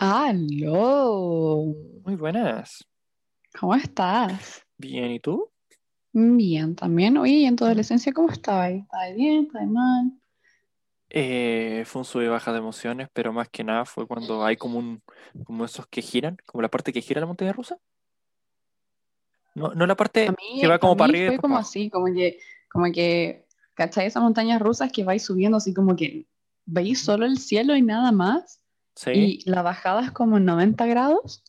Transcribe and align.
Aló, 0.00 1.74
Muy 2.04 2.14
buenas. 2.14 2.86
¿cómo 3.58 3.74
estás? 3.74 4.64
Bien, 4.76 5.10
¿y 5.10 5.18
tú? 5.18 5.50
Bien, 6.12 6.76
también. 6.76 7.18
Oye, 7.18 7.32
¿y 7.32 7.44
en 7.46 7.56
tu 7.56 7.64
adolescencia 7.64 8.12
cómo 8.12 8.30
estabas? 8.30 8.70
¿Estabas 8.74 9.16
bien? 9.16 9.46
¿Estabas 9.46 9.68
mal? 9.68 10.12
Eh, 11.10 11.82
fue 11.84 12.02
un 12.02 12.04
sube 12.04 12.26
y 12.26 12.28
baja 12.28 12.52
de 12.52 12.58
emociones, 12.58 13.08
pero 13.12 13.32
más 13.32 13.48
que 13.48 13.64
nada 13.64 13.84
fue 13.84 14.06
cuando 14.06 14.44
hay 14.44 14.56
como 14.56 14.78
un, 14.78 15.02
como 15.44 15.64
esos 15.64 15.88
que 15.88 16.00
giran, 16.00 16.36
como 16.46 16.62
la 16.62 16.70
parte 16.70 16.92
que 16.92 17.02
gira 17.02 17.20
la 17.20 17.26
montaña 17.26 17.52
rusa. 17.52 17.76
No, 19.56 19.74
no 19.74 19.84
la 19.84 19.96
parte 19.96 20.28
A 20.28 20.32
que 20.32 20.36
mí, 20.40 20.64
va 20.64 20.78
como 20.78 20.96
para 20.96 21.10
mí 21.10 21.18
arriba 21.18 21.32
fue 21.32 21.40
como 21.40 21.56
así, 21.56 21.90
como 21.90 22.06
que, 22.14 22.38
como 22.70 22.84
que, 22.92 23.46
¿cachai? 23.74 24.06
Esas 24.06 24.22
montañas 24.22 24.62
rusas 24.62 24.92
que 24.92 25.02
vais 25.02 25.24
subiendo 25.24 25.56
así 25.56 25.74
como 25.74 25.96
que 25.96 26.28
veis 26.66 27.02
solo 27.02 27.26
el 27.26 27.38
cielo 27.38 27.74
y 27.74 27.82
nada 27.82 28.12
más, 28.12 28.62
Sí, 28.98 29.10
y 29.14 29.48
la 29.48 29.62
bajada 29.62 30.04
es 30.04 30.10
como 30.10 30.38
en 30.38 30.44
90 30.44 30.84
grados, 30.86 31.44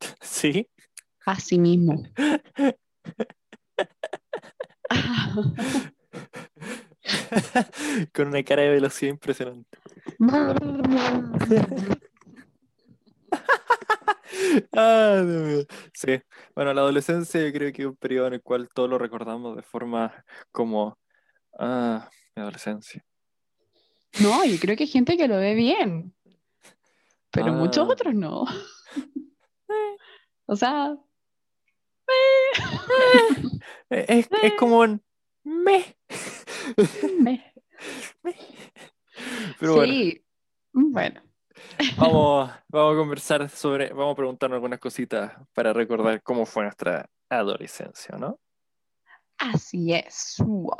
sí. 0.20 0.68
así 1.26 1.58
mismo. 1.58 2.00
Con 8.14 8.28
una 8.28 8.44
cara 8.44 8.62
de 8.62 8.70
velocidad 8.70 9.10
impresionante. 9.10 9.78
Ah. 14.72 15.24
Sí. 15.94 16.20
Bueno, 16.54 16.74
la 16.74 16.82
adolescencia 16.82 17.42
yo 17.42 17.50
creo 17.52 17.72
que 17.72 17.82
es 17.82 17.88
un 17.88 17.96
periodo 17.96 18.28
en 18.28 18.34
el 18.34 18.42
cual 18.42 18.68
todos 18.72 18.88
lo 18.90 18.98
recordamos 18.98 19.56
de 19.56 19.62
forma 19.62 20.24
como, 20.50 20.98
ah, 21.58 22.08
mi 22.34 22.42
adolescencia. 22.42 23.04
No, 24.20 24.44
yo 24.44 24.58
creo 24.60 24.76
que 24.76 24.82
hay 24.84 24.88
gente 24.88 25.16
que 25.16 25.28
lo 25.28 25.36
ve 25.36 25.54
bien, 25.54 26.14
pero 27.32 27.52
muchos 27.52 27.88
Ah. 27.88 27.92
otros 27.92 28.14
no. 28.14 28.44
O 30.46 30.56
sea, 30.56 30.96
Eh, 33.90 34.04
Es, 34.08 34.28
es 34.42 34.54
como 34.54 34.80
un 34.80 35.02
me. 35.44 35.96
me- 37.20 37.52
Pero 39.58 39.74
bueno, 39.76 39.92
sí, 39.92 40.24
bueno. 40.72 41.22
vamos, 41.96 42.50
vamos 42.68 42.94
a 42.94 42.98
conversar 42.98 43.48
sobre, 43.48 43.88
vamos 43.92 44.12
a 44.12 44.16
preguntarnos 44.16 44.56
algunas 44.56 44.78
cositas 44.80 45.32
para 45.52 45.72
recordar 45.72 46.22
cómo 46.22 46.44
fue 46.46 46.64
nuestra 46.64 47.08
adolescencia, 47.28 48.16
¿no? 48.16 48.38
Así 49.38 49.92
es. 49.92 50.36
Wow. 50.38 50.76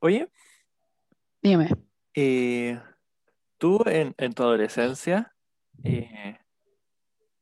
Oye, 0.00 0.30
Dime. 1.42 1.68
eh, 2.14 2.80
tú 3.58 3.82
en, 3.86 4.14
en 4.16 4.32
tu 4.32 4.42
adolescencia, 4.42 5.34
eh, 5.84 6.38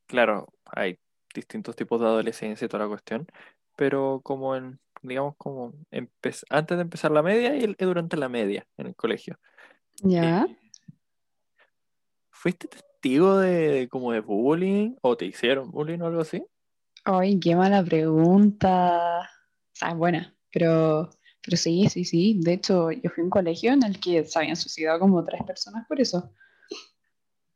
claro, 0.07 0.49
hay 0.67 0.99
distintos 1.33 1.77
tipos 1.77 2.01
de 2.01 2.07
adolescencia 2.07 2.65
y 2.65 2.69
toda 2.69 2.85
la 2.85 2.89
cuestión, 2.89 3.27
pero 3.77 4.21
como 4.25 4.57
en, 4.57 4.81
digamos, 5.03 5.37
como 5.37 5.73
antes 6.51 6.77
de 6.77 6.83
empezar 6.83 7.13
la 7.13 7.23
media 7.23 7.55
y, 7.55 7.75
durante 7.79 8.17
la 8.17 8.29
media 8.29 8.67
en 8.77 8.89
el 8.89 8.97
colegio. 8.97 9.39
¿Ya? 10.03 10.45
Eh, 10.45 10.57
¿Fuiste 12.31 12.67
testigo 12.67 13.39
de 13.39 13.89
como 13.89 14.13
de 14.13 14.21
bullying 14.21 14.97
o 15.03 15.17
te 15.17 15.27
hicieron 15.27 15.71
bullying 15.71 16.01
o 16.01 16.07
algo 16.07 16.21
así? 16.21 16.45
Ay, 17.05 17.39
qué 17.39 17.55
mala 17.55 17.85
pregunta. 17.85 19.21
O 19.21 19.75
sea, 19.75 19.95
buena, 19.95 20.35
pero, 20.53 21.11
pero 21.49 21.57
sí, 21.57 21.89
sí, 21.89 22.05
sí. 22.05 22.39
De 22.39 22.53
hecho, 22.53 22.91
yo 22.91 23.09
fui 23.09 23.23
a 23.23 23.25
un 23.25 23.31
colegio 23.31 23.73
en 23.73 23.83
el 23.83 23.99
que 23.99 24.23
se 24.27 24.39
habían 24.39 24.55
suicidado 24.55 24.99
como 24.99 25.25
tres 25.25 25.43
personas 25.45 25.87
por 25.87 25.99
eso. 25.99 26.31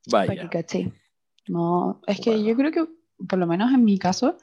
Que 0.03 0.11
Vaya, 0.11 0.49
caché. 0.49 0.91
No, 1.47 2.00
es 2.06 2.19
que 2.19 2.31
Wow. 2.31 2.43
yo 2.43 2.56
creo 2.56 2.72
que, 2.72 2.87
por 3.28 3.39
lo 3.39 3.47
menos 3.47 3.71
en 3.71 3.84
mi 3.84 3.99
caso, 3.99 4.39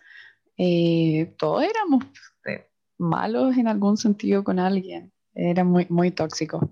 eh, 0.56 1.34
todos 1.40 1.64
éramos 1.64 2.04
eh, 2.46 2.70
malos 3.00 3.58
en 3.58 3.68
algún 3.68 3.98
sentido 3.98 4.44
con 4.44 4.60
alguien. 4.60 5.12
Era 5.34 5.64
muy, 5.64 5.88
muy 5.90 6.12
tóxico. 6.12 6.70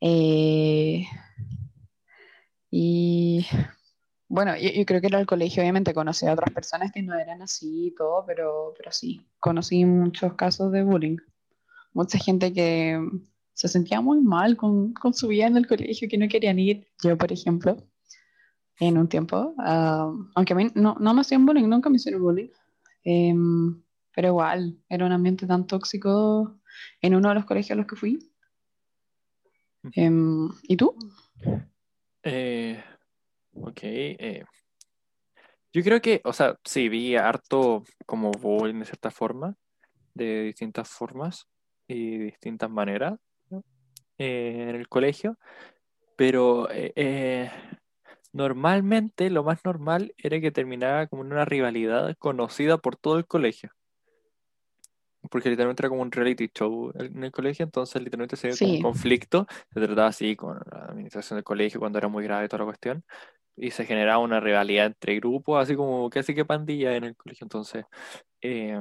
Eh, 0.00 1.04
y 2.72 3.46
bueno, 4.26 4.56
yo, 4.56 4.68
yo 4.68 4.84
creo 4.84 5.00
que 5.00 5.06
era 5.06 5.20
el 5.20 5.26
colegio, 5.26 5.62
obviamente 5.62 5.94
conocí 5.94 6.26
a 6.26 6.32
otras 6.32 6.52
personas 6.52 6.90
que 6.90 7.02
no 7.02 7.16
eran 7.16 7.40
así 7.40 7.86
y 7.86 7.94
todo, 7.94 8.24
pero, 8.26 8.74
pero 8.76 8.90
sí, 8.90 9.24
conocí 9.38 9.84
muchos 9.84 10.34
casos 10.34 10.72
de 10.72 10.82
bullying. 10.82 11.18
Mucha 11.92 12.18
gente 12.18 12.52
que 12.52 13.00
se 13.60 13.68
sentía 13.68 14.00
muy 14.00 14.22
mal 14.22 14.56
con, 14.56 14.94
con 14.94 15.12
su 15.12 15.28
vida 15.28 15.46
en 15.46 15.56
el 15.56 15.66
colegio, 15.66 16.08
que 16.08 16.16
no 16.16 16.28
querían 16.28 16.58
ir. 16.58 16.86
Yo, 17.02 17.18
por 17.18 17.30
ejemplo, 17.30 17.76
en 18.78 18.96
un 18.96 19.06
tiempo, 19.06 19.54
ah, 19.58 20.10
aunque 20.34 20.54
a 20.54 20.56
mí 20.56 20.68
no, 20.74 20.96
no 20.98 21.12
me 21.12 21.20
hacían 21.20 21.44
bullying, 21.44 21.68
nunca 21.68 21.90
me 21.90 21.96
hicieron 21.96 22.22
bullying, 22.22 22.48
em, 23.04 23.82
pero 24.14 24.28
igual, 24.28 24.78
era 24.88 25.04
un 25.04 25.12
ambiente 25.12 25.46
tan 25.46 25.66
tóxico 25.66 26.58
en 27.02 27.14
uno 27.14 27.28
de 27.28 27.34
los 27.34 27.44
colegios 27.44 27.72
a 27.72 27.74
los 27.74 27.86
que 27.86 27.96
fui. 27.96 28.18
Em, 29.92 30.48
¿y 30.62 30.76
tú? 30.78 30.94
eh, 32.22 32.82
ok. 33.52 33.80
eh, 33.82 34.44
yo 35.72 35.82
creo 35.82 36.00
que, 36.00 36.22
o 36.24 36.32
sea, 36.32 36.56
sí, 36.64 36.88
vi 36.88 37.14
harto 37.16 37.84
como 38.06 38.30
bullying 38.30 38.78
de 38.78 38.86
cierta 38.86 39.10
forma, 39.10 39.54
de 40.14 40.44
distintas 40.44 40.88
formas 40.88 41.49
y 41.90 42.18
distintas 42.18 42.70
maneras, 42.70 43.18
¿no? 43.50 43.62
Eh, 44.18 44.66
en 44.68 44.76
el 44.76 44.88
colegio, 44.88 45.38
pero 46.16 46.70
eh, 46.70 46.92
eh, 46.96 47.50
normalmente 48.32 49.30
lo 49.30 49.42
más 49.42 49.64
normal 49.64 50.14
era 50.18 50.40
que 50.40 50.50
terminaba 50.50 51.06
como 51.06 51.22
en 51.24 51.32
una 51.32 51.44
rivalidad 51.44 52.14
conocida 52.18 52.78
por 52.78 52.96
todo 52.96 53.18
el 53.18 53.26
colegio. 53.26 53.72
Porque 55.30 55.50
literalmente 55.50 55.82
era 55.82 55.90
como 55.90 56.02
un 56.02 56.12
reality 56.12 56.48
show 56.48 56.92
en 56.94 57.22
el 57.22 57.30
colegio, 57.30 57.64
entonces 57.64 58.02
literalmente 58.02 58.36
se 58.36 58.48
veía 58.48 58.58
como 58.58 58.70
un 58.70 58.76
Sí. 58.76 58.82
conflicto, 58.82 59.46
se 59.72 59.80
trataba 59.80 60.08
así 60.08 60.34
con 60.34 60.58
la 60.70 60.86
administración 60.86 61.36
del 61.36 61.44
colegio 61.44 61.78
cuando 61.78 61.98
era 61.98 62.08
muy 62.08 62.24
grave 62.24 62.48
toda 62.48 62.60
la 62.60 62.64
cuestión, 62.66 63.04
y 63.56 63.70
se 63.70 63.84
generaba 63.84 64.18
una 64.18 64.40
rivalidad 64.40 64.86
entre 64.86 65.16
grupos, 65.16 65.62
así 65.62 65.76
como 65.76 66.08
casi 66.08 66.34
que 66.34 66.46
pandilla 66.46 66.96
en 66.96 67.04
el 67.04 67.16
colegio. 67.16 67.44
Entonces, 67.44 67.84
eh, 68.40 68.78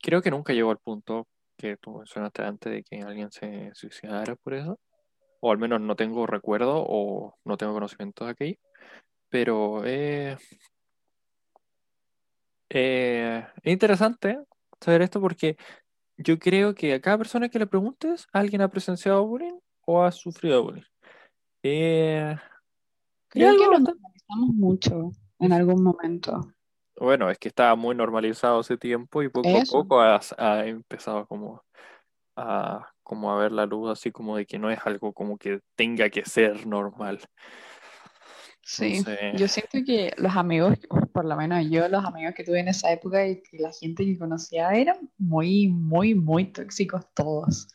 creo 0.00 0.22
que 0.22 0.30
nunca 0.30 0.52
llegó 0.52 0.70
al 0.70 0.78
punto 0.78 1.26
que 1.62 1.76
tú 1.76 1.98
mencionaste 1.98 2.42
antes 2.42 2.72
de 2.72 2.82
que 2.82 3.00
alguien 3.02 3.30
se 3.30 3.70
suicidara 3.72 4.34
por 4.34 4.54
eso, 4.54 4.80
o 5.40 5.52
al 5.52 5.58
menos 5.58 5.80
no 5.80 5.94
tengo 5.94 6.26
recuerdo 6.26 6.84
o 6.86 7.36
no 7.44 7.56
tengo 7.56 7.72
conocimiento 7.72 8.24
de 8.24 8.30
aquello, 8.32 8.58
pero 9.28 9.84
eh, 9.84 10.36
eh, 12.68 13.46
es 13.62 13.72
interesante 13.72 14.40
saber 14.80 15.02
esto 15.02 15.20
porque 15.20 15.56
yo 16.16 16.36
creo 16.38 16.74
que 16.74 16.94
a 16.94 17.00
cada 17.00 17.18
persona 17.18 17.48
que 17.48 17.60
le 17.60 17.68
preguntes, 17.68 18.26
alguien 18.32 18.60
ha 18.62 18.68
presenciado 18.68 19.24
bullying 19.24 19.58
o 19.86 20.02
ha 20.02 20.10
sufrido 20.10 20.64
bullying. 20.64 20.82
Eh, 21.62 22.36
Creo 23.28 23.56
que 23.56 23.64
lo 23.64 23.78
normalizamos 23.78 24.48
mucho 24.54 25.12
en 25.38 25.52
algún 25.52 25.82
momento. 25.82 26.40
Bueno, 26.96 27.30
es 27.30 27.38
que 27.38 27.48
estaba 27.48 27.74
muy 27.74 27.94
normalizado 27.94 28.60
ese 28.60 28.76
tiempo 28.78 29.22
y 29.22 29.28
poco 29.28 29.58
a 29.58 29.62
poco 29.62 30.00
ha, 30.00 30.20
ha 30.38 30.66
empezado 30.66 31.26
como 31.26 31.64
a, 32.36 32.92
como 33.02 33.32
a 33.32 33.38
ver 33.38 33.52
la 33.52 33.66
luz 33.66 33.90
así 33.92 34.12
como 34.12 34.36
de 34.36 34.46
que 34.46 34.58
no 34.58 34.70
es 34.70 34.80
algo 34.86 35.12
como 35.14 35.38
que 35.38 35.60
tenga 35.76 36.10
que 36.10 36.24
ser 36.24 36.66
normal. 36.66 37.20
Sí, 38.64 39.04
Entonces, 39.04 39.18
yo 39.32 39.48
siento 39.48 39.78
que 39.84 40.12
los 40.16 40.34
amigos, 40.36 40.78
por 41.12 41.24
lo 41.24 41.36
menos 41.36 41.64
yo, 41.70 41.88
los 41.88 42.04
amigos 42.04 42.34
que 42.34 42.44
tuve 42.44 42.60
en 42.60 42.68
esa 42.68 42.92
época 42.92 43.26
y 43.26 43.42
que 43.42 43.58
la 43.58 43.72
gente 43.72 44.04
que 44.04 44.18
conocía 44.18 44.70
eran 44.70 45.10
muy, 45.18 45.68
muy, 45.68 46.14
muy 46.14 46.52
tóxicos 46.52 47.04
todos. 47.14 47.68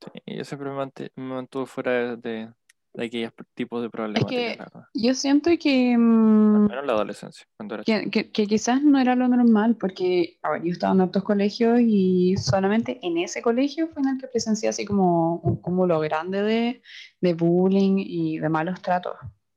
sí, 0.00 0.10
yo 0.26 0.44
siempre 0.44 0.70
me, 0.70 0.76
mant- 0.76 1.12
me 1.16 1.34
mantuve 1.34 1.66
fuera 1.66 1.92
de, 1.92 2.16
de, 2.16 2.54
de 2.92 3.04
aquellos 3.06 3.32
tipos 3.54 3.82
de 3.82 3.88
Es 4.16 4.24
que 4.24 4.56
verdad. 4.58 4.84
yo 4.94 5.14
siento 5.14 5.50
que, 5.60 5.92
Al 5.92 5.98
mm, 6.00 6.66
menos 6.68 6.86
la 6.86 6.92
adolescencia, 6.94 7.46
cuando 7.56 7.74
era 7.76 7.84
chico. 7.84 8.00
que, 8.02 8.10
que- 8.10 8.30
que 8.32 8.46
quizás 8.46 8.82
no 8.82 8.98
era 8.98 9.14
lo 9.14 9.28
normal, 9.28 9.76
porque, 9.76 10.38
a 10.42 10.50
ver, 10.50 10.64
yo 10.64 10.72
estaba 10.72 10.92
en 10.94 11.00
otros 11.02 11.22
colegios 11.24 11.78
y 11.80 12.36
solamente 12.36 12.98
en 13.02 13.18
ese 13.18 13.42
colegio 13.42 13.88
fue 13.88 14.02
en 14.02 14.08
el 14.08 14.18
que 14.18 14.26
presencié 14.26 14.68
así 14.68 14.84
como 14.84 15.36
un 15.36 15.60
cúmulo 15.60 16.00
grande 16.00 16.42
de, 16.42 16.82
de 17.20 17.34
bullying 17.34 17.96
y 17.98 18.38
de 18.38 18.48
malos 18.48 18.82
tratos. 18.82 19.14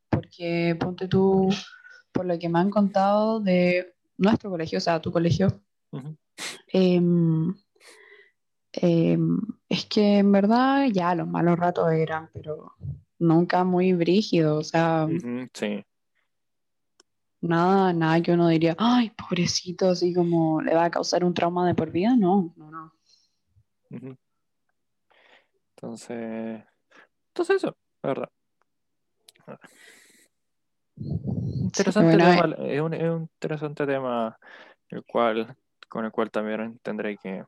Porque 0.10 0.78
ponte 0.80 1.08
tú, 1.08 1.50
por 2.12 2.26
lo 2.26 2.38
que 2.38 2.50
me 2.50 2.60
han 2.60 2.70
contado 2.70 3.40
de 3.40 3.96
nuestro 4.18 4.52
colegio, 4.52 4.78
o 4.78 4.82
sea, 4.82 5.02
tu 5.02 5.12
colegio, 5.12 5.48
em, 6.68 7.54
em, 8.74 9.40
es 9.70 9.86
que 9.86 10.20
en 10.20 10.32
verdad 10.32 10.86
ya 10.92 11.16
los 11.16 11.28
malos 11.28 11.58
ratos 11.60 11.92
eran, 11.92 12.30
pero 12.34 12.74
nunca 13.20 13.64
muy 13.64 13.94
brígidos, 13.94 14.68
o 14.68 14.70
sea, 14.70 15.08
sí. 15.54 15.86
Nada, 17.42 17.92
nada 17.92 18.22
que 18.22 18.32
uno 18.32 18.48
diría, 18.48 18.74
ay, 18.78 19.10
pobrecito, 19.10 19.90
así 19.90 20.14
como 20.14 20.62
le 20.62 20.74
va 20.74 20.86
a 20.86 20.92
causar 20.92 21.26
un 21.26 21.34
trauma 21.34 21.68
de 21.68 21.76
por 21.76 21.92
vida. 21.92 22.16
No, 22.16 22.54
no, 22.56 22.72
no. 22.72 22.94
Entonces, 25.76 26.64
entonces 27.28 27.58
eso, 27.58 27.76
la 28.02 28.10
verdad. 28.10 28.30
Sí, 29.46 29.54
Interesante 31.64 32.18
bueno, 32.18 32.56
tema, 32.56 32.66
es 32.66 32.82
un, 32.82 32.94
es 32.94 33.10
un 33.10 33.22
interesante 33.24 33.86
tema 33.86 34.38
el 34.88 35.04
cual, 35.04 35.56
con 35.90 36.06
el 36.06 36.12
cual 36.12 36.32
también 36.32 36.80
tendré 36.82 37.18
que 37.18 37.44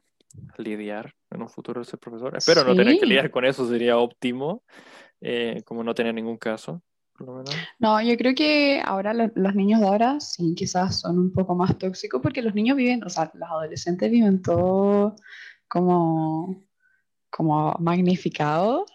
lidiar 0.58 1.14
en 1.32 1.42
un 1.42 1.50
futuro 1.50 1.80
de 1.80 1.86
ser 1.86 2.00
profesor. 2.00 2.36
Espero 2.36 2.66
no 2.66 2.76
tener 2.76 3.00
que 3.00 3.06
lidiar 3.06 3.32
con 3.32 3.46
eso, 3.46 3.68
sería 3.68 3.98
óptimo, 3.98 4.64
eh, 5.28 5.64
como 5.66 5.84
no 5.84 5.96
tener 5.96 6.14
ningún 6.14 6.38
caso, 6.38 6.84
por 7.18 7.26
lo 7.28 7.34
menos. 7.38 7.56
No, 7.80 8.00
yo 8.02 8.16
creo 8.16 8.36
que 8.36 8.80
ahora 8.86 9.12
lo- 9.14 9.32
los 9.34 9.56
niños 9.56 9.80
de 9.82 9.88
ahora 9.88 10.20
sí 10.20 10.54
quizás 10.56 11.00
son 11.00 11.18
un 11.18 11.32
poco 11.34 11.56
más 11.56 11.76
tóxicos 11.80 12.22
porque 12.22 12.44
los 12.44 12.54
niños 12.54 12.78
viven, 12.78 13.04
o 13.04 13.10
sea, 13.10 13.32
los 13.34 13.50
adolescentes 13.50 14.12
viven 14.12 14.42
todo 14.44 15.16
como, 15.68 16.64
como 17.32 17.74
magnificado, 17.80 18.86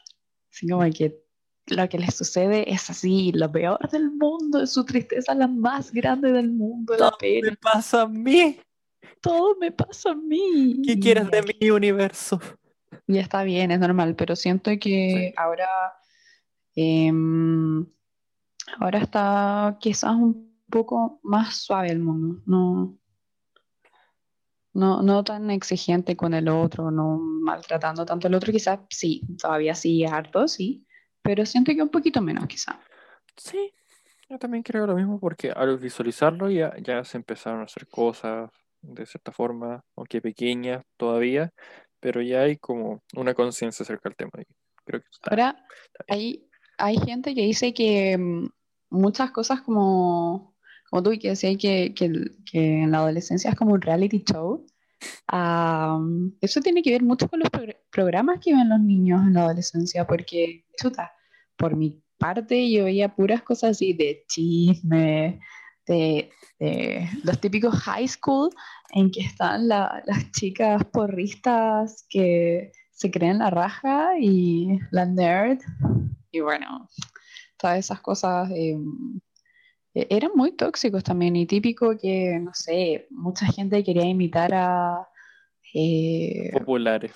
así 0.53 0.69
como 0.69 0.83
que 0.93 1.21
lo 1.67 1.89
que 1.89 1.99
les 1.99 2.15
sucede 2.15 2.73
es 2.73 2.89
así, 2.91 3.33
lo 3.33 3.51
peor 3.51 3.89
del 3.91 4.11
mundo, 4.11 4.63
es 4.63 4.71
su 4.71 4.85
tristeza 4.85 5.35
la 5.35 5.47
más 5.49 5.93
grande 5.93 6.33
del 6.33 6.51
mundo, 6.51 6.93
la 6.95 7.09
Todo 7.11 7.19
pena, 7.19 7.51
me 7.51 7.57
pasa 7.57 8.03
a 8.03 8.07
mí. 8.09 8.59
todo 9.21 9.57
me 9.61 9.71
pasa 9.73 10.11
a 10.11 10.15
mí. 10.15 10.81
¿Qué 10.85 10.99
quieres 10.99 11.31
de 11.31 11.39
aquí- 11.39 11.59
mi 11.61 11.71
universo? 11.71 12.41
Y 13.07 13.19
está 13.19 13.43
bien, 13.45 13.71
es 13.73 13.79
normal, 13.81 14.15
pero 14.17 14.35
siento 14.37 14.71
que 14.81 15.31
Sí. 15.31 15.35
ahora, 15.37 15.67
em, 16.75 17.87
ahora 18.79 18.99
está 18.99 19.77
quizás 19.81 20.15
un 20.15 20.51
poco 20.71 21.21
más 21.23 21.57
suave 21.57 21.91
el 21.91 22.01
mundo, 22.01 22.43
no, 22.47 22.99
no, 24.73 25.03
no 25.03 25.25
tan 25.25 25.51
exigente 25.51 26.17
con 26.17 26.35
el 26.35 26.49
otro, 26.49 26.91
no 26.91 27.19
maltratando 27.19 28.07
tanto 28.07 28.29
al 28.29 28.35
otro, 28.35 28.53
quizás 28.53 28.81
sí, 28.89 29.23
todavía 29.41 29.75
sí 29.75 30.05
harto, 30.05 30.47
sí, 30.47 30.87
pero 31.23 31.45
siento 31.45 31.73
que 31.73 31.83
un 31.83 31.89
poquito 31.89 32.21
menos 32.21 32.47
quizás. 32.47 32.77
Sí, 33.37 33.73
yo 34.29 34.39
también 34.39 34.63
creo 34.63 34.87
lo 34.87 34.95
mismo 34.95 35.19
porque 35.19 35.51
al 35.51 35.79
visualizarlo 35.79 36.51
ya, 36.51 36.75
ya 36.81 37.03
se 37.05 37.19
empezaron 37.19 37.61
a 37.61 37.65
hacer 37.65 37.89
cosas 37.89 38.51
de 38.81 39.05
cierta 39.07 39.33
forma, 39.33 39.85
aunque 39.97 40.23
pequeñas 40.23 40.85
todavía, 40.97 41.53
pero 41.99 42.23
ya 42.23 42.43
hay 42.43 42.57
como 42.57 43.03
una 43.15 43.35
conciencia 43.35 43.83
acerca 43.83 44.09
del 44.09 44.17
tema. 44.17 44.31
creo 44.85 45.01
que 45.01 45.09
está, 45.11 45.31
Ahora 45.31 45.67
está 45.99 46.17
bien. 46.17 46.50
Hay, 46.81 46.97
gente 46.99 47.35
que 47.35 47.43
dice 47.43 47.73
que 47.75 48.17
mm, 48.19 48.49
muchas 48.91 49.31
cosas 49.31 49.61
como, 49.63 50.55
como 50.91 51.03
tú 51.03 51.13
y 51.13 51.19
que 51.19 51.29
decías 51.31 51.57
que, 51.59 51.95
que, 51.95 52.11
que 52.51 52.83
en 52.83 52.91
la 52.91 52.99
adolescencia 52.99 53.51
es 53.51 53.57
como 53.57 53.75
un 53.75 53.81
reality 53.81 54.25
show. 54.31 54.67
ah, 55.29 56.01
eso 56.41 56.61
tiene 56.61 56.83
que 56.83 56.91
ver 56.93 57.03
mucho 57.03 57.29
con 57.29 57.41
los 57.41 57.49
progr- 57.51 57.77
programas 57.91 58.41
que 58.41 58.55
ven 58.55 58.69
los 58.69 58.81
niños 58.81 59.23
en 59.27 59.35
la 59.35 59.43
adolescencia, 59.45 60.07
porque, 60.07 60.65
chuta, 60.81 61.13
por 61.57 61.77
mi 61.77 62.03
parte 62.19 62.71
yo 62.71 62.85
veía 62.85 63.15
puras 63.15 63.43
cosas 63.43 63.71
así 63.73 63.93
de 63.95 64.25
chisme, 64.29 65.41
de, 65.87 66.31
de 66.59 67.09
los 67.25 67.41
típicos 67.41 67.75
high 67.75 68.07
school 68.09 68.51
en 68.93 69.11
que 69.11 69.21
están 69.21 69.69
la- 69.69 70.03
las 70.07 70.31
chicas 70.33 70.85
porristas 70.93 72.05
que 72.09 72.73
se 72.93 73.11
creen 73.11 73.39
la 73.39 73.49
raja 73.51 74.13
y 74.21 74.79
la 74.91 75.07
nerd. 75.07 75.59
Y 76.31 76.41
bueno, 76.41 76.89
todas 77.59 77.79
esas 77.79 78.01
cosas 78.01 78.51
eh, 78.51 78.77
e- 79.95 80.07
eran 80.11 80.31
muy 80.35 80.53
tóxicos 80.53 81.03
también 81.03 81.37
y 81.37 81.47
típico 81.47 81.97
que, 81.99 82.39
no 82.41 82.53
sé, 82.55 83.07
mucha 83.11 83.47
gente 83.47 83.83
quería 83.83 84.05
imitar 84.05 84.53
a, 84.55 85.09
eh, 85.75 86.51
Populares. 86.53 87.13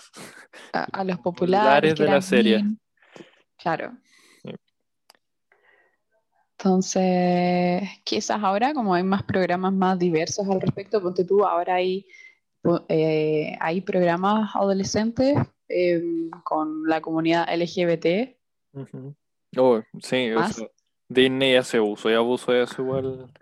a, 0.73 0.85
a 0.93 1.05
los 1.05 1.19
Populares 1.19 1.93
populares 1.93 1.95
de 1.99 2.05
la 2.07 2.21
serie. 2.21 2.57
bien- 2.57 2.81
Claro. 3.57 3.97
Sí. 4.43 4.51
Entonces, 6.59 7.83
quizás 8.05 8.43
ahora, 8.43 8.73
como 8.75 8.95
hay 8.95 9.03
más 9.03 9.23
programas 9.23 9.73
más 9.73 9.99
diversos 9.99 10.49
al 10.49 10.61
respecto, 10.61 11.01
ponte 11.03 11.25
tú, 11.25 11.45
ahora 11.45 11.75
hay, 11.77 12.07
eh, 12.89 13.57
hay 13.61 13.81
programas 13.81 14.55
adolescentes 14.55 15.37
eh, 15.69 16.03
con 16.45 16.85
la 16.87 17.01
comunidad 17.01 17.47
LGBT. 17.49 18.37
Ujú. 18.75 19.15
Oh, 19.57 19.81
sí, 20.03 20.31
Disney 21.09 21.55
hace 21.57 21.79
uso 21.81 22.11
y 22.11 22.15
abuso 22.15 22.53
de 22.53 22.63
eso 22.65 22.83
igual. 22.83 23.33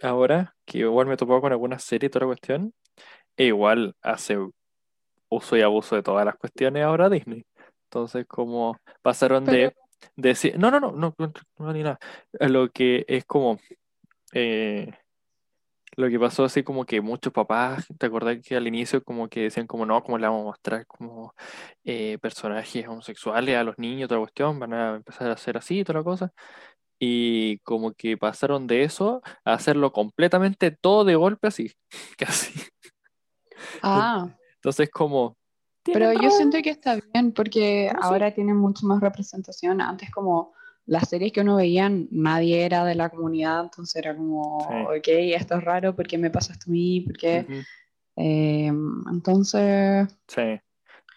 Ahora, 0.00 0.54
que 0.64 0.78
igual 0.78 1.06
me 1.06 1.14
he 1.14 1.16
topado 1.16 1.40
con 1.40 1.50
alguna 1.52 1.78
serie 1.78 2.06
y 2.06 2.10
toda 2.10 2.26
la 2.26 2.28
cuestión, 2.28 2.72
e 3.36 3.46
igual 3.46 3.96
hace 4.02 4.38
uso 5.28 5.56
y 5.56 5.62
abuso 5.62 5.96
de 5.96 6.02
todas 6.04 6.24
las 6.24 6.36
cuestiones 6.36 6.84
ahora 6.84 7.08
Disney. 7.10 7.44
Entonces, 7.90 8.26
como 8.26 8.78
pasaron 9.02 9.44
Pero- 9.44 9.72
de 10.16 10.28
decir, 10.30 10.56
no, 10.58 10.70
no, 10.70 10.78
no, 10.78 10.92
no, 10.92 11.14
no, 11.58 11.72
ni 11.72 11.82
nada. 11.82 11.98
Lo 12.32 12.68
que 12.70 13.04
es 13.08 13.24
como, 13.24 13.58
eh, 14.32 14.92
lo 15.96 16.08
que 16.08 16.18
pasó 16.18 16.44
así 16.44 16.62
como 16.62 16.84
que 16.84 17.00
muchos 17.00 17.32
papás, 17.32 17.86
¿te 17.98 18.06
acordás 18.06 18.38
que 18.42 18.56
al 18.56 18.66
inicio 18.66 19.02
como 19.02 19.28
que 19.28 19.42
decían 19.42 19.66
como 19.66 19.86
no, 19.86 20.02
como 20.02 20.18
le 20.18 20.26
vamos 20.26 20.42
a 20.42 20.44
mostrar 20.44 20.86
como 20.86 21.34
eh, 21.84 22.18
personajes 22.18 22.86
homosexuales 22.86 23.56
a 23.56 23.64
los 23.64 23.78
niños, 23.78 24.08
toda 24.08 24.20
la 24.20 24.26
cuestión, 24.26 24.58
van 24.58 24.74
a 24.74 24.96
empezar 24.96 25.30
a 25.30 25.34
hacer 25.34 25.56
así, 25.56 25.84
toda 25.84 26.00
la 26.00 26.04
cosa? 26.04 26.32
Y 26.98 27.58
como 27.58 27.92
que 27.92 28.16
pasaron 28.16 28.66
de 28.66 28.84
eso 28.84 29.22
a 29.44 29.54
hacerlo 29.54 29.92
completamente 29.92 30.70
todo 30.70 31.04
de 31.04 31.16
golpe 31.16 31.48
así, 31.48 31.72
casi. 32.18 32.52
Ah, 33.82 34.28
Entonces 34.56 34.90
como... 34.90 35.36
pero 35.84 36.12
yo 36.12 36.30
siento 36.30 36.58
que 36.62 36.70
está 36.70 36.96
bien 37.12 37.32
porque 37.32 37.90
No, 37.92 38.00
ahora 38.02 38.32
tienen 38.32 38.56
mucho 38.56 38.86
más 38.86 39.00
representación. 39.00 39.80
Antes 39.80 40.10
como 40.10 40.54
las 40.86 41.08
series 41.08 41.32
que 41.32 41.40
uno 41.40 41.56
veía, 41.56 41.90
nadie 42.10 42.64
era 42.64 42.84
de 42.84 42.94
la 42.94 43.08
comunidad, 43.08 43.62
entonces 43.64 43.96
era 43.96 44.14
como, 44.16 44.58
Sí. 44.68 44.98
ok, 44.98 45.08
esto 45.34 45.56
es 45.56 45.64
raro, 45.64 45.94
¿por 45.96 46.06
qué 46.06 46.18
me 46.18 46.30
pasa 46.30 46.52
esto 46.52 46.66
a 46.68 46.72
mí? 46.72 47.00
¿Por 47.00 47.16
qué? 47.16 47.46
Ujú. 47.48 47.62
Eh, 48.16 48.72
entonces, 49.10 50.08
Sí. 50.28 50.60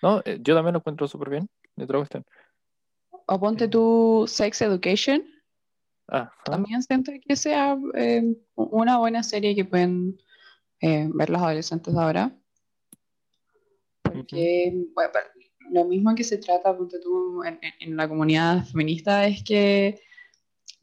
No, 0.02 0.22
eh, 0.26 0.40
yo 0.42 0.56
también 0.56 0.74
lo 0.74 0.80
encuentro 0.80 1.08
súper 1.08 1.30
bien. 1.32 1.50
De 1.76 1.84
otra 1.84 1.98
cuestión. 2.00 2.26
o 3.30 3.40
ponte 3.40 3.68
tu 3.68 4.26
Sex 4.28 4.62
Education, 4.62 5.22
Ah, 6.10 6.32
ah, 6.34 6.44
también 6.46 6.82
siento 6.82 7.12
que 7.28 7.36
sea 7.36 7.78
eh, 7.96 8.24
una 8.56 8.98
buena 9.00 9.22
serie 9.24 9.54
que 9.54 9.66
pueden 9.66 10.18
eh, 10.80 11.10
ver 11.14 11.30
los 11.30 11.42
adolescentes 11.42 11.94
ahora. 11.96 12.32
Porque 14.02 14.72
bueno, 14.96 15.12
pa- 15.12 15.20
lo 15.72 15.86
mismo 15.86 16.16
que 16.16 16.24
se 16.24 16.38
trata, 16.38 16.76
ponte 16.76 17.00
tú, 17.00 17.44
en, 17.44 17.60
en- 17.80 17.96
la 17.98 18.08
comunidad 18.08 18.66
feminista 18.66 19.26
es 19.28 19.44
que 19.44 20.02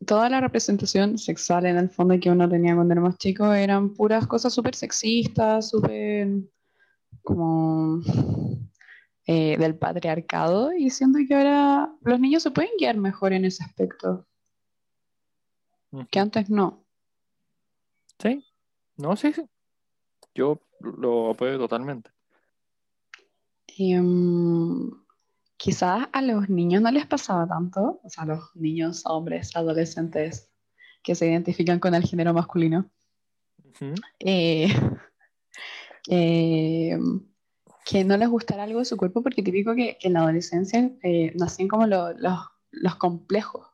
toda 0.06 0.28
la 0.30 0.40
representación 0.40 1.18
sexual 1.18 1.66
en 1.66 1.76
el 1.78 1.90
fondo 1.90 2.18
que 2.20 2.30
uno 2.30 2.48
tenía 2.48 2.74
cuando 2.74 2.92
era 2.94 3.00
más 3.02 3.18
chico 3.18 3.52
eran 3.54 3.94
puras 3.94 4.26
cosas 4.26 4.52
súper 4.54 4.74
sexistas, 4.74 5.70
súper 5.70 6.28
como 7.22 8.00
eh, 9.26 9.56
del 9.58 9.76
patriarcado 9.76 10.72
y 10.72 10.90
siento 10.90 11.18
que 11.26 11.34
ahora 11.34 11.90
los 12.02 12.20
niños 12.20 12.42
se 12.42 12.50
pueden 12.50 12.70
guiar 12.78 12.96
mejor 12.98 13.32
en 13.32 13.44
ese 13.46 13.64
aspecto, 13.64 14.26
que 16.10 16.18
antes 16.18 16.50
no. 16.50 16.84
Sí, 18.18 18.44
no, 18.96 19.16
sí, 19.16 19.32
sí. 19.32 19.44
Yo 20.34 20.60
lo 20.80 21.30
apoyo 21.30 21.58
totalmente. 21.58 22.10
Mm, 23.78 24.90
quizás 25.56 26.08
a 26.12 26.22
los 26.22 26.48
niños 26.48 26.82
no 26.82 26.90
les 26.90 27.06
pasaba 27.06 27.46
tanto, 27.46 28.00
o 28.02 28.08
sea, 28.10 28.24
a 28.24 28.26
los 28.26 28.54
niños, 28.54 29.02
hombres, 29.06 29.54
adolescentes 29.56 30.50
que 31.02 31.14
se 31.14 31.26
identifican 31.26 31.78
con 31.80 31.94
el 31.94 32.02
género 32.04 32.32
masculino, 32.32 32.90
eh, 34.20 34.68
eh, 36.08 36.98
que 37.84 38.04
no 38.04 38.16
les 38.16 38.28
gustara 38.28 38.62
algo 38.64 38.78
de 38.78 38.84
su 38.84 38.96
cuerpo, 38.96 39.22
porque 39.22 39.42
típico 39.42 39.74
que, 39.74 39.98
que 39.98 40.08
en 40.08 40.14
la 40.14 40.20
adolescencia 40.20 40.90
eh, 41.02 41.32
nacen 41.36 41.68
como 41.68 41.86
lo- 41.86 42.12
los, 42.14 42.38
los 42.70 42.96
complejos. 42.96 43.66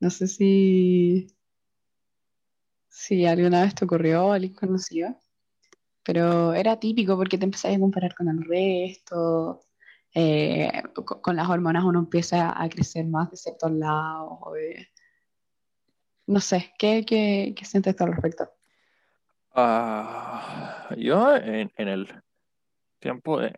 No 0.00 0.10
sé 0.10 0.28
si, 0.28 1.26
si 2.88 3.26
alguna 3.26 3.62
vez 3.62 3.74
te 3.74 3.84
ocurrió 3.84 4.26
o 4.26 4.32
alguien 4.32 4.54
conocido, 4.54 5.16
pero 6.08 6.54
era 6.54 6.80
típico 6.80 7.18
porque 7.18 7.36
te 7.36 7.44
empezabas 7.44 7.76
a 7.76 7.80
comparar 7.80 8.14
con 8.14 8.28
el 8.28 8.42
resto. 8.42 9.60
eh, 10.14 10.72
co- 10.94 11.20
con, 11.20 11.36
las 11.36 11.50
hormonas 11.50 11.84
uno 11.84 11.98
empieza 11.98 12.50
a 12.58 12.66
crecer 12.70 13.04
más 13.04 13.30
de 13.30 13.36
ciertos 13.36 13.70
lados. 13.72 14.38
No 16.26 16.40
sé, 16.40 16.72
¿qué, 16.78 17.04
qué, 17.04 17.52
qué 17.54 17.64
sientes 17.66 17.94
tú 17.94 18.04
al 18.04 18.12
respecto? 18.12 18.48
Ah, 19.54 20.88
yo 20.96 21.36
en, 21.36 21.70
en 21.76 21.88
el 21.88 22.22
tiempo 23.00 23.38
de 23.40 23.54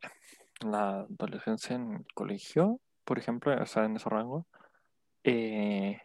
la 0.66 1.02
adolescencia 1.02 1.76
en 1.76 1.92
el 1.98 2.06
colegio, 2.14 2.80
por 3.04 3.20
ejemplo, 3.20 3.54
o 3.62 3.66
sea, 3.66 3.84
en 3.84 3.94
ese 3.94 4.08
rango, 4.08 4.44
eh, 5.22 6.00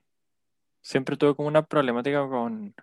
siempre 0.81 1.17
tuve 1.17 1.35
como 1.35 1.47
una 1.47 1.65
problemática 1.65 2.27
con, 2.29 2.75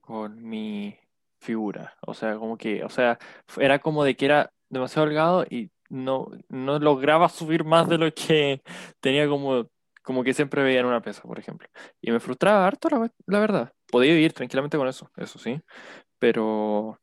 con 0.00 0.40
mi 0.40 0.96
figura. 1.40 1.96
O 2.02 2.14
sea, 2.14 2.36
como 2.36 2.56
que, 2.56 2.84
o 2.84 2.90
sea, 2.90 3.18
era 3.58 3.78
como 3.80 4.04
de 4.04 4.16
que 4.16 4.26
era 4.26 4.52
demasiado 4.68 5.06
delgado 5.06 5.44
y 5.48 5.70
no, 5.90 6.28
no 6.48 6.78
lograba 6.78 7.28
subir 7.28 7.64
más 7.64 7.88
de 7.88 7.98
lo 7.98 8.12
que 8.14 8.62
tenía 9.00 9.28
como, 9.28 9.68
como 10.02 10.24
que 10.24 10.34
siempre 10.34 10.62
veía 10.62 10.80
en 10.80 10.86
una 10.86 11.02
pesa, 11.02 11.22
por 11.22 11.38
ejemplo. 11.38 11.68
Y 12.00 12.10
me 12.12 12.20
frustraba 12.20 12.66
harto, 12.66 12.88
la, 12.90 13.10
la 13.26 13.40
verdad. 13.40 13.72
Podía 13.90 14.12
vivir 14.14 14.32
tranquilamente 14.32 14.78
con 14.78 14.88
eso, 14.88 15.10
eso 15.16 15.38
sí. 15.38 15.60
Pero... 16.18 16.98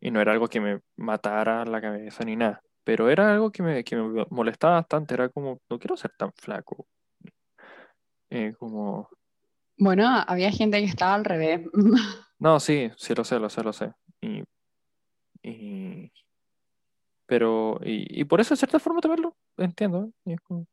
Y 0.00 0.10
no 0.10 0.20
era 0.20 0.32
algo 0.32 0.48
que 0.48 0.60
me 0.60 0.80
matara 0.96 1.64
la 1.64 1.80
cabeza 1.80 2.24
ni 2.24 2.36
nada. 2.36 2.60
Pero 2.84 3.08
era 3.10 3.32
algo 3.32 3.50
que 3.50 3.62
me, 3.62 3.84
que 3.84 3.96
me 3.96 4.26
molestaba 4.30 4.74
bastante. 4.74 5.14
Era 5.14 5.30
como, 5.30 5.60
no 5.70 5.78
quiero 5.78 5.96
ser 5.96 6.12
tan 6.16 6.32
flaco. 6.34 6.86
Eh, 8.30 8.52
como... 8.58 9.08
Bueno, 9.76 10.06
había 10.26 10.50
gente 10.50 10.78
que 10.80 10.86
estaba 10.86 11.14
al 11.14 11.24
revés. 11.24 11.60
No, 12.40 12.60
sí, 12.60 12.90
sí 12.96 13.14
lo 13.14 13.24
sé, 13.24 13.38
lo 13.38 13.48
sé, 13.48 13.62
lo 13.62 13.72
sé. 13.72 13.92
Y, 14.20 14.42
y- 15.42 16.12
pero, 17.26 17.80
y, 17.82 18.20
y 18.20 18.24
por 18.24 18.40
eso, 18.40 18.52
de 18.54 18.58
cierta 18.58 18.78
forma, 18.78 19.00
también 19.00 19.22
lo 19.22 19.64
entiendo. 19.64 20.04
¿eh? 20.04 20.10
Y 20.26 20.32
es 20.34 20.40
como- 20.40 20.66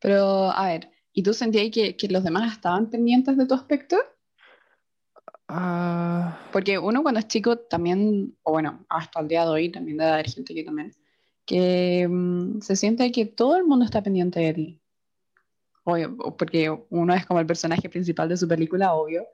Pero, 0.00 0.50
a 0.50 0.66
ver, 0.66 0.90
¿y 1.12 1.22
tú 1.22 1.32
sentías 1.32 1.70
que, 1.70 1.96
que 1.96 2.08
los 2.08 2.24
demás 2.24 2.50
estaban 2.52 2.90
pendientes 2.90 3.36
de 3.36 3.46
tu 3.46 3.54
aspecto? 3.54 3.96
Ah, 5.48 6.38
Porque 6.52 6.78
uno 6.78 7.02
cuando 7.02 7.20
es 7.20 7.28
chico 7.28 7.58
también, 7.58 8.36
o 8.42 8.52
bueno, 8.52 8.84
hasta 8.88 9.20
el 9.20 9.28
día 9.28 9.44
de 9.44 9.50
hoy 9.50 9.70
también 9.70 9.98
debe 9.98 10.10
haber 10.10 10.30
gente 10.30 10.54
que 10.54 10.64
también, 10.64 10.92
que 11.46 12.08
mm, 12.08 12.60
se 12.60 12.74
siente 12.76 13.12
que 13.12 13.26
todo 13.26 13.56
el 13.56 13.64
mundo 13.64 13.84
está 13.84 14.02
pendiente 14.02 14.40
de 14.40 14.54
ti. 14.54 14.81
Obvio, 15.84 16.16
porque 16.38 16.70
uno 16.90 17.14
es 17.14 17.26
como 17.26 17.40
el 17.40 17.46
personaje 17.46 17.88
principal 17.88 18.28
de 18.28 18.36
su 18.36 18.46
película, 18.46 18.94
obvio. 18.94 19.26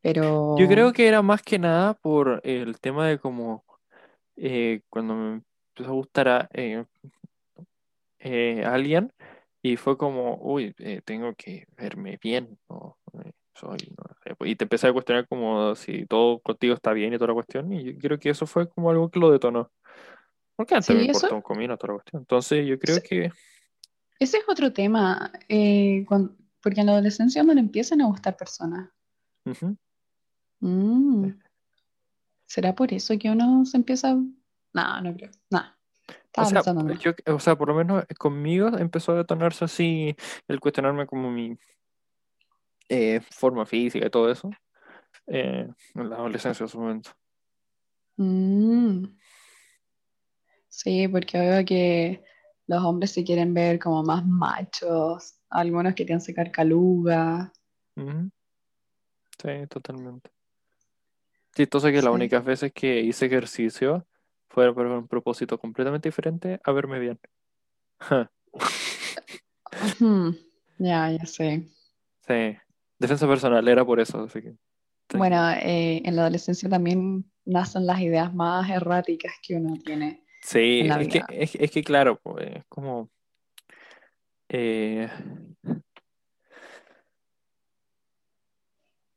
Pero, 0.00 0.56
yo 0.58 0.66
creo 0.68 0.92
que 0.92 1.06
era 1.06 1.22
más 1.22 1.42
que 1.42 1.58
nada 1.58 1.94
por 1.94 2.40
el 2.44 2.78
tema 2.80 3.06
de 3.08 3.18
como 3.18 3.64
eh, 4.36 4.82
cuando 4.90 5.14
me 5.14 5.42
empezó 5.70 5.90
a 5.90 5.94
gustar 5.94 6.28
a 6.28 6.48
eh, 6.52 6.84
eh, 8.18 8.64
alguien 8.64 9.12
y 9.62 9.76
fue 9.76 9.96
como, 9.96 10.36
uy, 10.42 10.74
eh, 10.78 11.00
tengo 11.04 11.34
que 11.34 11.66
verme 11.76 12.18
bien, 12.20 12.58
¿no? 12.68 12.98
Eh, 13.24 13.32
soy, 13.54 13.78
no 13.96 14.04
sé, 14.22 14.50
y 14.50 14.56
te 14.56 14.64
empecé 14.64 14.88
a 14.88 14.92
cuestionar 14.92 15.26
como 15.26 15.74
si 15.74 16.04
todo 16.04 16.40
contigo 16.40 16.74
está 16.74 16.92
bien 16.92 17.14
y 17.14 17.16
toda 17.16 17.28
la 17.28 17.34
cuestión, 17.34 17.72
y 17.72 17.84
yo 17.84 17.98
creo 17.98 18.18
que 18.18 18.28
eso 18.28 18.46
fue 18.46 18.68
como 18.68 18.90
algo 18.90 19.08
que 19.08 19.20
lo 19.20 19.30
detonó. 19.30 19.70
Porque 20.56 20.74
antes 20.74 20.94
me 20.94 21.02
sí, 21.02 21.06
importó 21.06 21.26
eso, 21.28 21.36
un 21.36 21.42
comino 21.42 21.76
toda 21.78 21.94
la 21.94 21.98
cuestión. 21.98 22.22
Entonces 22.22 22.66
yo 22.66 22.78
creo 22.78 22.96
ese 22.96 23.08
que... 23.08 23.30
ese 24.18 24.38
es 24.38 24.44
otro 24.48 24.72
tema, 24.72 25.32
eh, 25.48 26.04
cuan- 26.06 26.36
porque 26.62 26.80
en 26.80 26.86
la 26.86 26.92
adolescencia 26.92 27.42
no 27.42 27.52
le 27.54 27.60
empiezan 27.60 28.00
a 28.00 28.06
gustar 28.06 28.36
personas. 28.36 28.90
ujú, 29.44 29.76
Mm, 30.60 31.28
¿será 32.46 32.74
por 32.74 32.92
eso 32.92 33.18
que 33.18 33.30
uno 33.30 33.64
se 33.66 33.76
empieza? 33.76 34.10
a- 34.12 34.14
No, 34.72 35.00
no 35.02 35.14
creo. 35.14 35.30
No, 35.50 35.62
O 36.36 36.44
sea, 36.44 36.62
yo, 36.98 37.12
o 37.34 37.38
sea, 37.38 37.56
por 37.56 37.68
lo 37.68 37.74
menos 37.74 38.04
conmigo 38.18 38.68
empezó 38.78 39.12
a 39.12 39.16
detonarse 39.16 39.64
así 39.66 40.16
el 40.48 40.58
cuestionarme 40.58 41.06
como 41.06 41.30
mi 41.30 41.56
eh, 42.88 43.20
forma 43.30 43.64
física 43.66 44.06
y 44.06 44.10
todo 44.10 44.30
eso 44.30 44.50
eh, 45.26 45.68
en 45.94 46.10
la 46.10 46.16
adolescencia 46.16 46.64
en 46.64 46.68
su 46.68 46.78
momento. 46.80 47.10
Mm, 48.16 49.04
sí, 50.68 51.08
porque 51.08 51.38
veo 51.38 51.64
que 51.64 52.24
los 52.66 52.82
hombres 52.82 53.12
se 53.12 53.24
quieren 53.24 53.52
ver 53.54 53.78
como 53.78 54.02
más 54.02 54.26
machos, 54.26 55.34
algunos 55.50 55.94
querían 55.94 56.20
sacar 56.20 56.50
caluga. 56.50 57.52
Ujú, 57.96 58.30
Sí, 59.42 59.66
totalmente. 59.68 60.30
Chistoso 61.54 61.88
que 61.88 61.94
las 61.94 62.04
Sí. 62.04 62.10
únicas 62.10 62.44
veces 62.44 62.72
que 62.72 63.00
hice 63.00 63.26
ejercicio 63.26 64.06
fue 64.48 64.72
por 64.74 64.86
un 64.86 65.06
propósito 65.06 65.58
completamente 65.58 66.08
diferente 66.08 66.60
a 66.64 66.72
verme 66.72 66.98
bien. 66.98 67.20
Ya, 70.78 71.10
ya 71.10 71.26
sé. 71.26 71.68
Sí, 72.26 72.56
defensa 72.98 73.28
personal 73.28 73.66
era 73.68 73.84
por 73.84 74.00
eso, 74.00 74.24
así 74.24 74.42
que 74.42 74.50
sí. 74.50 75.18
Bueno, 75.18 75.50
eh, 75.52 76.02
en 76.04 76.16
la 76.16 76.22
adolescencia 76.22 76.68
también 76.68 77.24
nacen 77.44 77.86
las 77.86 78.00
ideas 78.00 78.34
más 78.34 78.68
erráticas 78.68 79.32
que 79.42 79.54
uno 79.56 79.74
tiene 79.84 80.23
Sí, 80.44 80.86
es 80.86 81.08
que, 81.08 81.22
es, 81.30 81.54
es 81.54 81.70
que 81.70 81.82
claro, 81.82 82.20
pues, 82.22 82.56
es 82.56 82.64
como 82.68 83.08
eh, 84.50 85.08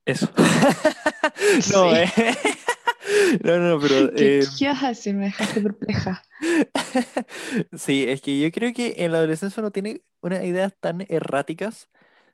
eso. 0.05 0.31
No, 1.73 1.91
Sí. 1.91 1.97
eh. 1.97 2.07
No, 3.43 3.57
no, 3.57 3.79
pero 3.79 4.13
¿Qué, 4.13 4.39
eh, 4.39 4.45
qué? 4.59 5.13
Me 5.13 5.25
dejaste 5.25 5.61
perpleja. 5.61 6.23
sí, 7.73 8.05
es 8.07 8.21
que 8.21 8.39
yo 8.39 8.51
creo 8.51 8.73
que 8.73 8.95
en 8.97 9.11
la 9.11 9.19
adolescencia 9.19 9.61
uno 9.61 9.71
tiene 9.71 10.01
unas 10.21 10.43
ideas 10.43 10.73
tan 10.79 11.05
erráticas 11.07 11.89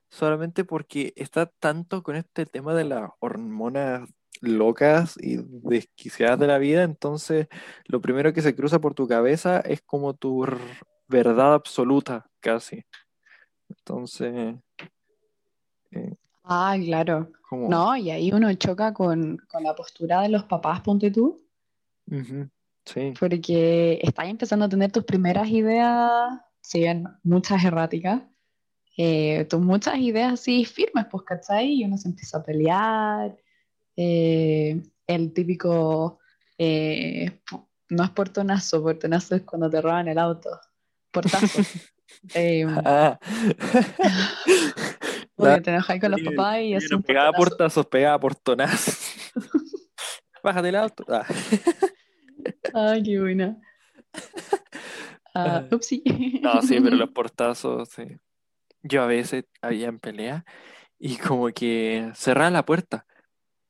solamente 0.09 0.65
porque 0.65 1.13
está 1.15 1.45
tanto 1.45 2.01
con 2.01 2.15
este 2.15 2.45
tema 2.47 2.73
de 2.73 2.85
las 2.85 3.11
hormonas 3.19 4.09
locas 4.41 5.15
y 5.21 5.37
desquiciadas 5.41 6.39
de 6.39 6.47
la 6.47 6.57
vida, 6.57 6.83
entonces 6.83 7.47
lo 7.85 8.01
primero 8.01 8.33
que 8.33 8.41
se 8.41 8.55
cruza 8.55 8.79
por 8.79 8.93
tu 8.93 9.07
cabeza 9.07 9.59
es 9.61 9.81
como 9.81 10.13
tu 10.13 10.45
verdad 11.07 11.53
absoluta, 11.53 12.25
casi. 12.39 12.83
Entonces, 13.69 14.55
eh, 15.91 16.15
Ah, 16.43 16.75
claro. 16.83 17.31
como, 17.49 17.69
No, 17.69 17.95
y 17.95 18.11
ahí 18.11 18.31
uno 18.33 18.53
choca 18.55 18.93
con, 18.93 19.37
con 19.47 19.63
la 19.63 19.73
postura 19.75 20.21
de 20.21 20.29
los 20.29 20.43
papás, 20.43 20.81
ponte 20.81 21.09
tú, 21.09 21.41
ujú, 22.11 22.49
sí, 22.85 23.13
porque 23.17 23.99
estás 24.01 24.27
empezando 24.27 24.65
a 24.65 24.69
tener 24.69 24.91
tus 24.91 25.05
primeras 25.05 25.47
ideas, 25.49 26.41
si 26.61 26.79
bien 26.79 27.07
muchas 27.23 27.63
erráticas, 27.63 28.23
eh, 28.97 29.45
tus 29.45 29.61
muchas 29.61 29.97
ideas 29.97 30.33
así 30.33 30.65
firmes, 30.65 31.05
pues, 31.09 31.23
¿cachai? 31.23 31.73
Y 31.73 31.85
uno 31.85 31.97
se 31.97 32.09
empieza 32.09 32.39
a 32.39 32.43
pelear, 32.43 33.37
eh, 33.95 34.81
el 35.07 35.33
típico, 35.33 36.19
eh, 36.57 37.41
no 37.89 38.03
es 38.03 38.09
portonazo, 38.11 38.81
portonazo 38.81 39.35
es 39.35 39.41
cuando 39.43 39.69
te 39.69 39.81
roban 39.81 40.07
el 40.07 40.17
auto, 40.17 40.49
portazo. 41.11 41.61
Eh, 42.35 42.63
Ah. 42.85 43.17
obvio, 45.35 45.61
te 45.61 45.71
enojas 45.71 45.99
con 45.99 46.11
los 46.11 46.21
papás 46.21 46.59
y 46.59 46.67
sí, 46.67 46.73
así 46.75 46.97
pegaba 46.97 47.31
portazos, 47.31 47.85
pegaba 47.87 48.19
portonazos. 48.19 48.97
Bájate 50.43 50.69
el 50.69 50.75
auto. 50.75 51.05
Ah. 51.07 51.25
Ay, 52.73 53.03
qué 53.03 53.19
buena. 53.19 53.57
Ah, 55.33 55.63
Ah. 55.63 55.67
upsí. 55.75 56.03
No, 56.43 56.61
sí, 56.61 56.79
pero 56.81 56.95
los 56.97 57.09
portazos, 57.09 57.89
sí. 57.89 58.03
Yo 58.83 59.01
a 59.01 59.07
veces 59.07 59.45
había 59.61 59.87
en 59.87 59.99
pelea 59.99 60.45
y 60.99 61.17
como 61.17 61.47
que 61.47 62.11
cerraba 62.15 62.51
la 62.51 62.65
puerta, 62.65 63.05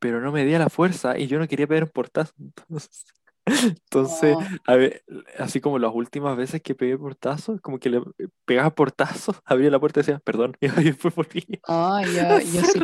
pero 0.04 0.20
no 0.20 0.34
me 0.34 0.44
di 0.44 0.52
la 0.52 0.68
fuerza 0.68 1.18
y 1.18 1.28
yo 1.28 1.40
no 1.40 1.48
quería 1.48 1.66
pegar 1.66 1.86
un 1.86 1.90
portazo. 1.90 2.34
Entonces, 2.38 3.06
entonces, 3.46 4.36
No. 4.38 4.48
a 4.66 4.76
ver, 4.76 5.02
así 5.40 5.62
como 5.62 5.80
las 5.80 5.94
últimas 5.94 6.36
veces 6.36 6.62
que 6.62 6.76
pegué 6.76 6.98
portazo, 6.98 7.58
como 7.62 7.78
que 7.80 7.90
le 7.90 8.02
pegaba 8.44 8.76
portazo, 8.76 9.34
abría 9.46 9.70
la 9.70 9.80
puerta 9.80 10.00
y 10.00 10.04
decía, 10.04 10.20
perdón, 10.20 10.58
y 10.62 10.68
después 10.68 11.16
volví 11.16 11.46
a 11.70 12.02
yo, 12.04 12.40
yo 12.40 12.62
sí, 12.64 12.80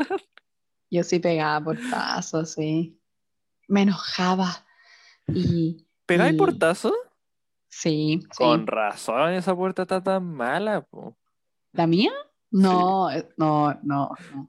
yo 0.90 1.04
sí 1.04 1.20
pegaba 1.20 1.62
portazos, 1.66 2.54
sí. 2.54 2.98
Me 3.68 3.82
enojaba. 3.82 4.66
Y, 5.28 5.86
¿Pegáis 6.06 6.36
y 6.36 6.38
portazo? 6.38 6.94
sí, 7.68 8.22
Con 8.38 8.62
sí. 8.62 8.66
razón, 8.66 9.34
esa 9.34 9.54
puerta 9.54 9.82
está 9.82 10.02
tan 10.02 10.26
mala, 10.26 10.82
po. 10.82 11.18
¿La 11.74 11.86
mía? 11.86 12.12
Sí. 12.14 12.58
No, 12.62 13.12
eh, 13.12 13.28
no, 13.36 13.74
no, 13.84 14.10
no. 14.34 14.48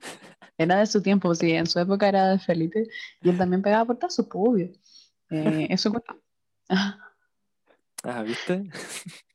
Era 0.61 0.79
de 0.79 0.85
su 0.85 1.01
tiempo, 1.01 1.33
sí, 1.35 1.51
en 1.51 1.67
su 1.67 1.79
época 1.79 2.07
era 2.07 2.29
de 2.29 2.39
Felipe. 2.39 2.87
Y 3.21 3.29
él 3.29 3.37
también 3.37 3.61
pegaba 3.61 3.85
portazos, 3.85 4.27
pues 4.29 4.43
obvio. 4.47 4.71
Eh, 5.29 5.67
eso 5.69 5.91
cuenta. 5.91 6.15
Ah, 8.03 8.23
¿viste? 8.23 8.69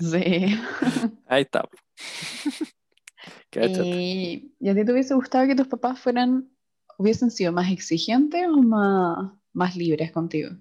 Sí. 0.00 0.58
Ahí 1.26 1.42
está. 1.42 1.68
Cáchate. 3.50 3.86
¿Y, 3.86 4.66
a 4.66 4.74
ti 4.74 4.82
te 4.82 4.92
hubiese 4.92 5.12
gustado 5.12 5.46
que 5.46 5.54
tus 5.54 5.68
papás 5.68 6.00
fueran, 6.00 6.48
hubiesen 6.96 7.30
sido 7.30 7.52
más 7.52 7.70
exigentes 7.70 8.46
o 8.48 8.62
más, 8.62 9.30
más 9.52 9.76
libres 9.76 10.10
contigo? 10.10 10.52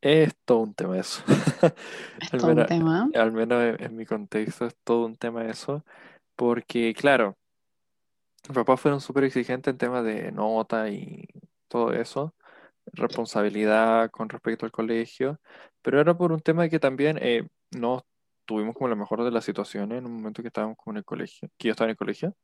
Es 0.00 0.34
todo 0.44 0.58
un 0.58 0.74
tema 0.74 0.98
eso. 0.98 1.22
Es 2.20 2.32
Al 2.32 2.40
todo 2.40 2.50
un 2.50 2.66
tema. 2.66 3.08
al 3.14 3.30
menos 3.30 3.62
en, 3.62 3.84
en 3.84 3.96
mi 3.96 4.04
contexto 4.04 4.66
es 4.66 4.74
todo 4.82 5.06
un 5.06 5.14
tema 5.14 5.46
eso. 5.46 5.84
Porque, 6.36 6.94
claro, 6.94 7.36
mis 8.48 8.54
papás 8.54 8.80
fueron 8.80 9.00
súper 9.00 9.24
exigentes 9.24 9.72
en 9.72 9.78
temas 9.78 10.04
de 10.04 10.32
nota 10.32 10.88
y 10.90 11.26
todo 11.68 11.92
eso. 11.92 12.34
Responsabilidad 12.86 14.10
con 14.10 14.28
respecto 14.28 14.66
al 14.66 14.72
colegio. 14.72 15.40
Pero 15.82 16.00
era 16.00 16.16
por 16.16 16.32
un 16.32 16.40
tema 16.40 16.62
de 16.64 16.70
que 16.70 16.80
también 16.80 17.18
eh, 17.20 17.48
no 17.70 18.04
tuvimos 18.44 18.74
como 18.74 18.88
la 18.88 18.96
mejor 18.96 19.24
de 19.24 19.30
las 19.30 19.44
situaciones 19.44 19.98
en 19.98 20.06
un 20.06 20.14
momento 20.14 20.42
que 20.42 20.48
estábamos 20.48 20.76
como 20.76 20.94
en 20.94 20.98
el 20.98 21.04
colegio, 21.04 21.48
que 21.58 21.68
yo 21.68 21.72
estaba 21.72 21.86
en 21.86 21.92
el 21.92 21.96
colegio. 21.96 22.34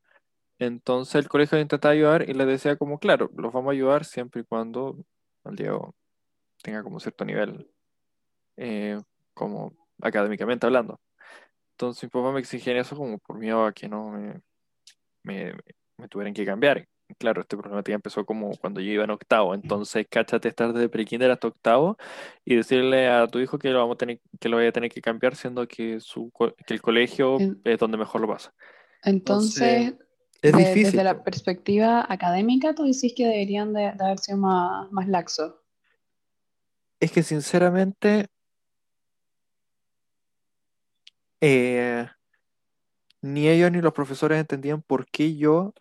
Entonces 0.59 1.16
el 1.16 1.28
colegio 1.28 1.59
intentaba 1.61 1.92
ayudar 1.92 2.28
y 2.28 2.35
le 2.35 2.47
decía 2.47 2.76
como, 2.76 2.99
claro, 2.99 3.30
los 3.37 3.52
vamos 3.52 3.71
a 3.71 3.73
ayudar 3.73 4.04
siempre 4.04 4.42
y 4.42 4.45
cuando 4.45 4.97
el 5.45 5.57
Diego 5.57 5.95
tenga 6.62 6.83
como 6.83 7.00
cierto 7.00 7.25
nivel, 7.25 7.71
eh, 8.57 9.00
como 9.35 9.73
académicamente 10.00 10.66
hablando. 10.66 11.00
Entonces 11.80 12.02
mi 12.02 12.08
papá 12.08 12.32
me 12.32 12.40
exigía 12.40 12.76
eso 12.80 12.97
como 12.97 13.18
por 13.18 13.38
miedo 13.38 13.64
a 13.64 13.73
que 13.73 13.88
no 13.88 14.11
me, 14.11 14.40
me, 15.23 15.54
me 15.97 16.08
tuvieran 16.08 16.35
que 16.35 16.44
cambiar. 16.44 16.85
Claro, 17.18 17.40
este 17.42 17.56
problema 17.56 17.82
empezó 17.87 18.26
como 18.26 18.50
cuando 18.56 18.80
yo 18.80 18.90
iba 18.90 19.04
en 19.04 19.11
octavo, 19.11 19.54
entonces 19.54 20.04
cáchate 20.11 20.49
estar 20.49 20.73
desde 20.73 20.88
prekinder 20.88 21.30
hasta 21.30 21.47
octavo 21.47 21.97
y 22.44 22.56
decirle 22.56 23.06
a 23.08 23.28
tu 23.28 23.38
hijo 23.38 23.58
que 23.61 23.70
lo 23.70 23.78
vamos 23.78 23.94
a 23.94 23.99
tener, 23.99 24.20
que 24.40 24.49
lo 24.49 24.56
vaya 24.56 24.70
a 24.70 24.73
tener 24.73 24.90
que 24.90 25.00
cambiar, 25.00 25.37
siendo 25.37 25.68
que 25.68 26.00
su 26.00 26.30
co- 26.32 26.52
que 26.66 26.75
el 26.75 26.82
colegio 26.82 27.38
En- 27.38 27.61
es 27.62 27.78
donde 27.78 27.97
mejor 27.97 28.23
lo 28.23 28.26
pasa. 28.26 28.52
Entonces, 29.04 29.94
Es 30.42 30.52
de- 30.52 30.58
difícil. 30.58 30.82
desde 30.82 31.04
la 31.04 31.23
perspectiva 31.23 32.04
académica, 32.12 32.75
tú 32.75 32.82
decís 32.82 33.14
que 33.16 33.25
deberían 33.25 33.73
de, 33.73 33.92
de 33.92 34.04
haber 34.04 34.18
sido 34.18 34.37
más, 34.38 34.90
más 34.90 35.06
laxos. 35.06 35.54
Es 37.00 37.12
que 37.12 37.23
sinceramente, 37.23 38.26
eh, 41.40 42.07
ni 43.23 43.49
ellos 43.49 43.71
ni 43.73 43.80
los 43.80 43.92
profesores 43.92 44.38
entendían 44.38 44.83
por 44.83 45.07
qué 45.11 45.37
yo 45.37 45.75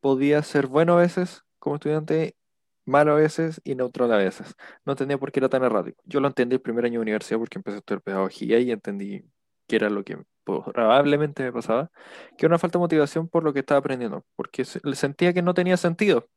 podía 0.00 0.42
ser 0.42 0.66
bueno 0.66 0.94
a 0.94 1.00
veces 1.00 1.42
como 1.58 1.76
estudiante, 1.76 2.36
malo 2.84 3.12
a 3.12 3.16
veces 3.16 3.60
y 3.64 3.74
neutral 3.74 4.12
a 4.12 4.18
veces. 4.18 4.54
No 4.84 4.92
entendía 4.92 5.18
por 5.18 5.32
qué 5.32 5.40
era 5.40 5.48
tan 5.48 5.64
errático. 5.64 6.00
Yo 6.04 6.20
lo 6.20 6.28
entendí 6.28 6.54
el 6.54 6.60
primer 6.60 6.84
año 6.84 7.00
de 7.00 7.02
universidad 7.02 7.38
porque 7.38 7.58
empecé 7.58 7.76
a 7.76 7.78
estudiar 7.78 8.02
pedagogía 8.02 8.58
y 8.60 8.70
entendí 8.70 9.24
que 9.66 9.76
era 9.76 9.90
lo 9.90 10.04
que 10.04 10.18
probablemente 10.44 11.42
me 11.42 11.52
pasaba, 11.52 11.90
que 12.38 12.46
era 12.46 12.52
una 12.52 12.58
falta 12.58 12.78
de 12.78 12.82
motivación 12.82 13.28
por 13.28 13.42
lo 13.42 13.52
que 13.52 13.60
estaba 13.60 13.80
aprendiendo, 13.80 14.24
porque 14.36 14.64
le 14.84 14.94
sentía 14.94 15.32
que 15.32 15.42
no 15.42 15.54
tenía 15.54 15.76
sentido. 15.76 16.28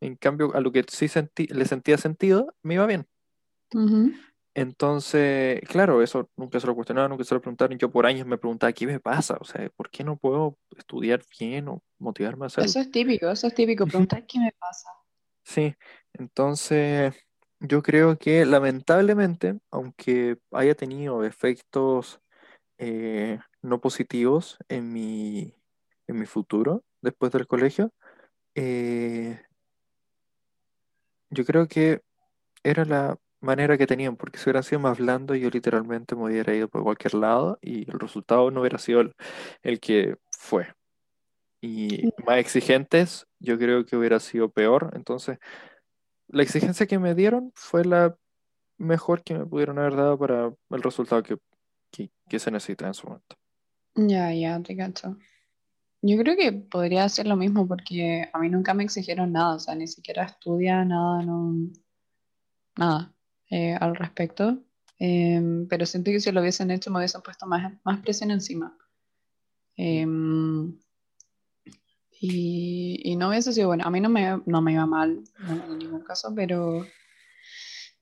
En 0.00 0.16
cambio, 0.16 0.52
a 0.54 0.60
lo 0.60 0.72
que 0.72 0.84
sí 0.88 1.06
sentí, 1.06 1.46
le 1.46 1.64
sentía 1.66 1.96
sentido, 1.98 2.54
me 2.62 2.74
iba 2.74 2.86
bien. 2.86 3.06
Ujú. 3.74 4.12
Entonces, 4.54 5.60
claro, 5.68 6.00
eso 6.00 6.30
nunca 6.36 6.60
se 6.60 6.66
lo 6.66 6.76
cuestionaba, 6.76 7.08
nunca 7.08 7.24
se 7.24 7.34
lo 7.34 7.40
preguntaron. 7.40 7.76
Yo 7.76 7.90
por 7.90 8.06
años 8.06 8.26
me 8.26 8.38
preguntaba, 8.38 8.72
¿qué 8.72 8.86
me 8.86 9.00
pasa? 9.00 9.36
O 9.40 9.44
sea, 9.44 9.68
¿por 9.70 9.90
qué 9.90 10.04
no 10.04 10.16
puedo 10.16 10.56
estudiar 10.76 11.22
bien 11.38 11.68
o 11.68 11.82
motivarme 11.98 12.44
a 12.44 12.46
hacerlo? 12.46 12.70
Eso 12.70 12.80
es 12.80 12.90
típico, 12.90 13.28
eso 13.30 13.48
es 13.48 13.54
típico. 13.54 13.84
Preguntar 13.86 14.24
qué 14.26 14.38
me 14.38 14.52
pasa. 14.52 14.88
Sí, 15.42 15.74
entonces 16.12 17.14
yo 17.58 17.82
creo 17.82 18.16
que 18.16 18.46
lamentablemente, 18.46 19.58
aunque 19.70 20.38
haya 20.52 20.74
tenido 20.74 21.24
efectos 21.24 22.20
eh, 22.78 23.38
no 23.60 23.80
positivos 23.80 24.58
en 24.68 24.92
mi, 24.92 25.54
en 26.06 26.18
mi 26.18 26.26
futuro 26.26 26.84
después 27.02 27.32
del 27.32 27.46
colegio, 27.46 27.92
eh, 28.54 29.40
yo 31.30 31.44
creo 31.44 31.66
que 31.66 32.02
era 32.62 32.84
la 32.84 33.18
manera 33.44 33.78
que 33.78 33.86
tenían, 33.86 34.16
porque 34.16 34.38
si 34.38 34.44
hubieran 34.44 34.64
sido 34.64 34.80
más 34.80 34.98
blandos, 34.98 35.38
yo 35.38 35.50
literalmente 35.50 36.16
me 36.16 36.24
hubiera 36.24 36.54
ido 36.54 36.68
por 36.68 36.82
cualquier 36.82 37.14
lado 37.14 37.58
y 37.62 37.88
el 37.90 38.00
resultado 38.00 38.50
no 38.50 38.60
hubiera 38.60 38.78
sido 38.78 39.00
el, 39.00 39.14
el 39.62 39.80
que 39.80 40.16
fue. 40.30 40.74
Y 41.60 42.10
más 42.26 42.38
exigentes, 42.38 43.26
yo 43.38 43.58
creo 43.58 43.86
que 43.86 43.96
hubiera 43.96 44.20
sido 44.20 44.50
peor. 44.50 44.92
Entonces, 44.94 45.38
la 46.28 46.42
exigencia 46.42 46.86
que 46.86 46.98
me 46.98 47.14
dieron 47.14 47.52
fue 47.54 47.84
la 47.84 48.16
mejor 48.76 49.22
que 49.22 49.34
me 49.34 49.46
pudieron 49.46 49.78
haber 49.78 49.96
dado 49.96 50.18
para 50.18 50.52
el 50.70 50.82
resultado 50.82 51.22
que, 51.22 51.38
que, 51.90 52.10
que 52.28 52.38
se 52.38 52.50
necesita 52.50 52.86
en 52.86 52.94
su 52.94 53.06
momento. 53.06 53.36
Ya, 53.94 54.32
ya, 54.34 54.60
te 54.62 54.76
cacho. 54.76 55.16
Yo 56.02 56.18
creo 56.18 56.36
que 56.36 56.52
podría 56.52 57.08
ser 57.08 57.26
lo 57.26 57.36
mismo 57.36 57.66
porque 57.66 58.28
a 58.32 58.38
mí 58.38 58.50
nunca 58.50 58.74
me 58.74 58.84
exigieron 58.84 59.32
nada, 59.32 59.54
o 59.54 59.58
sea, 59.58 59.74
ni 59.74 59.86
siquiera 59.86 60.24
estudia 60.24 60.84
nada, 60.84 61.22
no, 61.22 61.54
nada 62.76 63.14
eh, 63.50 63.74
al 63.80 63.96
respecto. 63.96 64.62
Em, 64.98 65.66
pero 65.68 65.86
siento 65.86 66.10
que 66.10 66.20
si 66.20 66.30
lo 66.32 66.40
hubiesen 66.40 66.70
hecho 66.70 66.90
me 66.90 66.98
hubiesen 66.98 67.22
puesto 67.22 67.46
más, 67.46 67.72
más 67.84 68.00
presión 68.00 68.30
encima. 68.30 68.76
Em, 69.76 70.78
y, 72.20 73.00
y 73.04 73.16
no 73.16 73.28
hubiese 73.28 73.52
sido 73.52 73.68
bueno. 73.68 73.84
A 73.86 73.90
mí 73.90 74.00
no 74.00 74.08
me, 74.08 74.40
no 74.46 74.62
me 74.62 74.72
iba 74.72 74.86
mal 74.86 75.22
no, 75.40 75.72
en 75.72 75.78
ningún 75.78 76.02
caso, 76.02 76.32
pero... 76.34 76.86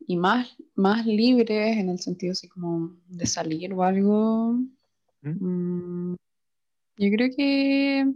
Y 0.07 0.17
más, 0.17 0.57
más 0.75 1.07
libres 1.07 1.77
en 1.77 1.89
el 1.89 1.99
sentido 2.01 2.33
así 2.33 2.49
como 2.49 2.97
de 3.07 3.27
salir 3.27 3.73
o 3.73 3.85
algo. 3.85 4.55
¿Mm? 5.23 6.11
mm, 6.11 6.17
yo 6.97 7.11
creo 7.11 7.31
que, 7.37 8.13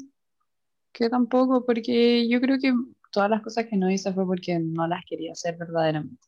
que 0.93 1.09
tampoco, 1.09 1.65
porque 1.65 2.29
yo 2.29 2.41
creo 2.41 2.59
que 2.59 2.73
todas 3.11 3.31
las 3.31 3.43
cosas 3.43 3.67
que 3.67 3.77
no 3.77 3.91
hice 3.91 4.13
fue 4.13 4.27
porque 4.27 4.59
no 4.59 4.87
las 4.87 5.05
quería 5.05 5.33
hacer 5.33 5.57
verdaderamente. 5.57 6.27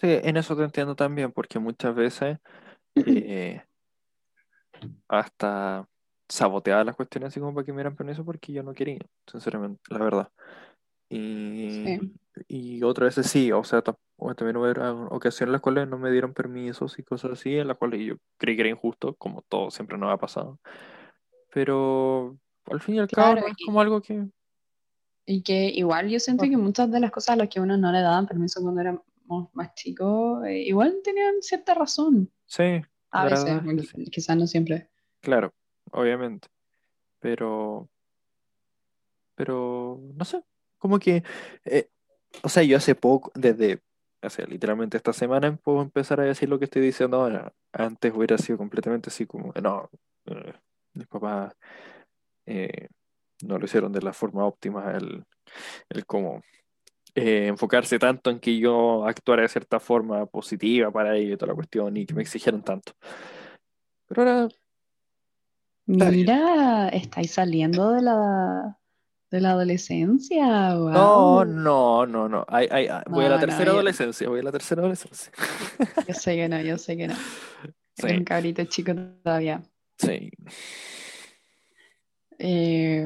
Sí, 0.00 0.06
en 0.22 0.36
eso 0.36 0.56
te 0.56 0.62
entiendo 0.62 0.94
también, 0.94 1.32
porque 1.32 1.58
muchas 1.58 1.94
veces 1.94 2.38
eh, 2.94 3.62
hasta 5.08 5.88
saboteaba 6.28 6.84
las 6.84 6.94
cuestiones 6.94 7.28
así 7.28 7.40
como 7.40 7.54
para 7.54 7.64
que 7.64 7.72
me 7.72 7.78
dieran 7.78 7.96
permiso 7.96 8.24
porque 8.24 8.52
yo 8.52 8.62
no 8.62 8.74
quería, 8.74 9.00
sinceramente, 9.26 9.80
la 9.88 9.98
verdad. 9.98 10.28
Y, 11.08 11.84
Sí. 11.84 12.12
y 12.46 12.82
otras 12.82 13.16
veces 13.16 13.30
sí, 13.32 13.50
o 13.50 13.64
sea, 13.64 13.82
también 13.82 14.56
hubo 14.56 15.06
ocasiones 15.10 15.48
en 15.48 15.52
las 15.52 15.60
cuales 15.62 15.88
no 15.88 15.98
me 15.98 16.12
dieron 16.12 16.34
permisos 16.34 16.98
y 16.98 17.02
cosas 17.02 17.32
así, 17.32 17.56
en 17.56 17.66
las 17.66 17.78
cuales 17.78 18.00
yo 18.06 18.16
creí 18.36 18.54
que 18.56 18.62
era 18.62 18.70
injusto, 18.70 19.14
como 19.14 19.42
todo 19.42 19.70
siempre 19.70 19.98
nos 19.98 20.12
ha 20.12 20.18
pasado. 20.18 20.60
Pero 21.52 22.36
al 22.66 22.80
fin 22.80 22.96
y 22.96 22.98
al 22.98 23.08
cabo 23.08 23.32
Claro, 23.32 23.40
no 23.40 23.52
es 23.52 23.54
y, 23.58 23.64
como 23.64 23.80
algo 23.80 24.02
que... 24.02 24.28
y 25.26 25.42
que 25.42 25.70
igual 25.70 26.08
yo 26.08 26.20
siento 26.20 26.44
que 26.44 26.56
muchas 26.56 26.90
de 26.90 27.00
las 27.00 27.10
cosas 27.10 27.30
a 27.30 27.36
las 27.36 27.48
que 27.48 27.60
uno 27.60 27.76
no 27.76 27.90
le 27.90 28.00
daban 28.00 28.26
permiso 28.26 28.60
cuando 28.60 28.82
éramos 28.82 29.02
más 29.52 29.74
chicos, 29.74 30.44
eh, 30.46 30.58
igual 30.60 31.00
tenían 31.02 31.40
cierta 31.40 31.74
razón. 31.74 32.30
Sí, 32.46 32.80
A 33.10 33.24
veces, 33.24 33.60
sí. 33.94 34.04
quizás 34.10 34.36
no 34.36 34.46
siempre. 34.46 34.88
Claro, 35.20 35.52
obviamente. 35.90 36.48
Pero, 37.20 37.88
pero, 39.34 40.00
no 40.14 40.24
sé, 40.24 40.42
como 40.78 40.98
que, 40.98 41.22
eh, 41.64 41.88
o 42.42 42.48
sea, 42.48 42.62
yo 42.62 42.76
hace 42.76 42.94
poco, 42.94 43.30
desde, 43.34 43.80
o 44.22 44.30
sea, 44.30 44.46
literalmente 44.46 44.96
esta 44.96 45.12
semana 45.12 45.56
puedo 45.56 45.82
empezar 45.82 46.20
a 46.20 46.24
decir 46.24 46.48
lo 46.48 46.58
que 46.58 46.66
estoy 46.66 46.82
diciendo 46.82 47.20
ahora. 47.20 47.52
Antes 47.72 48.12
hubiera 48.14 48.38
sido 48.38 48.58
completamente 48.58 49.10
así 49.10 49.26
como, 49.26 49.52
no, 49.62 49.90
eh, 50.26 50.52
mis 50.94 51.06
papás 51.06 51.54
eh, 52.46 52.88
no 53.42 53.58
lo 53.58 53.64
hicieron 53.64 53.92
de 53.92 54.02
la 54.02 54.12
forma 54.12 54.44
óptima, 54.44 54.92
el, 54.92 55.24
el 55.90 56.06
cómo 56.06 56.42
eh, 57.22 57.46
enfocarse 57.48 57.98
tanto 57.98 58.30
en 58.30 58.38
que 58.40 58.58
yo 58.58 59.06
actuara 59.06 59.42
de 59.42 59.48
cierta 59.48 59.80
forma 59.80 60.26
positiva 60.26 60.90
para 60.90 61.16
ello 61.16 61.34
y 61.34 61.36
toda 61.36 61.48
la 61.52 61.54
cuestión 61.56 61.96
y 61.96 62.06
que 62.06 62.14
me 62.14 62.22
exigieran 62.22 62.62
tanto. 62.62 62.92
Pero 64.08 64.22
ahora. 64.22 64.48
Mira, 65.86 66.88
estáis 66.90 67.30
saliendo 67.32 67.92
de 67.92 68.02
la, 68.02 68.78
de 69.30 69.40
la 69.40 69.52
adolescencia, 69.52 70.74
No, 70.74 71.36
wow. 71.36 71.44
no, 71.46 72.06
no, 72.06 72.28
no. 72.28 72.44
Ay, 72.46 72.68
ay, 72.70 72.88
ay, 72.88 73.02
Voy 73.08 73.24
a 73.24 73.30
la 73.30 73.34
no, 73.36 73.40
tercera 73.40 73.64
yo, 73.66 73.72
adolescencia, 73.72 74.28
voy 74.28 74.40
a 74.40 74.42
la 74.42 74.52
tercera 74.52 74.80
adolescencia. 74.82 75.32
yo 76.06 76.12
sé 76.14 76.36
que 76.36 76.48
no, 76.48 76.60
yo 76.60 76.76
sé 76.78 76.96
que 76.96 77.08
no. 77.08 77.14
Sí, 78.00 78.06
un 78.14 78.22
cabrito 78.24 78.64
chico 78.66 78.92
todavía. 79.24 79.60
sí. 79.98 80.30
Eh, 82.38 83.04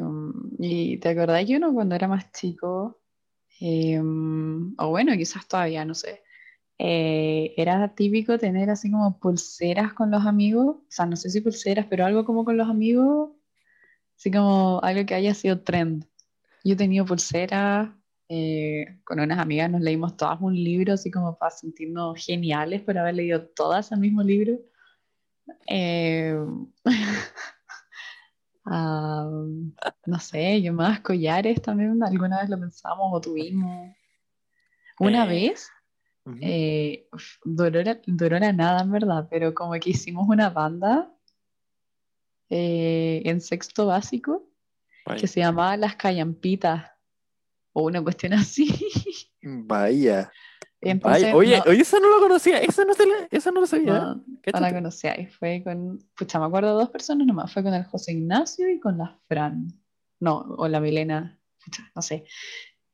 y 0.58 0.98
te 0.98 1.08
acordás 1.08 1.46
que 1.46 1.56
uno 1.56 1.72
cuando 1.72 1.94
era 1.94 2.06
más 2.08 2.30
chico, 2.32 3.00
eh, 3.64 4.00
o 4.00 4.88
bueno, 4.88 5.12
quizás 5.16 5.46
todavía, 5.46 5.84
no 5.84 5.94
sé, 5.94 6.22
eh, 6.78 7.54
era 7.56 7.94
típico 7.94 8.36
tener 8.36 8.70
así 8.70 8.90
como 8.90 9.20
pulseras 9.20 9.92
con 9.92 10.10
los 10.10 10.26
amigos, 10.26 10.78
o 10.78 10.86
sea, 10.88 11.06
no 11.06 11.14
sé 11.14 11.30
si 11.30 11.40
pulseras, 11.40 11.86
pero 11.88 12.04
algo 12.04 12.24
como 12.24 12.44
con 12.44 12.56
los 12.56 12.68
amigos, 12.68 13.30
así 14.16 14.32
como 14.32 14.80
algo 14.82 15.06
que 15.06 15.14
haya 15.14 15.32
sido 15.34 15.60
trend. 15.62 16.04
Yo 16.64 16.74
he 16.74 16.76
tenido 16.76 17.06
pulseras, 17.06 17.90
eh, 18.28 18.98
con 19.04 19.20
unas 19.20 19.38
amigas 19.38 19.70
nos 19.70 19.80
leímos 19.80 20.16
todas 20.16 20.40
un 20.40 20.54
libro, 20.54 20.94
así 20.94 21.10
como 21.12 21.38
para 21.38 21.52
sentirnos 21.52 22.24
geniales 22.24 22.82
por 22.82 22.98
haber 22.98 23.14
leído 23.14 23.46
todas 23.46 23.92
el 23.92 24.00
mismo 24.00 24.24
libro. 24.24 24.58
Eh, 25.68 26.36
ah, 28.64 29.30
no 30.06 30.18
sé, 30.20 30.60
yo 30.62 30.72
más 30.72 31.00
collares 31.00 31.60
también, 31.62 32.02
alguna 32.02 32.40
vez 32.40 32.50
lo 32.50 32.58
pensamos 32.58 33.06
o 33.12 33.20
tuvimos. 33.20 33.94
Una 34.98 35.24
Eh, 35.24 35.28
vez, 35.28 35.70
eh, 36.40 37.08
la- 37.82 38.00
duró 38.06 38.38
la 38.38 38.52
nada 38.52 38.82
en 38.82 38.92
verdad, 38.92 39.26
pero 39.30 39.52
como 39.54 39.72
que 39.72 39.90
hicimos 39.90 40.28
una 40.28 40.50
banda 40.50 41.12
eh, 42.50 43.22
en 43.24 43.40
sexto 43.40 43.86
básico 43.86 44.48
que 45.20 45.26
se 45.26 45.40
llamaba 45.40 45.76
Las 45.76 45.96
Callampitas 45.96 46.90
o 47.72 47.84
una 47.84 48.02
cuestión 48.02 48.34
así. 48.34 48.68
Vaya. 49.42 50.30
Entonces, 50.84 51.32
Oye, 51.32 51.58
no, 51.58 51.70
oye, 51.70 51.80
esa 51.82 52.00
no 52.00 52.08
lo 52.10 52.18
conocía, 52.20 52.58
esa 52.58 52.84
no, 52.84 52.92
se 52.94 53.06
la- 53.06 53.28
esa 53.30 53.50
no 53.52 53.60
lo 53.60 53.66
sabía. 53.66 53.92
no, 53.92 54.14
no 54.16 54.60
la 54.60 54.72
conocía. 54.72 55.18
Y 55.20 55.26
fue 55.26 55.62
con, 55.64 55.98
pucha, 56.16 56.40
me 56.40 56.46
acuerdo 56.46 56.70
de 56.70 56.74
dos 56.82 56.90
personas 56.90 57.24
nomás, 57.26 57.52
fue 57.52 57.62
con 57.62 57.72
el 57.72 57.84
José 57.84 58.12
Ignacio 58.12 58.68
y 58.68 58.80
con 58.80 58.98
la 58.98 59.16
Fran. 59.28 59.68
no, 60.20 60.38
o 60.58 60.66
la 60.68 60.80
Milena, 60.80 61.38
no 61.94 62.02
sé. 62.02 62.24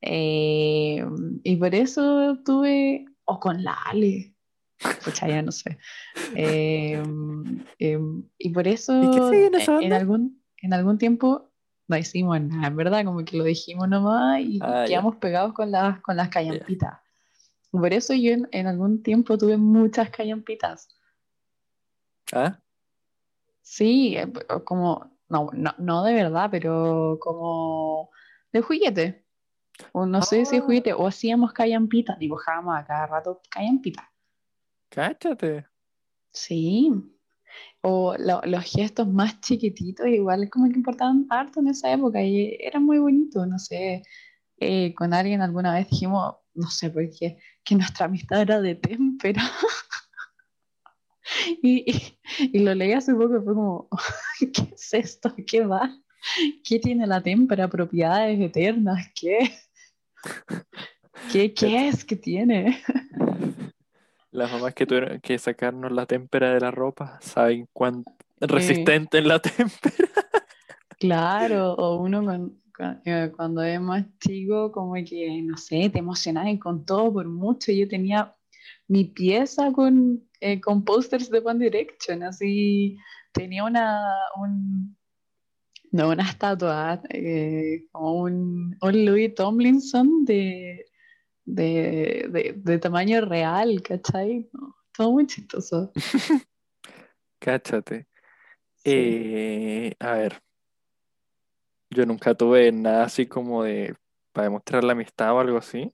Eh, 0.03 1.05
y 1.43 1.57
por 1.57 1.75
eso 1.75 2.39
tuve, 2.45 3.05
o 3.25 3.41
con 3.41 3.63
la 3.65 3.75
Ale, 3.87 4.35
pucha, 5.05 5.27
ya 5.29 5.43
no 5.43 5.51
sé. 5.53 5.79
Eh, 6.35 7.03
eh, 7.79 7.99
y 8.39 8.51
por 8.51 8.69
eso 8.69 9.03
¿Y 9.03 9.07
en 9.07 9.83
en 9.83 9.93
algún, 9.93 10.43
en 10.63 10.75
algún 10.75 10.99
tiempo 10.99 11.51
no 11.89 11.97
hicimos 11.97 12.39
nada, 12.41 12.69
en 12.69 12.77
verdad, 12.77 13.05
como 13.05 13.25
que 13.25 13.37
lo 13.39 13.45
dijimos 13.45 13.89
nomás 13.89 14.41
y 14.41 14.59
Ah, 14.63 14.83
ya. 14.85 14.89
quedamos 14.89 15.17
pegados 15.17 15.53
con 15.55 15.71
las, 15.71 16.01
con 16.03 16.17
las 16.17 16.29
callampitas. 16.29 16.99
Por 17.71 17.93
eso 17.93 18.15
yo 18.15 18.33
en, 18.33 18.49
en 18.53 18.67
algún 18.67 19.03
tiempo 19.03 19.37
tuve 19.37 19.57
muchas 19.57 20.11
callampitas. 20.11 20.89
¿Ah? 22.33 22.61
Sí, 23.63 24.17
eh, 24.17 24.31
como, 24.65 25.11
no, 25.29 25.51
no, 25.53 25.75
no 25.79 26.03
de 26.05 26.15
verdad, 26.15 26.49
pero 26.51 27.19
como 27.21 28.11
de 28.53 28.61
juguete. 28.63 29.25
O 29.93 30.07
no 30.07 30.23
sé 30.23 30.45
si 30.45 30.57
de 30.57 30.63
Ah. 30.63 30.65
juguete, 30.65 30.93
o 30.93 31.07
hacíamos 31.07 31.53
callampitas, 31.53 32.19
dibujábamos 32.19 32.77
a 32.79 32.85
cada 32.85 33.07
rato 33.07 33.41
callampitas. 33.51 34.05
Cáchate. 34.89 35.67
Sí. 36.33 36.91
O 37.83 38.15
lo- 38.19 38.43
los 38.45 38.65
gestos 38.65 39.07
más 39.09 39.41
chiquititos, 39.41 40.07
igual 40.09 40.49
como 40.51 40.69
que 40.69 40.75
importaban 40.77 41.27
harto 41.31 41.61
en 41.61 41.69
esa 41.69 41.93
época 41.93 42.23
y 42.23 42.57
era 42.61 42.81
muy 42.81 42.99
bonito, 42.99 43.45
no 43.47 43.59
sé. 43.59 44.03
eh, 44.61 44.93
con 44.97 45.15
alguien 45.15 45.41
alguna 45.41 45.73
vez 45.73 45.89
dijimos, 45.89 46.35
no 46.59 46.69
sé 46.71 46.91
por 46.91 47.09
qué, 47.11 47.39
que 47.65 47.75
nuestra 47.75 48.07
amistad 48.07 48.43
era 48.43 48.61
de 48.61 48.75
témpera. 48.75 49.43
Y, 51.63 51.85
y- 51.91 52.19
y 52.57 52.59
lo 52.61 52.75
leí 52.75 52.93
hace 52.95 53.13
poco 53.15 53.37
y 53.37 53.43
fue 53.45 53.55
como, 53.55 53.89
¿qué 54.39 54.63
es 54.75 54.95
esto? 54.95 55.35
¿Qué 55.47 55.61
va? 55.65 55.95
¿Qué 56.65 56.79
tiene 56.79 57.07
la 57.07 57.21
témpera? 57.23 57.69
¿Propiedades 57.69 58.41
eternas? 58.41 59.11
¿Qué? 59.15 59.51
¿Qué, 61.31 61.53
qué 61.53 61.89
es 61.89 62.05
que 62.05 62.17
tiene? 62.17 62.83
Las 64.31 64.51
mamás 64.51 64.73
que 64.75 64.87
tuvieron 64.87 65.21
que 65.21 65.39
sacarnos 65.39 65.93
la 65.93 66.07
témpera 66.07 66.55
de 66.55 66.61
la 66.61 66.71
ropa 66.71 67.19
saben 67.21 67.69
cuán 67.75 68.05
resistente 68.41 69.19
es 69.19 69.27
la 69.27 69.39
témpera. 69.41 70.09
Claro, 70.99 71.75
o 71.75 71.97
uno 71.97 72.25
con- 72.25 72.59
cuando 73.37 73.63
es 73.63 73.81
más 73.81 74.07
chico, 74.21 74.71
como 74.73 74.95
que, 74.95 75.43
no 75.43 75.57
sé, 75.57 75.91
te 75.91 75.99
emocionas 75.99 76.49
y 76.49 76.59
con 76.59 76.85
todo 76.85 77.13
por 77.13 77.29
mucho. 77.29 77.73
Yo 77.73 77.89
tenía 77.89 78.35
mi 78.87 79.05
pieza 79.05 79.73
con, 79.73 80.25
eh, 80.41 80.61
con 80.61 80.85
pósters 80.85 81.31
de 81.31 81.39
One 81.39 81.65
Direction, 81.65 82.23
así, 82.23 82.97
tenía 83.33 83.65
una, 83.65 84.01
un, 84.37 84.97
no, 85.93 86.11
una 86.11 86.23
estatua, 86.25 87.03
eh, 87.11 87.87
como 87.93 88.23
un, 88.23 88.77
un 88.81 89.05
Louis 89.05 89.35
Tomlinson 89.35 90.25
de, 90.25 90.87
de, 91.45 92.29
de, 92.31 92.55
de 92.57 92.79
tamaño 92.79 93.21
real, 93.23 93.83
¿cachai? 93.83 94.49
No, 94.53 94.77
todo 94.97 95.13
muy 95.13 95.27
chistoso. 95.27 95.93
Cáchate. 97.41 98.07
Sí. 98.77 98.91
Eh, 98.91 99.97
a 99.99 100.13
ver, 100.13 100.43
yo 101.91 102.07
nunca 102.07 102.35
tuve 102.35 102.71
nada 102.73 103.05
así 103.05 103.27
como 103.27 103.63
de 103.65 103.95
para 104.33 104.45
demostrar 104.49 104.85
la 104.85 104.93
amistad 104.93 105.33
o 105.35 105.41
algo 105.41 105.59
así. 105.59 105.93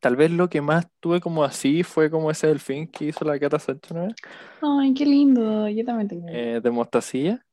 Tal 0.00 0.16
vez 0.16 0.30
lo 0.30 0.48
que 0.48 0.60
más 0.60 0.88
tuve 1.00 1.20
como 1.20 1.44
así 1.44 1.82
fue 1.84 2.10
como 2.10 2.30
ese 2.30 2.48
delfín 2.48 2.88
que 2.88 3.06
hizo 3.06 3.24
la 3.24 3.38
Cata 3.38 3.58
una 3.90 4.02
vez, 4.06 4.14
Ay, 4.60 4.94
qué 4.94 5.06
lindo, 5.06 5.68
yo 5.68 5.84
también 5.84 6.08
tengo. 6.08 6.26
eh, 6.28 6.60
de 6.60 6.70
mostacilla. 6.70 7.44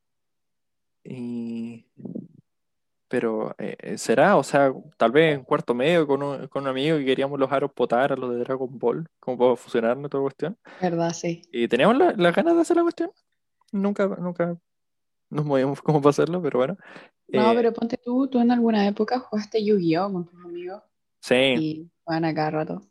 Y... 1.04 1.86
Pero 3.08 3.54
eh, 3.58 3.98
será, 3.98 4.36
o 4.36 4.44
sea, 4.44 4.72
tal 4.96 5.10
vez 5.10 5.34
en 5.34 5.42
cuarto 5.42 5.74
medio 5.74 6.06
con 6.06 6.22
un, 6.22 6.46
con 6.46 6.62
un 6.62 6.68
amigo 6.68 6.96
que 6.96 7.04
queríamos 7.04 7.40
los 7.40 7.50
aros 7.50 7.72
potar 7.72 8.12
a 8.12 8.16
los 8.16 8.30
de 8.30 8.38
Dragon 8.38 8.78
Ball, 8.78 9.08
como 9.18 9.36
para 9.36 9.56
fusionarnos 9.56 10.08
toda 10.10 10.22
cuestión. 10.22 10.56
¿Verdad? 10.80 11.12
Sí. 11.12 11.42
Y 11.50 11.66
teníamos 11.66 11.96
la- 11.98 12.12
las 12.16 12.34
ganas 12.34 12.54
de 12.54 12.60
hacer 12.60 12.76
la 12.76 12.82
cuestión. 12.82 13.10
Nunca, 13.72 14.06
nunca 14.06 14.56
nos 15.30 15.44
movíamos 15.44 15.80
como 15.82 16.00
para 16.00 16.10
hacerlo, 16.10 16.42
pero 16.42 16.58
bueno. 16.58 16.76
No, 17.28 17.52
Eh, 17.52 17.54
pero 17.54 17.72
ponte 17.72 17.96
tú, 17.96 18.28
tú 18.28 18.40
en 18.40 18.50
alguna 18.50 18.86
época 18.86 19.20
jugaste 19.20 19.64
Yu-Gi-Oh 19.64 20.12
con 20.12 20.26
tus 20.26 20.44
amigos 20.44 20.82
sí, 21.20 21.34
y 21.34 21.90
juegan 22.04 22.24
a 22.24 22.34
cada 22.34 22.50
rato. 22.50 22.82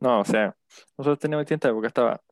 no, 0.00 0.20
o 0.20 0.24
sea, 0.24 0.56
nosotros 0.96 1.18
teníamos 1.18 1.44
distintas 1.44 1.70
épocas. 1.70 1.88
Estaba 1.88 2.22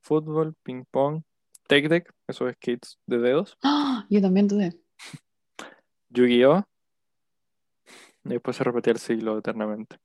fútbol, 0.00 0.54
ping 0.62 0.84
pong, 0.90 1.22
tech 1.66 1.88
deck, 1.88 2.12
esos 2.28 2.52
skates 2.54 2.98
de 3.06 3.18
dedos, 3.18 3.58
¡Ah! 3.62 4.06
Yo 4.08 4.20
también 4.20 4.48
tuve. 4.48 4.72
Yu-Gi-Oh! 6.10 6.64
Y 8.24 8.28
después 8.28 8.56
se 8.56 8.62
repetía 8.64 8.92
el 8.92 8.98
siglo 9.00 9.38
eternamente. 9.38 9.96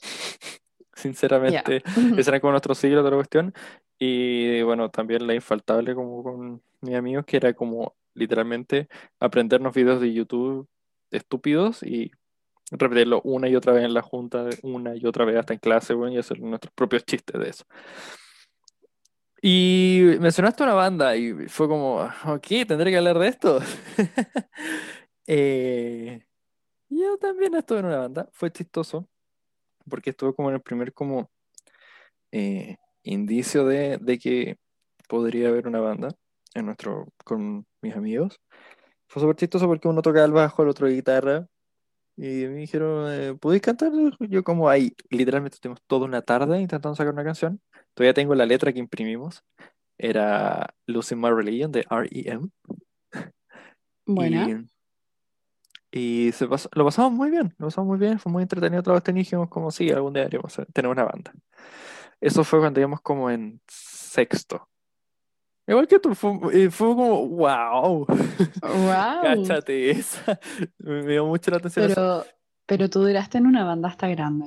Sinceramente, 0.94 1.82
ese 2.16 2.30
era 2.30 2.40
como 2.40 2.52
nuestro 2.52 2.74
siglo 2.74 3.02
de 3.02 3.10
la 3.10 3.16
cuestión. 3.16 3.52
Y 3.98 4.62
bueno, 4.62 4.90
también 4.90 5.26
la 5.26 5.34
infaltable 5.34 5.94
como 5.94 6.22
con 6.22 6.62
mis 6.80 6.94
amigos, 6.94 7.24
que 7.24 7.36
era 7.36 7.52
como 7.52 7.94
literalmente 8.14 8.88
aprendernos 9.20 9.74
videos 9.74 10.00
de 10.00 10.12
YouTube 10.12 10.68
estúpidos 11.10 11.82
y 11.82 12.10
repetirlo 12.70 13.20
una 13.22 13.48
y 13.48 13.56
otra 13.56 13.72
vez 13.72 13.84
en 13.84 13.94
la 13.94 14.02
junta, 14.02 14.48
una 14.62 14.96
y 14.96 15.06
otra 15.06 15.24
vez 15.24 15.36
hasta 15.36 15.52
en 15.52 15.60
clase, 15.60 15.94
bueno, 15.94 16.14
y 16.14 16.18
hacer 16.18 16.40
nuestros 16.40 16.72
propios 16.74 17.04
chistes 17.04 17.40
de 17.40 17.48
eso. 17.48 17.64
Y 19.42 20.16
mencionaste 20.20 20.62
una 20.62 20.72
banda 20.72 21.16
y 21.16 21.48
fue 21.48 21.68
como, 21.68 21.96
ok, 22.26 22.46
tendré 22.66 22.90
que 22.90 22.96
hablar 22.98 23.18
de 23.18 23.28
esto. 23.28 23.60
Eh, 25.26 26.22
yo 26.90 27.16
también 27.16 27.54
estuve 27.54 27.78
en 27.78 27.86
una 27.86 27.96
banda, 27.96 28.28
fue 28.32 28.52
chistoso, 28.52 29.08
porque 29.88 30.10
estuve 30.10 30.34
como 30.34 30.50
en 30.50 30.56
el 30.56 30.60
primer 30.60 30.92
como 30.92 31.30
eh, 32.30 32.76
indicio 33.02 33.64
de, 33.64 33.96
de 33.96 34.18
que 34.18 34.58
podría 35.08 35.48
haber 35.48 35.66
una 35.66 35.80
banda 35.80 36.14
en 36.54 36.66
nuestro, 36.66 37.08
con 37.24 37.66
mis 37.84 37.96
amigos. 37.96 38.40
Fue 39.08 39.20
súper 39.22 39.36
chistoso 39.36 39.66
porque 39.66 39.88
uno 39.88 40.02
tocaba 40.02 40.24
el 40.26 40.32
bajo, 40.32 40.62
el 40.62 40.68
otro 40.70 40.88
guitarra, 40.88 41.46
y 42.16 42.46
me 42.46 42.56
dijeron, 42.56 43.06
eh, 43.12 43.34
¿podéis 43.40 43.62
cantar? 43.62 43.92
Yo 44.20 44.44
como 44.44 44.68
ahí, 44.68 44.94
literalmente 45.10 45.56
estuvimos 45.56 45.80
toda 45.86 46.06
una 46.06 46.22
tarde 46.22 46.60
intentando 46.60 46.94
sacar 46.96 47.12
una 47.12 47.24
canción. 47.24 47.60
Todavía 47.94 48.14
tengo 48.14 48.34
la 48.34 48.46
letra 48.46 48.72
que 48.72 48.78
imprimimos. 48.78 49.42
Era 49.98 50.74
Losing 50.86 51.20
My 51.20 51.30
Religion 51.30 51.70
de 51.72 51.80
R.E.M. 51.90 52.48
Buena. 54.06 54.66
Y, 55.92 56.28
y 56.28 56.32
se 56.32 56.46
pasó- 56.48 56.68
lo 56.72 56.84
pasamos 56.84 57.12
muy 57.12 57.30
bien, 57.30 57.54
lo 57.58 57.66
pasamos 57.66 57.88
muy 57.88 57.98
bien, 57.98 58.18
fue 58.18 58.32
muy 58.32 58.42
entretenido 58.42 58.82
todo 58.82 58.96
este 58.96 59.12
y 59.12 59.14
dijimos 59.14 59.48
como 59.48 59.70
sí, 59.70 59.90
algún 59.90 60.12
día 60.12 60.28
hacer- 60.44 60.66
tener 60.72 60.90
una 60.90 61.04
banda. 61.04 61.32
Eso 62.20 62.42
fue 62.44 62.58
cuando 62.60 62.80
íbamos 62.80 63.00
como 63.00 63.30
en 63.30 63.60
sexto. 63.68 64.68
Igual 65.66 65.88
que 65.88 65.98
tú, 65.98 66.14
fue, 66.14 66.70
fue 66.70 66.88
como, 66.88 67.26
wow, 67.26 68.06
¡Wow! 68.06 68.06
cáchate 69.22 69.90
esa. 69.90 70.38
Me 70.78 71.06
dio 71.06 71.24
mucho 71.24 71.50
la 71.50 71.56
atención 71.56 71.86
eso. 71.86 71.94
Pero, 71.94 72.36
pero 72.66 72.90
tú 72.90 73.00
duraste 73.00 73.38
en 73.38 73.46
una 73.46 73.64
banda 73.64 73.88
hasta 73.88 74.08
grande. 74.08 74.46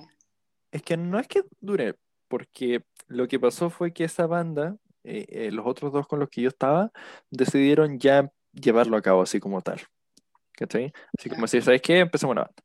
Es 0.72 0.84
que 0.84 0.96
no 0.96 1.18
es 1.20 1.28
que 1.28 1.44
dure, 1.60 1.96
porque 2.28 2.84
lo 3.08 3.28
que 3.28 3.40
pasó 3.40 3.70
fue 3.70 3.94
que 3.94 4.04
esa 4.04 4.28
banda, 4.28 4.78
eh, 5.04 5.26
eh, 5.30 5.52
los 5.52 5.66
otros 5.66 5.92
dos 5.92 6.08
con 6.08 6.20
los 6.20 6.30
que 6.30 6.42
yo 6.42 6.50
estaba, 6.50 6.92
decidieron 7.32 7.98
ya 8.00 8.32
llevarlo 8.54 8.96
a 8.98 9.02
cabo 9.02 9.24
así 9.24 9.40
como 9.40 9.62
tal. 9.62 9.82
¿Cachai? 10.52 10.92
Así 11.18 11.30
como 11.30 11.48
si, 11.48 11.62
¿sabes 11.62 11.82
qué? 11.82 12.00
Empecemos 12.00 12.34
una 12.34 12.44
banda. 12.44 12.64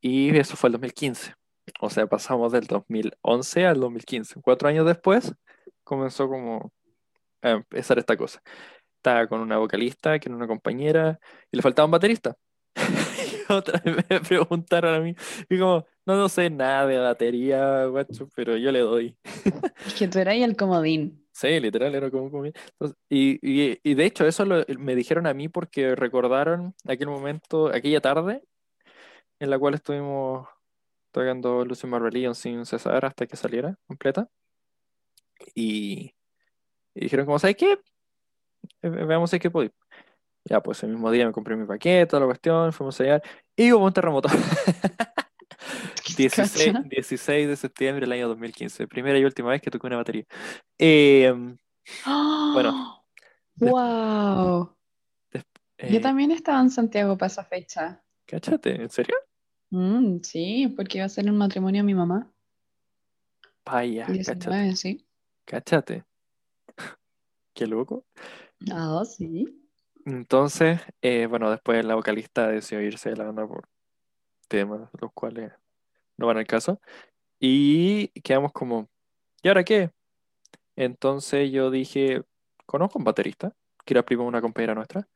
Y 0.00 0.36
eso 0.36 0.56
fue 0.56 0.68
el 0.68 0.72
2015. 0.72 1.34
O 1.80 1.90
sea, 1.90 2.06
pasamos 2.06 2.52
del 2.52 2.66
2011 2.66 3.66
al 3.66 3.80
2015. 3.80 4.40
Cuatro 4.42 4.68
años 4.68 4.86
después 4.86 5.32
comenzó 5.82 6.28
como 6.28 6.72
a 7.44 7.50
empezar 7.52 7.98
esta 7.98 8.16
cosa. 8.16 8.42
Estaba 8.96 9.26
con 9.26 9.40
una 9.40 9.58
vocalista, 9.58 10.18
que 10.18 10.28
era 10.28 10.36
una 10.36 10.46
compañera, 10.46 11.18
y 11.52 11.56
le 11.56 11.62
faltaba 11.62 11.84
un 11.86 11.92
baterista. 11.92 12.36
Y 12.76 12.80
otra 13.52 13.80
vez 13.84 13.96
me 14.08 14.20
preguntaron 14.20 14.94
a 14.94 15.00
mí, 15.00 15.14
y 15.48 15.58
como, 15.58 15.84
no, 16.06 16.16
no 16.16 16.28
sé 16.28 16.50
nada 16.50 16.86
de 16.86 16.98
batería, 16.98 17.84
guacho, 17.86 18.28
pero 18.34 18.56
yo 18.56 18.72
le 18.72 18.80
doy. 18.80 19.16
Es 19.86 19.94
que 19.94 20.08
tú 20.08 20.18
eras 20.18 20.36
el 20.36 20.56
comodín. 20.56 21.20
Sí, 21.32 21.58
literal, 21.60 21.94
era 21.94 22.10
como, 22.10 22.30
como- 22.30 22.46
entonces, 22.46 22.96
y, 23.10 23.38
y- 23.42 23.78
y 23.82 23.94
de 23.94 24.04
hecho 24.06 24.26
eso 24.26 24.44
lo- 24.44 24.64
me 24.78 24.94
dijeron 24.94 25.26
a 25.26 25.34
mí 25.34 25.48
porque 25.48 25.94
recordaron 25.96 26.74
aquel 26.86 27.08
momento, 27.08 27.68
aquella 27.74 28.00
tarde 28.00 28.42
en 29.40 29.50
la 29.50 29.58
cual 29.58 29.74
estuvimos 29.74 30.46
tocando 31.12 31.64
Lucy 31.64 31.86
My 31.86 31.98
Religion 31.98 32.34
sin 32.34 32.64
cesar 32.66 33.04
hasta 33.04 33.26
que 33.26 33.36
saliera 33.36 33.76
completa. 33.86 34.28
Y, 35.54 36.14
y 36.94 37.00
dijeron 37.02 37.26
como, 37.26 37.38
¿sabes 37.38 37.56
qué? 37.56 37.78
Veamos 38.82 39.30
si 39.30 39.36
es 39.36 39.42
que 39.42 39.50
podemos. 39.50 39.74
Ya, 40.44 40.62
pues 40.62 40.82
el 40.82 40.90
mismo 40.90 41.10
día 41.10 41.26
me 41.26 41.32
compré 41.32 41.56
mi 41.56 41.66
paquete, 41.66 42.18
la 42.20 42.26
cuestión, 42.26 42.72
fuimos 42.72 42.94
a 42.96 42.98
sellar 42.98 43.22
y 43.56 43.72
hubo 43.72 43.86
un 43.86 43.92
terremoto. 43.92 44.28
16, 46.16 46.72
¿Cacha? 46.72 46.82
16 46.88 47.48
de 47.48 47.56
septiembre 47.56 48.02
del 48.06 48.12
año 48.12 48.28
2015, 48.28 48.86
primera 48.86 49.18
y 49.18 49.24
última 49.24 49.50
vez 49.50 49.62
que 49.62 49.70
toqué 49.70 49.86
una 49.86 49.96
batería. 49.96 50.24
Eh, 50.78 51.34
Bueno. 52.04 53.04
¡Wow! 53.56 54.76
Yo 55.32 55.40
Eh, 55.78 56.00
también 56.00 56.30
estaba 56.30 56.60
en 56.60 56.70
Santiago 56.70 57.16
para 57.16 57.28
esa 57.28 57.44
fecha. 57.44 58.02
cáchate, 58.26 58.74
¿en 58.82 58.90
serio? 58.90 59.16
Mm, 59.70 60.20
sí, 60.22 60.72
porque 60.76 60.98
iba 60.98 61.06
a 61.06 61.08
ser 61.08 61.26
el 61.26 61.32
matrimonio 61.32 61.80
de 61.80 61.86
mi 61.86 61.94
mamá. 61.94 62.30
Vaya, 63.64 64.06
El 64.06 64.18
cáchate, 64.24 64.50
19, 64.50 64.76
sí. 64.76 65.06
cáchate. 65.46 66.04
Qué 67.54 67.66
loco. 67.66 68.04
Ah, 68.70 69.02
sí. 69.04 69.64
Entonces, 70.04 70.80
eh, 71.00 71.26
bueno, 71.26 71.50
después 71.50 71.84
la 71.84 71.94
vocalista 71.94 72.48
decidió 72.48 72.84
irse 72.84 73.10
de 73.10 73.16
la 73.16 73.24
banda 73.24 73.46
por 73.46 73.68
temas, 74.48 74.90
los 75.00 75.12
cuales 75.12 75.52
no 76.18 76.26
van 76.26 76.36
al 76.36 76.46
caso. 76.46 76.80
Y 77.40 78.08
quedamos 78.20 78.52
como, 78.52 78.88
¿y 79.42 79.48
ahora 79.48 79.64
qué? 79.64 79.90
Entonces 80.76 81.50
yo 81.50 81.70
dije, 81.70 82.22
conozco 82.66 82.98
un 82.98 83.04
baterista, 83.04 83.54
que 83.84 83.94
era 83.94 84.04
primo 84.04 84.22
de 84.24 84.28
una 84.28 84.40
compañera 84.40 84.74
nuestra. 84.74 85.08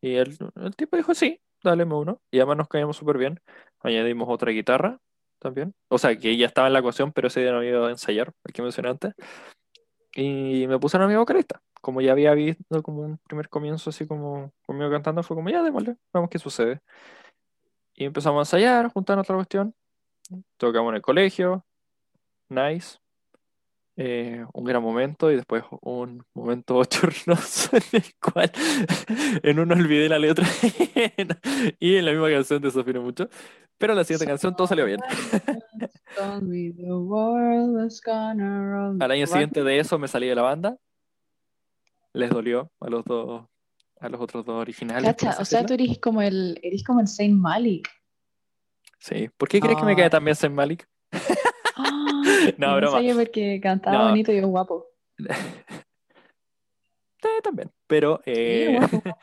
Y 0.00 0.14
el, 0.14 0.36
el 0.56 0.76
tipo 0.76 0.96
dijo, 0.96 1.14
sí, 1.14 1.40
dale 1.62 1.84
uno. 1.84 2.20
Y 2.30 2.38
además 2.38 2.58
nos 2.58 2.68
caíamos 2.68 2.96
súper 2.96 3.18
bien. 3.18 3.40
Añadimos 3.80 4.28
otra 4.28 4.52
guitarra 4.52 5.00
también. 5.38 5.74
O 5.88 5.98
sea, 5.98 6.16
que 6.16 6.36
ya 6.36 6.46
estaba 6.46 6.66
en 6.66 6.74
la 6.74 6.80
ecuación, 6.80 7.12
pero 7.12 7.28
ese 7.28 7.40
día 7.40 7.52
no 7.52 7.58
había 7.58 7.70
ido 7.70 7.86
a 7.86 7.90
ensayar, 7.90 8.32
el 8.44 8.52
que 8.52 8.62
mencioné 8.62 8.90
antes. 8.90 9.14
Y 10.14 10.66
me 10.66 10.78
pusieron 10.78 11.06
a 11.06 11.08
mi 11.08 11.16
vocalista. 11.16 11.60
Como 11.80 12.00
ya 12.00 12.12
había 12.12 12.34
visto 12.34 12.82
como 12.82 13.02
un 13.02 13.18
primer 13.18 13.48
comienzo 13.48 13.90
así 13.90 14.06
como 14.06 14.52
conmigo 14.66 14.90
cantando, 14.90 15.22
fue 15.22 15.36
como, 15.36 15.50
ya 15.50 15.62
démosle, 15.62 15.96
vamos 16.12 16.30
qué 16.30 16.38
sucede. 16.38 16.80
Y 17.94 18.04
empezamos 18.04 18.38
a 18.38 18.42
ensayar, 18.42 18.92
juntar 18.92 19.18
otra 19.18 19.34
cuestión. 19.36 19.74
Tocamos 20.56 20.90
en 20.90 20.96
el 20.96 21.02
colegio, 21.02 21.64
nice. 22.48 22.98
Eh, 24.00 24.46
un 24.52 24.64
gran 24.64 24.80
momento 24.80 25.28
y 25.32 25.34
después 25.34 25.64
un 25.80 26.24
momento 26.32 26.74
bochornoso 26.74 27.76
en 27.76 27.82
el 27.94 28.14
cual 28.20 28.52
en 29.42 29.58
uno 29.58 29.74
olvidé 29.74 30.08
la 30.08 30.20
letra 30.20 30.46
y 31.80 31.96
en 31.96 32.04
la 32.04 32.12
misma 32.12 32.30
canción 32.30 32.62
desafiné 32.62 33.00
mucho. 33.00 33.28
Pero 33.76 33.94
en 33.94 33.96
la 33.96 34.04
siguiente 34.04 34.26
canción 34.26 34.54
todo 34.54 34.68
salió 34.68 34.84
bien. 34.84 35.00
Al 39.00 39.10
año 39.10 39.26
siguiente 39.26 39.64
de 39.64 39.80
eso 39.80 39.98
me 39.98 40.06
salí 40.06 40.28
de 40.28 40.34
la 40.36 40.42
banda. 40.42 40.76
Les 42.14 42.30
dolió 42.30 42.70
a 42.80 42.88
los 42.88 43.04
dos, 43.04 43.46
a 44.00 44.08
los 44.08 44.20
otros 44.20 44.44
dos 44.44 44.60
originales. 44.60 45.04
Cacha, 45.16 45.36
o 45.40 45.44
sea, 45.44 45.64
tú 45.64 45.74
eres 45.74 45.98
como 45.98 46.22
el, 46.22 46.58
eres 46.62 46.82
como 46.84 47.00
el 47.00 47.06
Saint 47.08 47.38
Malik. 47.38 47.88
Sí. 48.98 49.28
¿Por 49.36 49.48
qué 49.48 49.60
crees 49.60 49.78
que 49.78 49.84
me 49.84 49.96
cae 49.96 50.06
Ah. 50.06 50.10
también 50.10 50.34
Saint 50.36 50.54
Malik? 50.54 50.88
Ah, 51.76 51.76
No, 52.58 52.80
no 52.80 52.90
broma. 52.90 53.14
porque 53.14 53.60
cantaba 53.62 53.98
No. 53.98 54.08
bonito 54.10 54.32
y 54.32 54.38
es 54.38 54.44
guapo. 54.44 54.86
Sí, 55.18 55.18
también. 57.42 57.70
Pero, 57.86 58.20
eh, 58.26 58.76
guapo. 58.78 59.02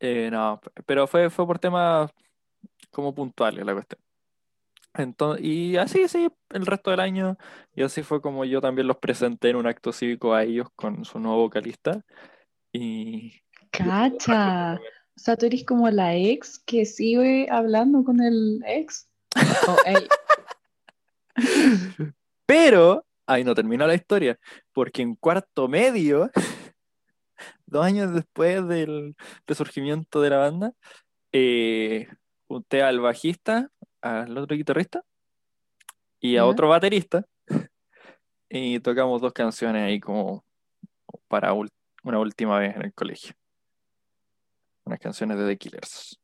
eh, 0.00 0.28
no, 0.30 0.60
pero 0.86 1.06
fue, 1.06 1.30
fue 1.30 1.46
por 1.46 1.58
temas 1.58 2.10
como 2.90 3.14
puntuales 3.14 3.64
la 3.64 3.74
cuestión. 3.74 4.00
Entonces, 4.98 5.44
y 5.44 5.76
así, 5.76 6.08
sí, 6.08 6.28
el 6.50 6.66
resto 6.66 6.90
del 6.90 7.00
año, 7.00 7.36
y 7.74 7.82
así 7.82 8.02
fue 8.02 8.20
como 8.20 8.44
yo 8.44 8.60
también 8.60 8.88
los 8.88 8.98
presenté 8.98 9.50
en 9.50 9.56
un 9.56 9.66
acto 9.66 9.92
cívico 9.92 10.34
a 10.34 10.42
ellos 10.42 10.68
con 10.74 11.04
su 11.04 11.18
nuevo 11.18 11.38
vocalista. 11.38 12.04
Y 12.72 13.32
Cacha. 13.70 14.78
O 15.18 15.20
sea, 15.20 15.36
tú 15.36 15.46
eres 15.46 15.64
como 15.64 15.90
la 15.90 16.14
ex 16.14 16.60
que 16.60 16.84
sigue 16.84 17.48
hablando 17.50 18.04
con 18.04 18.20
el 18.20 18.62
ex. 18.64 19.08
O 19.66 19.76
ey, 19.84 20.06
Pero 22.46 23.04
ahí 23.26 23.42
no 23.42 23.54
terminó 23.54 23.84
la 23.86 23.94
historia, 23.94 24.38
porque 24.72 25.02
en 25.02 25.16
cuarto 25.16 25.66
medio, 25.66 26.30
dos 27.66 27.84
años 27.84 28.14
después 28.14 28.66
del 28.68 29.16
resurgimiento 29.44 30.20
de 30.20 30.30
la 30.30 30.38
banda, 30.38 30.72
eh, 31.32 32.06
junté 32.46 32.82
al 32.82 33.00
bajista, 33.00 33.70
al 34.00 34.36
otro 34.36 34.56
guitarrista 34.56 35.02
y 36.20 36.36
a 36.36 36.40
¿Ya? 36.40 36.46
otro 36.46 36.68
baterista 36.68 37.24
y 38.48 38.80
tocamos 38.80 39.20
dos 39.20 39.32
canciones 39.32 39.82
ahí 39.82 40.00
como 40.00 40.44
para 41.28 41.52
una 41.52 42.18
última 42.18 42.58
vez 42.58 42.76
en 42.76 42.82
el 42.82 42.94
colegio. 42.94 43.34
Unas 44.84 45.00
canciones 45.00 45.38
de 45.38 45.46
The 45.46 45.58
Killers. 45.58 46.18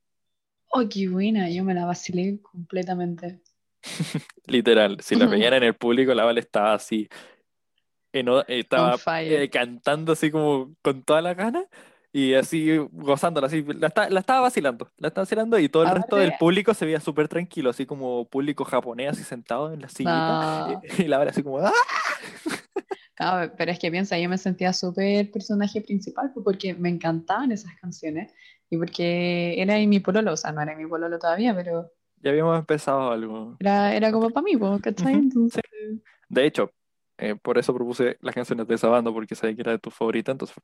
Oh, 0.70 0.88
qué 0.88 1.08
buena. 1.08 1.50
Yo 1.50 1.64
me 1.64 1.74
la 1.74 1.84
vacilé 1.84 2.40
completamente. 2.40 3.40
Literal, 4.46 5.00
si 5.00 5.14
la 5.14 5.26
veían 5.26 5.54
en 5.54 5.64
el 5.64 5.74
público, 5.74 6.14
la 6.14 6.24
Vale 6.24 6.40
estaba 6.40 6.74
así, 6.74 7.08
en 8.12 8.28
estaba 8.48 8.96
eh, 9.20 9.50
cantando 9.50 10.12
así 10.12 10.30
como 10.30 10.74
con 10.82 11.02
toda 11.02 11.20
la 11.20 11.34
gana 11.34 11.66
y 12.14 12.34
así 12.34 12.76
gozándola, 12.92 13.48
así, 13.48 13.64
la, 13.64 13.88
esta- 13.88 14.08
la 14.08 14.20
estaba 14.20 14.40
vacilando, 14.42 14.88
la 14.98 15.08
estaba 15.08 15.24
vacilando 15.24 15.58
y 15.58 15.68
todo 15.68 15.82
el 15.82 15.90
resto 15.90 16.16
del 16.16 16.32
público 16.38 16.72
se 16.72 16.84
veía 16.86 17.00
súper 17.00 17.26
tranquilo, 17.26 17.70
así 17.70 17.86
como 17.86 18.24
público 18.28 18.64
japonés 18.64 19.10
así 19.10 19.24
sentado 19.24 19.72
en 19.72 19.80
la 19.82 19.88
sillita 19.88 20.38
No. 20.38 20.82
y, 20.98 21.02
y 21.02 21.08
la 21.08 21.18
Vale 21.18 21.30
así 21.30 21.42
como 21.42 21.58
¡ah! 21.58 21.72
No, 23.20 23.52
pero 23.56 23.70
es 23.72 23.78
que 23.78 23.90
piensa, 23.90 24.18
yo 24.18 24.28
me 24.28 24.38
sentía 24.38 24.72
súper 24.72 25.30
personaje 25.30 25.80
principal 25.80 26.32
porque 26.44 26.74
me 26.74 26.88
encantaban 26.88 27.52
esas 27.52 27.72
canciones 27.80 28.32
y 28.70 28.76
porque 28.76 29.60
era 29.60 29.76
mi 29.78 30.00
pololo, 30.00 30.32
o 30.32 30.36
sea, 30.36 30.52
no 30.52 30.60
era 30.62 30.76
mi 30.76 30.86
pololo 30.86 31.18
todavía, 31.18 31.54
pero 31.54 31.90
Ya 32.20 32.30
habíamos 32.30 32.58
empezado 32.58 33.10
algo. 33.12 33.56
era, 33.60 33.94
era 33.94 34.10
como 34.12 34.30
para 34.30 34.44
mí, 34.44 34.52
¿cachai? 34.82 35.14
Entonces, 35.14 35.62
De 36.28 36.44
hecho, 36.46 36.72
eh, 37.18 37.36
por 37.40 37.58
eso 37.58 37.72
propuse 37.74 38.18
las 38.20 38.34
canciones 38.34 38.66
de 38.66 38.74
esa 38.74 38.88
banda, 38.88 39.12
porque 39.12 39.34
sabía 39.36 39.54
que 39.54 39.62
era 39.62 39.72
de 39.72 39.78
tu 39.78 39.90
favorita, 39.90 40.32
entonces 40.32 40.56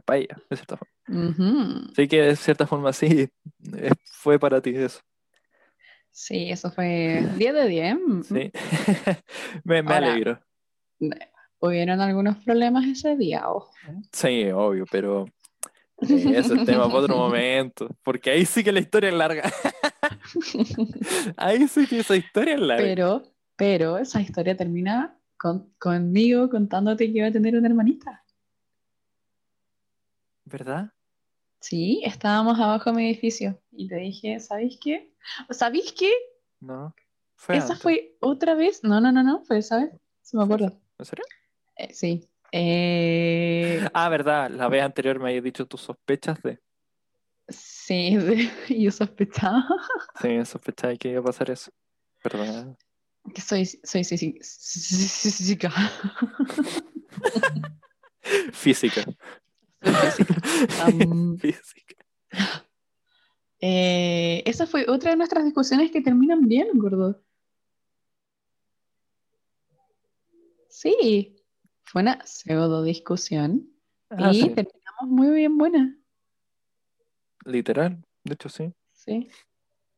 para 0.00 0.18
ella, 0.18 0.36
de 0.50 0.56
cierta 0.56 0.76
forma. 0.76 1.28
ujú. 1.30 1.90
Así 1.92 2.08
que 2.08 2.22
de 2.22 2.36
cierta 2.36 2.66
forma 2.66 2.92
sí, 2.92 3.28
eh, 3.76 3.90
fue 4.04 4.38
para 4.38 4.60
ti 4.60 4.70
eso. 4.74 5.00
Sí, 6.10 6.48
eso 6.50 6.70
fue 6.70 7.26
10 7.36 7.54
de 7.54 7.68
10. 7.68 7.96
mm, 7.96 8.22
Sí. 8.22 8.52
me, 9.64 9.82
me 9.82 9.94
Ahora- 9.94 10.12
alegro. 10.12 10.40
mm. 11.00 11.10
Hubieron 11.60 12.00
algunos 12.02 12.36
problemas 12.44 12.84
ese 12.84 13.16
día, 13.16 13.48
ojo. 13.48 13.70
Sí, 14.12 14.50
obvio, 14.52 14.84
pero 14.90 15.24
eh, 16.02 16.32
ese 16.36 16.54
es 16.56 16.64
tema 16.66 16.84
para 16.88 16.98
otro 16.98 17.16
momento. 17.16 17.88
Porque 18.02 18.30
ahí 18.30 18.44
sí 18.44 18.62
que 18.62 18.70
la 18.70 18.80
historia 18.80 19.08
es 19.08 19.14
larga. 19.14 19.50
Ahí 21.36 21.66
sí 21.68 21.86
que 21.86 22.00
esa 22.00 22.16
historia 22.16 22.54
es 22.54 22.60
larga. 22.60 22.84
Pero, 22.84 23.22
pero 23.56 23.98
esa 23.98 24.20
historia 24.20 24.56
termina 24.56 25.18
con, 25.38 25.72
conmigo 25.78 26.50
contándote 26.50 27.10
que 27.10 27.18
iba 27.18 27.28
a 27.28 27.32
tener 27.32 27.56
una 27.56 27.68
hermanita. 27.68 28.22
¿Verdad? 30.44 30.90
Sí, 31.60 32.02
estábamos 32.04 32.58
abajo 32.60 32.90
de 32.90 32.96
mi 32.96 33.06
edificio 33.10 33.60
y 33.72 33.88
te 33.88 33.96
dije, 33.96 34.38
¿sabéis 34.40 34.78
qué? 34.82 35.12
¿Sabéis 35.50 35.92
qué? 35.92 36.12
No. 36.60 36.94
Fue 37.36 37.56
Esa 37.56 37.68
antes. 37.68 37.82
fue 37.82 38.16
otra 38.20 38.54
vez. 38.54 38.84
No, 38.84 39.00
no, 39.00 39.10
no, 39.10 39.22
no, 39.22 39.42
fue 39.44 39.58
esa 39.58 39.78
vez. 39.78 39.90
Se 40.22 40.36
me 40.36 40.44
acuerdo. 40.44 40.78
¿En 40.98 41.04
serio? 41.04 41.24
Eh, 41.76 41.92
sí. 41.92 42.28
Eh, 42.52 43.80
Ah, 43.94 44.08
verdad. 44.08 44.50
La 44.50 44.68
vez 44.68 44.82
anterior 44.82 45.18
me 45.18 45.30
habías 45.30 45.44
dicho 45.44 45.66
tus 45.66 45.80
sospechas 45.80 46.40
de. 46.42 46.60
sí, 47.48 48.16
yo 48.68 48.90
sospechaba 48.90 49.66
Sí, 50.20 50.44
sospechaba 50.44 50.94
que 50.96 51.10
iba 51.10 51.20
a 51.20 51.24
pasar 51.24 51.50
eso. 51.50 51.70
¿Verdad? 52.22 52.76
que 53.34 53.40
soy, 53.40 53.64
soy 53.64 54.04
sí, 54.04 54.16
sí, 54.18 54.38
sí, 54.42 55.08
sí, 55.08 55.30
sí, 55.30 55.56
sí, 55.56 55.58
Física. 58.52 59.04
Física. 59.92 60.34
Física. 61.38 62.04
eh, 63.60 64.42
esa 64.46 64.66
fue 64.66 64.86
otra 64.88 65.10
de 65.10 65.16
nuestras 65.16 65.44
discusiones 65.44 65.90
que 65.90 66.00
terminan 66.00 66.42
bien, 66.42 66.68
gordo. 66.74 67.22
Sí, 70.68 71.36
fue 71.84 72.02
una 72.02 72.24
pseudo 72.26 72.82
discusión 72.82 73.70
Ah, 74.10 74.30
y 74.32 74.42
sí. 74.42 74.48
terminamos 74.50 75.06
muy 75.08 75.30
bien 75.30 75.56
buena. 75.56 75.96
Literal. 77.44 78.02
De 78.22 78.34
hecho, 78.34 78.48
sí. 78.48 78.72
Sí, 78.92 79.28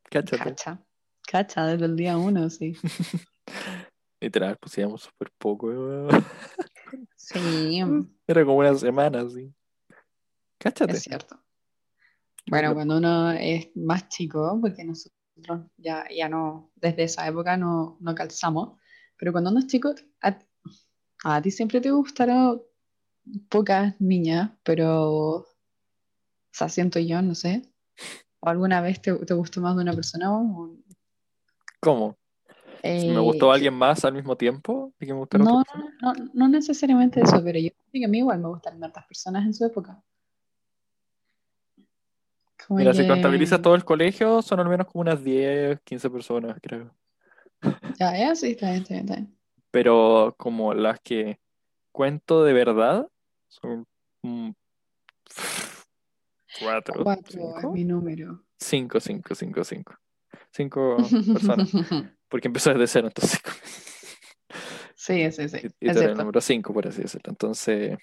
Cáchate. 0.09 0.37
cacha, 0.43 0.83
cacha 1.27 1.65
desde 1.67 1.85
el 1.85 1.95
día 1.95 2.17
uno, 2.17 2.49
sí. 2.49 2.73
Literal, 4.19 4.57
pues 4.59 4.77
íbamos 4.77 5.01
súper 5.03 5.31
poco. 5.37 5.71
Sí, 7.15 7.79
Era 8.25 8.43
como 8.45 8.57
una 8.57 8.73
semana, 8.75 9.29
sí. 9.29 9.53
Cáchate. 10.57 10.93
es 10.93 11.03
cierto. 11.03 11.39
Bueno, 12.49 12.73
cuando 12.73 12.97
uno 12.97 13.31
es 13.31 13.69
más 13.75 14.07
chico, 14.07 14.57
porque 14.61 14.83
nosotros 14.83 15.17
ya, 15.77 16.05
ya 16.09 16.29
no, 16.29 16.71
desde 16.75 17.03
esa 17.03 17.27
época 17.27 17.57
no, 17.57 17.97
no 17.99 18.15
calzamos, 18.15 18.79
pero 19.17 19.31
cuando 19.31 19.49
uno 19.49 19.59
es 19.59 19.67
chico, 19.67 19.93
a, 20.21 20.39
a 21.23 21.41
ti 21.41 21.51
siempre 21.51 21.81
te 21.81 21.91
gustaron 21.91 22.61
pocas 23.49 23.99
niñas, 23.99 24.51
pero, 24.63 25.09
o 25.09 25.45
sea, 26.51 26.69
siento 26.69 26.99
yo, 26.99 27.21
no 27.21 27.35
sé, 27.35 27.69
¿o 28.39 28.49
alguna 28.49 28.81
vez 28.81 29.01
te, 29.01 29.13
te 29.13 29.33
gustó 29.33 29.61
más 29.61 29.75
de 29.75 29.81
una 29.81 29.93
persona? 29.93 30.31
O, 30.31 30.77
¿Cómo? 31.81 32.17
Si 32.81 33.07
me 33.07 33.15
eh, 33.15 33.19
gustó 33.19 33.51
alguien 33.51 33.73
más 33.73 34.05
al 34.05 34.13
mismo 34.13 34.35
tiempo 34.35 34.93
y 34.99 35.07
que 35.07 35.13
me 35.13 35.19
gustara 35.19 35.43
No, 35.43 35.63
no, 36.01 36.13
no, 36.13 36.29
no 36.33 36.47
necesariamente 36.47 37.21
eso, 37.21 37.43
pero 37.43 37.59
yo 37.59 37.69
creo 37.71 37.89
que 37.91 38.05
a 38.05 38.07
mí 38.07 38.19
igual 38.19 38.39
me 38.39 38.47
gustaron 38.47 38.83
hartas 38.83 39.05
personas 39.05 39.45
en 39.45 39.53
su 39.53 39.65
época. 39.65 40.01
Mira, 42.69 42.93
si 42.93 43.07
contabilizas 43.07 43.61
todo 43.61 43.75
el 43.75 43.85
colegio, 43.85 44.41
son 44.41 44.59
al 44.59 44.67
menos 44.69 44.87
como 44.87 45.01
unas 45.01 45.23
10, 45.23 45.79
15 45.81 46.09
personas, 46.09 46.57
creo. 46.61 46.93
Ya, 47.99 48.17
ya, 48.17 48.35
sí, 48.35 48.51
está 48.51 48.71
bien, 48.71 48.81
está 48.81 48.93
bien, 48.93 49.05
está 49.05 49.15
bien. 49.15 49.37
Pero 49.71 50.35
como 50.37 50.73
las 50.73 50.99
que 50.99 51.39
cuento 51.91 52.43
de 52.43 52.53
verdad, 52.53 53.07
son 53.47 53.85
mm, 54.21 54.49
cuatro, 56.59 57.03
Cuatro 57.03 57.39
es 57.39 57.55
cinco, 57.55 57.71
mi 57.71 57.83
número. 57.83 58.43
cinco, 58.59 58.99
cinco, 58.99 59.35
cinco, 59.35 59.63
cinco. 59.63 59.95
Cinco 60.51 60.97
personas, 61.33 61.71
porque 62.27 62.47
empezó 62.47 62.71
desde 62.71 62.87
cero, 62.87 63.07
entonces. 63.07 63.39
Sí, 64.95 65.31
sí, 65.31 65.47
sí. 65.47 65.57
Y, 65.79 65.85
y 65.87 65.89
Es 65.89 65.97
el 65.97 66.17
número 66.17 66.41
5, 66.41 66.73
por 66.73 66.87
así 66.87 67.01
decirlo. 67.03 67.29
Entonces, 67.29 67.97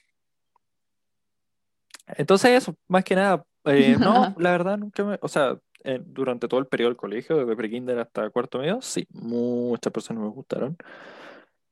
entonces 2.07 2.50
eso, 2.53 2.74
más 2.88 3.05
que 3.05 3.14
nada, 3.14 3.44
eh, 3.64 3.96
no, 3.98 4.35
la 4.38 4.50
verdad 4.50 4.79
nunca 4.79 5.05
me, 5.05 5.18
o 5.20 5.29
sea, 5.29 5.59
eh, 5.85 6.00
durante 6.05 6.48
todo 6.48 6.61
el 6.61 6.66
periodo 6.66 6.90
del 6.90 6.96
colegio, 6.96 7.37
desde 7.37 7.57
prekinder 7.57 7.98
hasta 7.98 8.31
cuarto 8.31 8.59
medio, 8.59 8.81
sí, 8.81 9.07
muchas 9.11 9.92
personas 9.92 10.22
me 10.22 10.31
gustaron. 10.31 10.77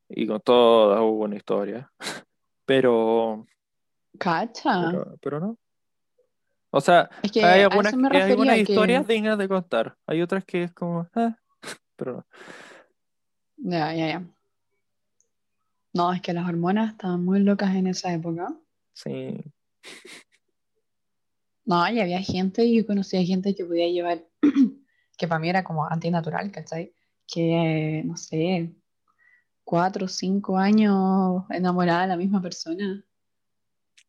Y 0.08 0.26
con 0.26 0.40
todas 0.40 1.00
hubo 1.00 1.24
una 1.24 1.36
historia. 1.36 1.90
Pero, 2.64 3.46
Cacha. 4.18 4.88
pero, 4.88 5.16
pero 5.20 5.40
no. 5.40 5.58
O 6.70 6.80
sea, 6.80 7.10
Es 7.22 7.32
que 7.32 7.44
hay 7.44 7.62
algunas, 7.62 7.92
hay 7.92 8.30
algunas 8.30 8.54
que... 8.54 8.62
historias 8.62 9.06
dignas 9.06 9.36
de 9.36 9.48
contar. 9.48 9.96
Hay 10.06 10.22
otras 10.22 10.44
que 10.44 10.62
es 10.62 10.72
como, 10.72 11.06
ah, 11.14 11.36
pero 11.96 12.16
no. 12.18 12.26
Ya, 13.56 13.92
ya, 13.92 14.06
ya. 14.08 14.26
No, 15.92 16.12
es 16.12 16.22
que 16.22 16.32
las 16.32 16.48
hormonas 16.48 16.92
estaban 16.92 17.24
muy 17.24 17.40
locas 17.40 17.74
en 17.74 17.88
esa 17.88 18.12
época. 18.12 18.54
Sí. 18.94 19.42
No, 21.64 21.88
y 21.88 22.00
había 22.00 22.20
gente, 22.20 22.72
yo 22.72 22.86
conocía 22.86 23.24
gente 23.24 23.54
que 23.54 23.64
podía 23.64 23.88
llevar, 23.88 24.26
que 25.16 25.28
para 25.28 25.38
mí 25.38 25.48
era 25.48 25.62
como 25.62 25.86
antinatural, 25.86 26.50
¿cachai? 26.50 26.92
Que, 27.26 28.02
no 28.04 28.16
sé, 28.16 28.74
cuatro 29.64 30.06
o 30.06 30.08
cinco 30.08 30.58
años 30.58 31.44
enamorada 31.50 32.02
de 32.02 32.08
la 32.08 32.16
misma 32.16 32.42
persona. 32.42 33.04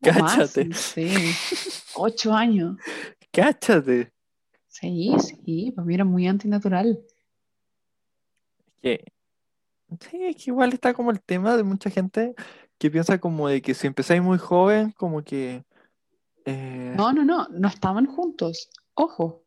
Más, 0.02 0.36
Cáchate, 0.36 0.66
no 0.66 0.76
sé, 0.76 1.14
ocho 1.96 2.34
años. 2.34 2.78
cáchate. 3.32 4.12
Sí, 4.68 5.14
sí, 5.20 5.72
para 5.76 5.86
mí 5.86 5.94
era 5.94 6.04
muy 6.04 6.28
antinatural. 6.28 7.00
Que, 8.82 9.06
sí, 10.02 10.24
es 10.24 10.36
que 10.36 10.44
igual 10.48 10.74
está 10.74 10.94
como 10.94 11.12
el 11.12 11.22
tema 11.22 11.56
de 11.56 11.64
mucha 11.64 11.90
gente 11.90 12.34
que 12.78 12.92
piensa 12.92 13.20
como 13.20 13.48
de 13.48 13.62
que 13.62 13.74
si 13.74 13.88
empezáis 13.88 14.22
muy 14.22 14.38
joven, 14.38 14.92
como 14.92 15.24
que... 15.24 15.64
eh, 16.46 16.94
No, 16.96 17.14
no, 17.14 17.24
no, 17.24 17.48
no 17.50 17.68
estaban 17.68 18.06
juntos. 18.06 18.70
Ojo. 18.94 19.44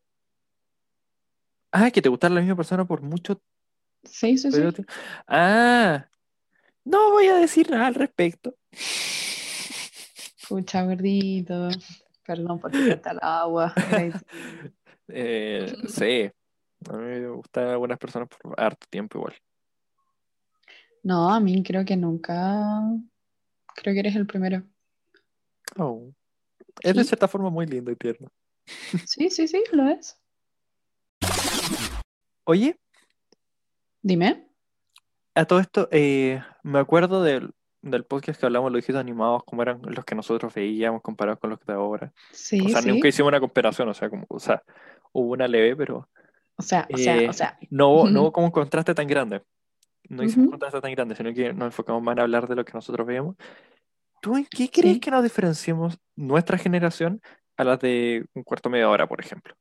ah, 1.73 1.91
que 1.91 2.03
te 2.03 2.09
gustara 2.09 2.35
la 2.35 2.41
misma 2.41 2.57
persona 2.57 2.85
por 2.85 3.03
mucho 3.03 3.41
Sí, 4.05 4.39
sí, 4.39 4.53
sí. 4.53 4.85
Ah, 5.27 6.07
no 6.85 7.11
voy 7.11 7.27
a 7.27 7.37
decir 7.37 7.71
nada 7.71 7.89
al 7.89 7.95
respecto. 7.95 8.55
Pucha, 10.49 10.85
gordito. 10.85 11.69
Perdón 12.25 12.61
por 12.61 12.71
tirarte 12.71 13.09
al 13.09 13.19
agua. 13.23 13.75
Eh, 15.09 15.73
sí, 15.87 16.29
a 16.91 16.97
mí 16.97 17.05
me 17.05 17.29
gustan 17.29 17.69
algunas 17.69 17.97
personas 17.97 18.29
por 18.29 18.61
harto 18.61 18.89
tiempo 18.91 19.19
igual. 19.19 19.35
No, 21.05 21.33
a 21.33 21.39
mí 21.39 21.63
creo 21.63 21.85
que 21.85 21.97
nunca. 21.97 22.81
Creo 23.77 23.95
que 23.95 24.01
eres 24.01 24.17
el 24.17 24.27
primero. 24.27 24.65
Oh. 25.79 26.11
Es 26.83 26.95
de 26.95 27.05
cierta 27.05 27.29
forma 27.29 27.51
muy 27.51 27.67
lindo 27.67 27.91
y 27.91 27.97
tierno. 27.97 28.29
Sí, 29.07 29.31
sí, 29.31 29.47
sí, 29.49 29.63
lo 29.73 29.89
es. 29.89 30.19
Oye, 32.45 32.79
Dime. 34.03 34.47
a 35.35 35.45
todo 35.47 35.59
esto, 35.59 35.89
eh, 35.91 36.41
me 36.63 36.79
acuerdo 36.79 37.23
del, 37.23 37.53
del 37.83 38.05
podcast 38.05 38.39
que 38.39 38.47
hablamos 38.47 38.71
los 38.71 38.79
dibujitos 38.79 39.01
animados, 39.01 39.43
como 39.45 39.63
eran 39.63 39.81
los 39.83 40.05
que 40.05 40.15
nosotros 40.15 40.55
veíamos 40.55 41.03
comparados 41.03 41.41
con 41.41 41.51
los 41.51 41.61
de 41.67 41.73
ahora. 41.73 42.13
Sí, 42.31 42.61
O 42.65 42.69
sea, 42.69 42.83
sí. 42.83 42.89
nunca 42.89 43.09
hicimos 43.09 43.29
una 43.31 43.41
comparación, 43.41 43.89
o 43.89 43.95
sea, 43.95 44.09
como, 44.09 44.25
o 44.29 44.39
sea, 44.39 44.63
hubo 45.13 45.33
una 45.33 45.49
leve, 45.49 45.75
pero 45.75 46.09
O 46.57 46.63
sea, 46.63 46.87
o 46.93 46.97
sea, 46.97 47.17
eh, 47.23 47.29
o 47.29 47.33
sea. 47.33 47.59
no, 47.71 48.09
no 48.09 48.23
hubo 48.23 48.33
como 48.33 48.47
un 48.47 48.53
contraste 48.53 48.95
tan 48.95 49.07
grande. 49.09 49.43
No 50.09 50.23
hicimos 50.23 50.37
un 50.37 50.43
Ujú. 50.45 50.51
contraste 50.53 50.81
tan 50.81 50.93
grande, 50.93 51.17
sino 51.17 51.35
que 51.35 51.53
nos 51.53 51.67
enfocamos 51.67 52.01
más 52.01 52.13
en 52.13 52.21
hablar 52.21 52.47
de 52.47 52.55
lo 52.55 52.65
que 52.65 52.73
nosotros 52.75 53.05
veíamos. 53.05 53.35
¿Tú 54.27 54.37
en 54.37 54.45
qué 54.45 54.69
crees 54.69 54.95
Sí. 54.95 55.01
que 55.01 55.13
nos 55.13 55.23
diferenciamos 55.23 56.01
nuestra 56.17 56.59
generación 56.59 57.23
a 57.57 57.63
las 57.63 57.79
de 57.79 58.27
un 58.35 58.43
cuarto 58.43 58.69
media 58.69 58.91
hora, 58.91 59.07
por 59.07 59.21
ejemplo? 59.21 59.55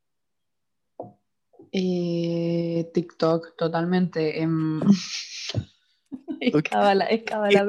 Eh, 1.70 2.90
TikTok, 2.92 3.54
totalmente. 3.56 4.42
em, 4.42 4.80
Es 6.40 6.52
Ok. 6.52 6.64
cábala, 6.68 7.04
es 7.04 7.22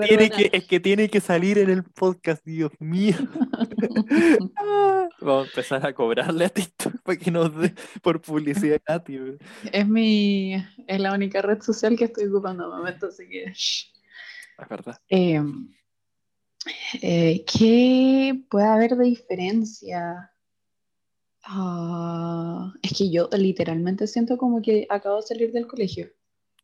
tiene 0.08 0.32
que, 0.32 0.50
es 0.52 0.66
que 0.66 0.80
tiene 0.80 1.08
que 1.08 1.22
salir 1.22 1.60
en 1.60 1.70
el 1.70 1.84
podcast, 1.84 2.44
Dios 2.44 2.72
mío. 2.80 3.16
Vamos 5.22 5.46
a 5.46 5.50
empezar 5.50 5.86
a 5.86 5.94
cobrarle 5.94 6.46
a 6.46 6.50
TikTok 6.50 7.00
para 7.04 7.18
que 7.20 7.30
nos 7.30 7.56
dé 7.62 7.76
por 8.02 8.20
publicidad 8.24 8.82
gratis. 8.84 9.22
Es 9.72 9.88
mi, 9.88 10.56
es 10.88 11.00
la 11.00 11.14
única 11.14 11.44
red 11.44 11.62
social 11.62 11.96
que 11.96 12.06
estoy 12.06 12.26
ocupando 12.26 12.64
al 12.66 12.72
momento, 12.72 13.06
así 13.10 13.30
que. 13.30 13.52
shh. 13.54 13.94
Es 14.58 14.68
verdad. 14.68 15.00
Eh, 15.10 15.40
eh, 17.02 17.44
¿qué 17.46 18.44
puede 18.50 18.66
haber 18.66 18.96
de 18.96 19.06
diferencia? 19.06 20.32
Ah, 21.44 22.74
es 22.82 22.94
que 22.98 23.10
yo 23.10 23.30
literalmente 23.32 24.06
siento 24.08 24.38
como 24.38 24.62
que 24.62 24.86
acabo 24.90 25.18
de 25.18 25.22
salir 25.22 25.52
del 25.52 25.68
colegio. 25.68 26.10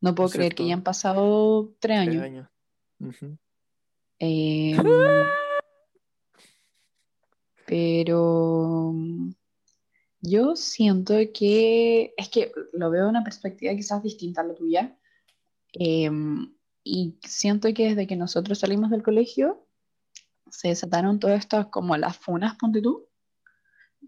No 0.02 0.14
puedo 0.14 0.28
Es 0.28 0.34
creer 0.34 0.56
que 0.56 0.68
ya 0.68 0.74
han 0.74 0.84
pasado 0.84 1.74
tres 1.80 2.06
Tres 2.06 2.10
años. 2.10 2.24
años. 2.24 2.50
Ujú. 3.00 3.38
Eh, 4.20 4.76
pero 7.66 8.94
yo 10.22 10.56
siento 10.56 11.16
que 11.34 12.14
es 12.18 12.30
que 12.30 12.52
lo 12.74 12.90
veo 12.90 13.04
de 13.04 13.10
una 13.10 13.24
perspectiva 13.24 13.74
quizás 13.74 14.04
distinta 14.04 14.42
a 14.42 14.46
la 14.46 14.54
tuya. 14.56 14.98
Eh, 15.80 16.10
y 16.84 17.18
siento 17.26 17.74
que 17.74 17.90
desde 17.90 18.08
que 18.08 18.16
nosotros 18.18 18.60
salimos 18.60 18.90
del 18.90 19.04
colegio 19.04 19.63
se 20.54 20.68
desataron 20.70 21.20
todas 21.20 21.40
estas 21.40 21.68
como 21.68 21.98
las 21.98 22.16
funas, 22.18 22.56
ponte 22.56 22.82
tú, 22.82 23.08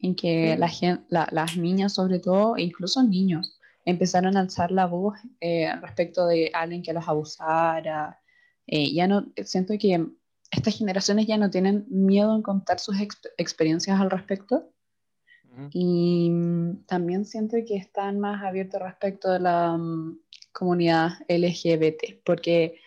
en 0.02 0.16
que 0.16 0.54
Sí. 0.54 0.60
la 0.60 0.68
gen- 0.70 1.06
la- 1.10 1.28
las 1.32 1.58
niñas 1.58 1.94
sobre 1.94 2.20
todo, 2.20 2.56
e 2.56 2.62
incluso 2.64 3.02
niños, 3.04 3.60
empezaron 3.86 4.38
a 4.38 4.42
alzar 4.42 4.72
la 4.72 4.86
voz 4.86 5.18
eh, 5.42 5.74
respecto 5.82 6.28
de 6.28 6.52
alguien 6.54 6.82
que 6.84 6.94
los 6.94 7.08
abusara. 7.08 8.20
Eh, 8.68 8.94
ya 8.94 9.08
no, 9.08 9.26
siento 9.44 9.74
que 9.80 10.06
estas 10.52 10.78
generaciones 10.78 11.26
ya 11.28 11.38
no 11.38 11.50
tienen 11.50 11.86
miedo 11.90 12.36
en 12.36 12.42
contar 12.42 12.80
sus 12.80 12.96
exp- 12.98 13.30
experiencias 13.38 14.00
al 14.00 14.10
respecto 14.12 14.70
y 15.72 16.32
también 16.88 17.26
siento 17.26 17.58
que 17.66 17.76
están 17.78 18.20
más 18.20 18.44
abiertos 18.44 18.82
respecto 18.82 19.32
de 19.32 19.40
la 19.40 19.78
mm, 19.78 20.20
comunidad 20.52 21.10
LGBT, 21.28 22.22
porque 22.26 22.80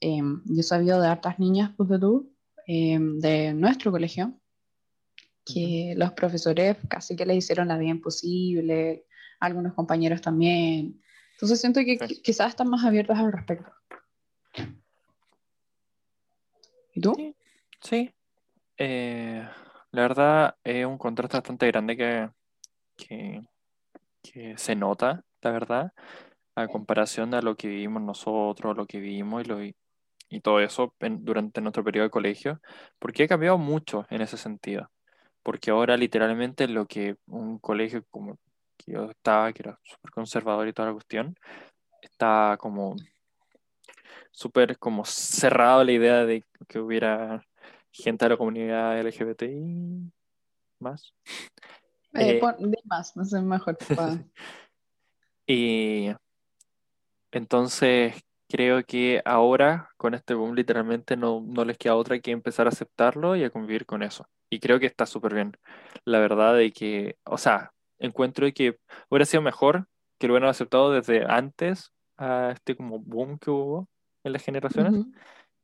em, 0.00 0.42
yo 0.46 0.60
he 0.60 0.62
sabido 0.62 1.00
de 1.00 1.08
hartas 1.08 1.38
niñas, 1.38 1.70
pues 1.76 1.88
de 1.88 1.98
tú, 1.98 2.32
em, 2.66 3.18
de 3.20 3.54
nuestro 3.54 3.90
colegio, 3.90 4.38
que 5.44 5.94
los 5.96 6.12
profesores 6.12 6.76
casi 6.88 7.14
que 7.16 7.24
les 7.26 7.36
hicieron 7.38 7.68
la 7.68 7.78
vida 7.78 7.90
imposible, 7.90 9.06
algunos 9.40 9.74
compañeros 9.74 10.20
también. 10.20 11.00
Entonces 11.32 11.60
siento 11.60 11.80
que 11.80 11.98
Sí. 11.98 12.04
qui- 12.14 12.22
quizás 12.22 12.48
están 12.48 12.68
más 12.68 12.84
abiertos 12.84 13.16
al 13.18 13.32
respecto. 13.32 13.70
¿Y 16.94 17.00
tú? 17.00 17.14
Sí, 17.14 17.34
sí. 17.80 18.10
Eh, 18.78 19.46
la 19.90 20.02
verdad 20.02 20.56
es 20.64 20.84
un 20.86 20.98
contraste 20.98 21.36
bastante 21.36 21.66
grande 21.66 21.96
que, 21.96 22.30
que, 22.96 23.42
que 24.22 24.58
se 24.58 24.74
nota, 24.74 25.24
la 25.42 25.50
verdad, 25.50 25.92
a 26.54 26.66
comparación 26.68 27.34
a 27.34 27.42
lo 27.42 27.56
que 27.56 27.68
vivimos 27.68 28.02
nosotros, 28.02 28.76
lo 28.76 28.86
que 28.86 28.98
vivimos 28.98 29.44
y, 29.44 29.48
lo, 29.48 29.58
y 30.28 30.40
todo 30.40 30.60
eso 30.60 30.94
en- 31.00 31.24
durante 31.24 31.60
nuestro 31.60 31.84
periodo 31.84 32.04
de 32.04 32.10
colegio, 32.10 32.60
porque 32.98 33.24
ha 33.24 33.28
cambiado 33.28 33.58
mucho 33.58 34.06
en 34.10 34.22
ese 34.22 34.36
sentido. 34.36 34.90
Porque 35.42 35.70
ahora 35.70 35.96
literalmente 35.96 36.66
lo 36.68 36.86
que 36.86 37.16
un 37.26 37.58
colegio 37.58 38.04
como 38.10 38.36
que 38.76 38.92
yo 38.92 39.10
estaba, 39.10 39.52
que 39.52 39.62
era 39.62 39.78
súper 39.82 40.10
conservador 40.10 40.66
y 40.68 40.72
toda 40.72 40.88
la 40.88 40.94
cuestión, 40.94 41.36
está 42.02 42.56
como 42.58 42.96
súper 44.32 44.78
como 44.78 45.04
cerrado 45.04 45.84
la 45.84 45.92
idea 45.92 46.26
de 46.26 46.44
que 46.68 46.78
hubiera 46.78 47.42
gente 47.92 48.24
de 48.24 48.28
la 48.30 48.36
comunidad 48.36 48.98
LGBTI 48.98 50.12
más. 50.80 51.14
Eh, 52.14 52.30
Eh, 52.36 52.38
pon- 52.40 52.70
di 52.70 52.78
más, 52.84 53.16
no 53.16 53.24
sé, 53.24 53.40
mejor. 53.40 53.78
Y 55.48 56.10
entonces 57.30 58.14
creo 58.48 58.84
que 58.84 59.22
ahora 59.24 59.90
con 59.96 60.14
este 60.14 60.34
boom 60.34 60.54
literalmente 60.54 61.16
no, 61.16 61.42
no 61.46 61.64
les 61.64 61.78
queda 61.78 61.96
otra 61.96 62.18
que 62.18 62.30
empezar 62.30 62.66
a 62.66 62.70
aceptarlo 62.70 63.36
y 63.36 63.44
a 63.44 63.50
convivir 63.50 63.86
con 63.86 64.02
eso. 64.02 64.28
Y 64.50 64.60
creo 64.60 64.78
que 64.78 64.86
está 64.86 65.06
súper 65.06 65.34
bien. 65.34 65.56
La 66.04 66.20
verdad 66.20 66.54
de 66.54 66.72
que, 66.72 67.16
o 67.24 67.38
sea, 67.38 67.72
encuentro 67.98 68.46
que 68.52 68.78
hubiera 69.08 69.24
sido 69.24 69.42
mejor 69.42 69.86
que 70.18 70.26
lo 70.26 70.34
hubieran 70.34 70.50
aceptado 70.50 70.92
desde 70.92 71.24
antes 71.26 71.92
a 72.16 72.52
este 72.52 72.76
como 72.76 73.00
boom 73.00 73.38
que 73.38 73.50
hubo 73.50 73.88
en 74.24 74.32
las 74.32 74.42
generaciones, 74.42 74.94
Ujú. 74.94 75.12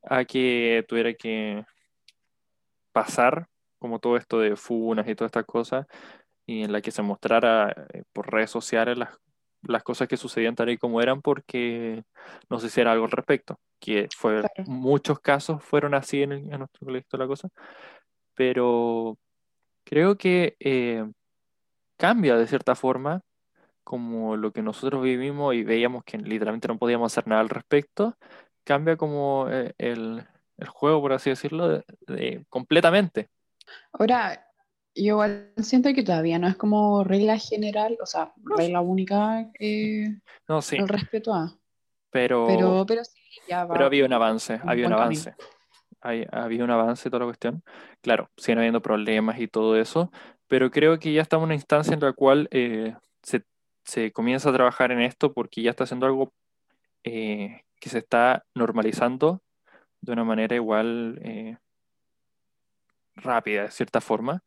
a 0.02 0.24
que 0.24 0.84
tuviera 0.88 1.14
que 1.14 1.64
pasar 2.92 3.48
como 3.78 3.98
todo 3.98 4.16
esto 4.16 4.38
de 4.38 4.54
funas 4.56 5.08
y 5.08 5.14
todas 5.14 5.30
estas 5.30 5.46
cosas, 5.46 5.86
y 6.46 6.62
en 6.62 6.72
la 6.72 6.80
que 6.80 6.90
se 6.90 7.02
mostrara 7.02 7.70
eh, 7.92 8.02
por 8.12 8.30
redes 8.32 8.50
sociales 8.50 8.98
las, 8.98 9.18
las 9.62 9.82
cosas 9.82 10.08
que 10.08 10.16
sucedían 10.16 10.54
tal 10.54 10.70
y 10.70 10.78
como 10.78 11.00
eran 11.00 11.22
porque 11.22 12.04
no 12.50 12.58
se 12.58 12.66
hiciera 12.66 12.92
algo 12.92 13.04
al 13.04 13.10
respecto, 13.12 13.58
que 13.80 14.08
fue, 14.16 14.40
Claro. 14.40 14.70
muchos 14.70 15.20
casos 15.20 15.62
fueron 15.62 15.94
así 15.94 16.22
en, 16.22 16.32
el- 16.32 16.52
en 16.52 16.58
nuestro 16.58 16.84
colegio 16.86 17.18
la 17.18 17.26
cosa, 17.26 17.48
pero 18.34 19.16
creo 19.84 20.16
que 20.16 20.56
eh, 20.60 21.04
cambia 21.96 22.36
de 22.36 22.46
cierta 22.46 22.74
forma 22.74 23.20
como 23.84 24.36
lo 24.36 24.52
que 24.52 24.62
nosotros 24.62 25.02
vivimos 25.02 25.54
y 25.54 25.64
veíamos 25.64 26.04
que 26.04 26.18
literalmente 26.18 26.68
no 26.68 26.78
podíamos 26.78 27.12
hacer 27.12 27.26
nada 27.26 27.40
al 27.40 27.48
respecto, 27.48 28.16
cambia 28.64 28.96
como 28.96 29.48
eh, 29.50 29.74
el, 29.78 30.24
el 30.56 30.68
juego, 30.68 31.00
por 31.00 31.12
así 31.12 31.30
decirlo, 31.30 31.68
de- 31.68 31.84
de- 32.06 32.44
completamente. 32.48 33.28
Ahora, 33.92 34.46
yo 34.94 35.02
igual 35.04 35.52
siento 35.62 35.92
que 35.94 36.02
todavía 36.02 36.38
no 36.38 36.48
es 36.48 36.56
como 36.56 37.04
regla 37.04 37.38
general, 37.38 37.96
o 38.02 38.06
sea, 38.06 38.32
regla 38.44 38.80
única 38.80 39.50
eh, 39.58 40.16
No, 40.48 40.60
sí, 40.62 40.76
el 40.76 40.88
respeto 40.88 41.32
a. 41.34 41.56
pero, 42.10 42.44
Pero, 42.46 42.84
pero 42.86 43.04
sí, 43.04 43.20
ya 43.46 43.64
va. 43.64 43.74
pero 43.74 43.86
había 43.86 44.04
un 44.04 44.12
avance, 44.12 44.60
un 44.62 44.68
había 44.68 44.86
un 44.86 44.92
avance. 44.92 45.34
Hay- 46.00 46.26
había 46.32 46.64
un 46.64 46.70
avance 46.70 47.08
toda 47.10 47.20
la 47.20 47.26
cuestión. 47.26 47.62
Claro, 48.00 48.28
siguen 48.36 48.58
habiendo 48.58 48.82
problemas 48.82 49.38
y 49.38 49.46
todo 49.48 49.76
eso, 49.76 50.10
pero 50.48 50.70
creo 50.70 50.98
que 50.98 51.12
ya 51.12 51.22
estamos 51.22 51.44
en 51.44 51.48
una 51.48 51.54
instancia 51.54 51.94
en 51.94 52.00
la 52.00 52.12
cual 52.12 52.48
eh, 52.50 52.94
se, 53.22 53.44
se 53.84 54.10
comienza 54.12 54.50
a 54.50 54.52
trabajar 54.52 54.90
en 54.92 55.00
esto 55.00 55.32
porque 55.32 55.62
ya 55.62 55.70
está 55.70 55.84
haciendo 55.84 56.06
algo 56.06 56.32
eh, 57.04 57.62
que 57.80 57.88
se 57.90 57.98
está 57.98 58.44
normalizando 58.54 59.42
de 60.00 60.12
una 60.12 60.24
manera 60.24 60.56
igual 60.56 61.20
eh, 61.22 61.56
rápida, 63.16 63.62
de 63.64 63.70
cierta 63.70 64.00
forma, 64.00 64.42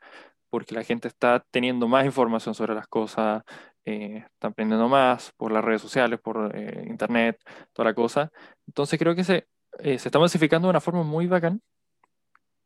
porque 0.56 0.74
la 0.74 0.86
gente 0.86 1.10
está 1.10 1.46
teniendo 1.52 1.86
más 1.86 2.06
información 2.06 2.56
sobre 2.56 2.74
las 2.74 2.88
cosas, 2.88 3.44
eh, 3.84 4.24
está 4.26 4.48
aprendiendo 4.48 4.88
más 4.88 5.34
por 5.36 5.52
las 5.52 5.62
redes 5.66 5.82
sociales, 5.82 6.18
por 6.22 6.50
eh, 6.56 6.86
internet, 6.88 7.38
toda 7.74 7.90
la 7.90 7.94
cosa. 7.94 8.32
Entonces 8.66 8.98
creo 8.98 9.14
que 9.16 9.26
se, 9.26 9.50
eh, 9.80 10.00
se 10.00 10.08
está 10.08 10.18
masificando 10.18 10.68
de 10.68 10.70
una 10.70 10.80
forma 10.80 11.04
muy 11.04 11.28
bacán. 11.28 11.62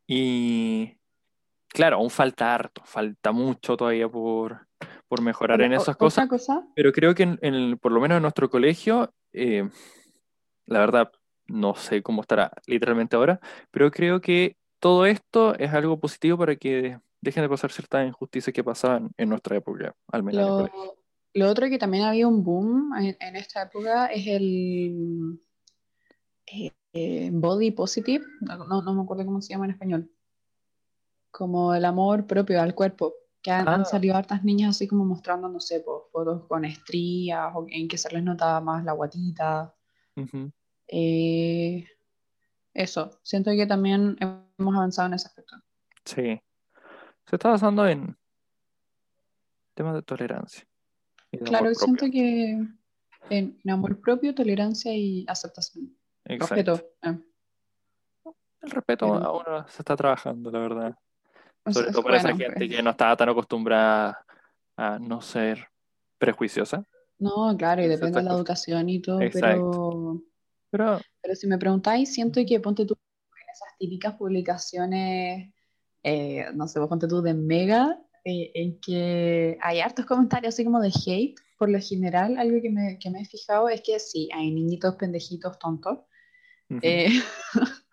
Y 0.06 0.98
claro, 1.66 1.96
aún 1.96 2.10
falta 2.10 2.54
harto, 2.54 2.80
falta 2.84 3.32
mucho 3.32 3.76
todavía 3.76 4.08
por, 4.08 4.68
por 5.08 5.20
mejorar 5.20 5.60
en 5.62 5.72
esas 5.72 5.96
cosas. 5.96 6.28
Cosa, 6.28 6.64
Pero 6.76 6.92
creo 6.92 7.12
que 7.16 7.24
en, 7.24 7.40
en 7.42 7.54
el- 7.54 7.76
por 7.78 7.90
lo 7.90 8.00
menos 8.00 8.18
en 8.18 8.22
nuestro 8.22 8.48
colegio, 8.50 9.12
eh, 9.32 9.68
la 10.66 10.78
verdad, 10.78 11.10
no 11.48 11.74
sé 11.74 12.04
cómo 12.04 12.20
estará 12.22 12.52
literalmente 12.66 13.16
ahora, 13.16 13.40
pero 13.72 13.90
creo 13.90 14.20
que 14.20 14.56
todo 14.78 15.06
esto 15.06 15.56
es 15.58 15.72
algo 15.74 15.98
positivo 15.98 16.38
para 16.38 16.54
que 16.54 17.00
dejen 17.20 17.42
de 17.42 17.48
pasar 17.48 17.70
ciertas 17.70 18.06
injusticias 18.06 18.52
que 18.54 18.64
pasaban 18.64 19.10
en 19.16 19.28
nuestra 19.28 19.56
época, 19.56 19.94
al 20.08 20.22
menos 20.22 20.40
en 20.40 20.40
el 20.40 20.46
lo, 20.48 20.56
colegio. 20.70 20.96
lo 21.34 21.48
otro 21.50 21.68
que 21.68 21.78
también 21.78 22.04
había 22.04 22.26
un 22.26 22.42
boom 22.42 22.92
en, 22.96 23.16
en 23.20 23.36
esta 23.36 23.62
época 23.62 24.06
es 24.06 24.26
el 24.26 25.38
eh, 26.92 27.30
body 27.32 27.70
positive, 27.70 28.24
no, 28.40 28.82
me 28.94 29.02
acuerdo 29.02 29.24
cómo 29.24 29.40
se 29.40 29.52
llama 29.52 29.66
en 29.66 29.70
español, 29.72 30.10
como 31.30 31.74
el 31.74 31.84
amor 31.84 32.26
propio 32.26 32.60
al 32.60 32.74
cuerpo, 32.74 33.14
que 33.42 33.50
han, 33.50 33.68
han 33.68 33.82
Ah. 33.82 33.84
salido 33.84 34.16
hartas 34.16 34.42
niñas 34.44 34.70
así 34.76 34.88
como 34.88 35.04
mostrando, 35.04 35.48
no 35.48 35.60
sé, 35.60 35.80
po, 35.80 36.08
fotos 36.12 36.46
con 36.46 36.64
estrías 36.64 37.52
o 37.54 37.64
en 37.68 37.86
que 37.88 37.96
se 37.96 38.12
les 38.12 38.22
notaba 38.22 38.60
más 38.60 38.84
la 38.84 38.92
guatita. 38.92 39.74
Eh, 40.88 41.86
eso, 42.74 43.18
siento 43.22 43.50
que 43.52 43.66
también 43.66 44.16
hemos 44.58 44.74
avanzado 44.76 45.08
en 45.08 45.14
ese 45.14 45.28
aspecto. 45.28 45.56
Sí. 46.04 46.40
Se 47.30 47.36
está 47.36 47.48
basando 47.50 47.86
en 47.86 48.16
temas 49.74 49.94
de 49.94 50.02
tolerancia 50.02 50.66
de 51.30 51.38
Claro, 51.38 51.72
siento 51.74 52.06
que 52.10 52.58
en, 53.30 53.60
amor 53.70 54.00
propio, 54.00 54.34
tolerancia 54.34 54.92
y 54.92 55.24
aceptación. 55.28 55.96
Exacto. 56.24 56.54
Respeto. 56.74 56.90
eh. 57.02 57.18
El 58.62 58.70
respeto 58.72 59.06
Pero- 59.12 59.24
a 59.24 59.32
uno 59.38 59.68
se 59.68 59.82
está 59.82 59.94
trabajando, 59.96 60.50
la 60.50 60.58
verdad. 60.58 60.98
Sobre 61.70 61.92
todo 61.92 62.02
para 62.02 62.16
esa 62.16 62.28
gente 62.30 62.52
pues, 62.56 62.68
que 62.70 62.82
no 62.82 62.90
estaba 62.90 63.16
tan 63.16 63.28
acostumbrada 63.28 64.24
a 64.76 64.98
no 64.98 65.20
ser 65.20 65.68
prejuiciosa. 66.18 66.84
No, 67.18 67.54
claro, 67.56 67.82
y 67.82 67.84
en 67.84 67.90
depende 67.90 68.18
de 68.18 68.24
la 68.24 68.34
educación 68.34 68.88
y 68.88 69.00
todo, 69.00 69.20
Exacto. 69.20 70.20
pero, 70.70 70.96
Pero 70.96 71.00
pero 71.22 71.34
si 71.36 71.46
me 71.46 71.58
preguntáis, 71.58 72.12
siento 72.12 72.40
que 72.46 72.58
ponte 72.60 72.84
tú 72.86 72.94
en 72.94 73.50
esas 73.50 73.76
típicas 73.78 74.14
publicaciones, 74.14 75.52
eh, 76.02 76.46
no 76.54 76.68
sé, 76.68 76.78
vos 76.78 76.88
ponte 76.88 77.08
tú 77.08 77.22
de 77.22 77.34
Mega, 77.34 78.00
eh, 78.24 78.50
en 78.54 78.80
que 78.80 79.58
hay 79.62 79.80
hartos 79.80 80.06
comentarios 80.06 80.54
así 80.54 80.64
como 80.64 80.80
de 80.80 80.92
hate. 81.06 81.36
Por 81.58 81.68
lo 81.68 81.78
general, 81.78 82.38
algo 82.38 82.60
que 82.62 82.70
me, 82.70 82.98
que 82.98 83.10
me 83.10 83.20
he 83.20 83.24
fijado 83.26 83.68
es 83.68 83.82
que 83.82 83.98
sí, 83.98 84.28
hay 84.32 84.50
niñitos 84.50 84.96
pendejitos 84.96 85.58
tontos, 85.58 85.98
ujú, 86.70 86.80
eh, 86.82 87.08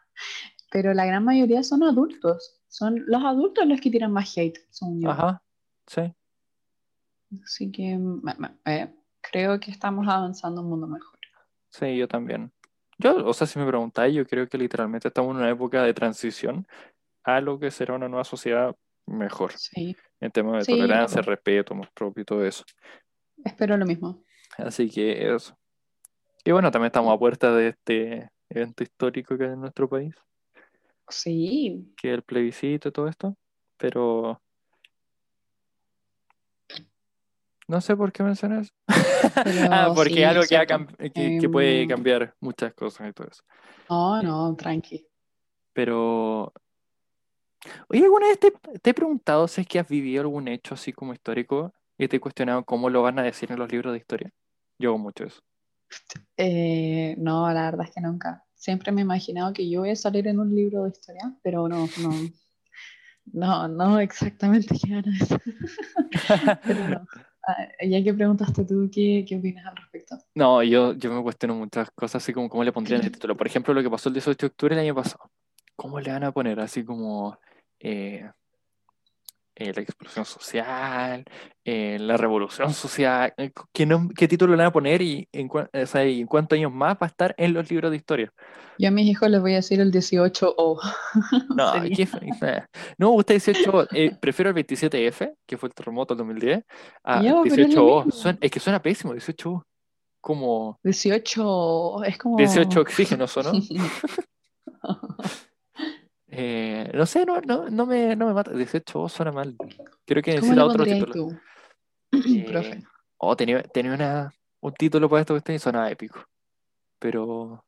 pero 0.71 0.93
la 0.93 1.05
gran 1.05 1.23
mayoría 1.23 1.63
son 1.63 1.83
adultos. 1.83 2.61
Son 2.69 3.03
los 3.07 3.23
adultos 3.23 3.65
los 3.65 3.81
que 3.81 3.89
tiran 3.89 4.11
más 4.11 4.37
hate, 4.37 4.59
yo. 4.99 5.09
Ajá, 5.09 5.41
sí. 5.85 6.13
Así 7.43 7.71
que 7.71 7.99
eh, 8.65 8.93
creo 9.21 9.59
que 9.59 9.71
estamos 9.71 10.07
avanzando 10.07 10.61
un 10.61 10.69
mundo 10.69 10.87
mejor. 10.87 11.17
Sí, 11.69 11.97
yo 11.97 12.07
también. 12.07 12.51
Yo, 12.97 13.25
o 13.25 13.33
sea, 13.33 13.45
si 13.45 13.59
me 13.59 13.67
preguntáis, 13.67 14.15
yo 14.15 14.25
creo 14.25 14.47
que 14.47 14.57
literalmente 14.57 15.09
estamos 15.09 15.31
en 15.31 15.37
una 15.37 15.49
época 15.49 15.83
de 15.83 15.93
transición 15.93 16.67
a 17.27 17.41
lo 17.41 17.59
que 17.59 17.69
será 17.71 17.93
una 17.93 18.07
nueva 18.07 18.23
sociedad 18.23 18.73
mejor, 19.05 19.51
Sí, 19.57 19.95
en 20.21 20.31
temas 20.31 20.59
de 20.59 20.73
Sí, 20.73 20.79
tolerancia, 20.79 21.21
respeto, 21.21 21.73
amor 21.73 21.89
propio 21.93 22.21
y 22.21 22.25
todo 22.25 22.45
eso. 22.45 22.63
espero 23.43 23.75
lo 23.75 23.85
mismo. 23.85 24.23
Así 24.57 24.89
que 24.89 25.33
eso. 25.35 25.57
Y 26.45 26.51
bueno, 26.51 26.71
también 26.71 26.87
estamos 26.87 27.13
a 27.13 27.19
puerta 27.19 27.53
de 27.53 27.67
este 27.69 28.29
evento 28.49 28.81
histórico 28.83 29.37
que 29.37 29.43
hay 29.43 29.51
en 29.51 29.59
nuestro 29.59 29.89
país, 29.89 30.15
Sí, 31.09 31.93
que 31.97 32.13
el 32.13 32.23
plebiscito 32.23 32.87
y 32.87 32.91
todo 32.93 33.09
esto, 33.09 33.35
pero 33.77 34.41
no 37.67 37.81
sé 37.81 37.95
por 37.97 38.11
qué 38.13 38.23
mencionas. 38.23 38.73
Ah, 39.69 39.91
porque 39.93 40.13
sí, 40.15 40.21
es 40.23 40.27
algo 40.27 40.41
que, 40.41 40.57
ha 40.57 40.65
cierto. 40.65 40.73
cam- 40.73 41.13
que, 41.13 41.37
que 41.41 41.49
puede 41.49 41.81
Em, 41.83 41.87
cambiar 41.89 42.35
muchas 42.39 42.73
cosas 42.73 43.09
y 43.09 43.13
todo 43.13 43.27
eso. 43.27 43.43
no, 43.89 44.21
no, 44.21 44.55
tranqui. 44.55 45.07
Pero, 45.73 46.53
oye, 47.89 48.03
¿alguna 48.03 48.27
vez 48.27 48.39
te, 48.39 48.51
te 48.51 48.89
he 48.89 48.93
preguntado 48.93 49.47
si 49.47 49.61
es 49.61 49.67
que 49.67 49.79
has 49.79 49.87
vivido 49.87 50.21
algún 50.21 50.47
hecho 50.47 50.73
así 50.73 50.93
como 50.93 51.13
histórico 51.13 51.73
y 51.97 52.07
te 52.07 52.17
he 52.17 52.19
cuestionado 52.19 52.63
cómo 52.63 52.89
lo 52.89 53.01
van 53.01 53.19
a 53.19 53.23
decir 53.23 53.51
en 53.51 53.59
los 53.59 53.71
libros 53.71 53.93
de 53.93 53.99
historia? 53.99 54.31
Yo 54.79 54.89
hago 54.89 54.99
mucho 54.99 55.25
eso. 55.25 55.41
Eh, 56.35 57.15
no, 57.17 57.51
la 57.51 57.63
verdad 57.63 57.87
es 57.87 57.93
que 57.93 58.01
nunca. 58.01 58.43
Siempre 58.55 58.91
me 58.91 59.01
he 59.01 59.03
imaginado 59.03 59.53
que 59.53 59.69
yo 59.69 59.81
voy 59.81 59.91
a 59.91 59.95
salir 59.95 60.27
en 60.27 60.39
un 60.39 60.53
libro 60.53 60.83
de 60.83 60.89
historia, 60.89 61.33
pero 61.43 61.67
no, 61.67 61.87
no, 62.01 62.11
no, 63.33 63.67
no 63.67 63.99
exactamente 63.99 64.75
qué 64.75 64.95
van 64.95 65.05
a 65.07 65.17
decir. 65.17 65.41
Pero 66.63 66.89
no. 66.89 67.07
Ah, 67.47 67.65
ya 67.81 68.03
que 68.03 68.13
preguntaste 68.13 68.65
tú, 68.65 68.89
¿qué, 68.91 69.23
qué 69.25 69.37
opinas 69.37 69.65
al 69.65 69.77
respecto? 69.77 70.17
No, 70.35 70.61
yo, 70.63 70.93
yo 70.93 71.13
me 71.13 71.23
cuestiono 71.23 71.55
muchas 71.55 71.89
cosas 71.91 72.21
así 72.21 72.33
como 72.33 72.49
cómo 72.49 72.63
le 72.65 72.73
pondrían 72.73 73.01
el 73.01 73.11
título. 73.13 73.37
Por 73.37 73.47
ejemplo, 73.47 73.73
lo 73.73 73.81
que 73.81 73.89
pasó 73.89 74.09
el 74.09 74.13
18 74.15 74.37
de 74.37 74.47
octubre 74.47 74.75
el 74.75 74.81
año 74.81 74.93
pasado. 74.93 75.31
¿Cómo 75.77 75.99
le 76.01 76.11
van 76.11 76.25
a 76.25 76.33
poner 76.33 76.59
así 76.59 76.83
como 76.83 77.37
eh, 77.79 78.29
eh, 79.55 79.73
la 79.73 79.81
explosión 79.81 80.23
social, 80.25 81.23
eh, 81.65 81.97
la 81.99 82.15
revolución 82.17 82.73
social? 82.73 83.33
Eh, 83.37 83.51
¿Qué, 83.73 83.87
nom- 83.87 84.13
qué 84.15 84.27
título 84.27 84.51
le 84.53 84.57
van 84.57 84.67
a 84.67 84.71
poner 84.71 85.01
y 85.01 85.27
en, 85.31 85.49
o 85.51 85.85
sea, 85.87 86.05
y 86.05 86.21
en 86.21 86.27
cuántos 86.27 86.57
años 86.57 86.71
más 86.71 86.93
va 86.95 86.99
a 87.01 87.07
estar 87.07 87.33
en 87.37 87.53
los 87.53 87.69
libros 87.69 87.89
de 87.91 87.97
historia? 87.97 88.31
Yo 88.79 88.89
a 88.89 88.91
mis 88.91 89.07
hijos 89.07 89.27
les 89.31 89.41
voy 89.41 89.53
a 89.53 89.55
decir 89.55 89.79
el 89.79 89.91
18 89.91 90.53
o 90.55 90.79
No, 91.57 91.71
sería. 91.73 91.95
qué 91.97 92.05
fe- 92.05 92.19
eh. 92.43 92.63
No, 92.99 93.11
usted 93.13 93.33
18, 93.41 93.87
prefiero 94.21 94.51
el 94.51 94.55
27F, 94.55 95.33
que 95.47 95.57
fue 95.57 95.69
el 95.69 95.73
terremoto 95.73 96.13
del 96.13 96.19
2010, 96.27 96.63
a 97.03 97.17
es 97.17 97.23
lo 97.31 97.43
18O. 97.43 98.05
mismo. 98.05 98.11
Suena- 98.11 98.37
es 98.39 98.51
que 98.51 98.59
suena 98.59 98.79
pésimo, 98.81 99.13
18O. 99.15 99.63
Como 100.21 100.79
18 100.83 102.03
es 102.03 102.17
como 102.17 102.37
18 102.37 102.81
oxígenos, 102.81 103.35
¿o 103.37 103.43
no? 103.43 103.51
Eh, 106.39 106.91
no 106.93 107.07
sé, 107.07 107.25
no, 107.25 107.41
no, 107.41 107.67
no 107.67 107.87
me, 107.87 108.15
no 108.15 108.27
me 108.27 108.33
mata. 108.33 108.51
18 108.51 109.09
suena 109.09 109.31
mal. 109.31 109.57
Creo 110.05 110.21
que 110.21 110.35
¿Cómo 110.39 110.53
necesita 110.53 110.65
otro 110.65 110.83
título. 110.85 111.29
Eh, 112.11 112.45
profe? 112.47 112.83
oh, 113.17 113.35
tenía, 113.35 113.63
tenía 113.63 113.93
una, 113.95 114.31
un 114.59 114.73
título 114.73 115.09
para 115.09 115.21
esto 115.21 115.41
que 115.41 115.53
y 115.55 115.57
sonaba 115.57 115.89
épico. 115.89 116.23
Pero. 116.99 117.65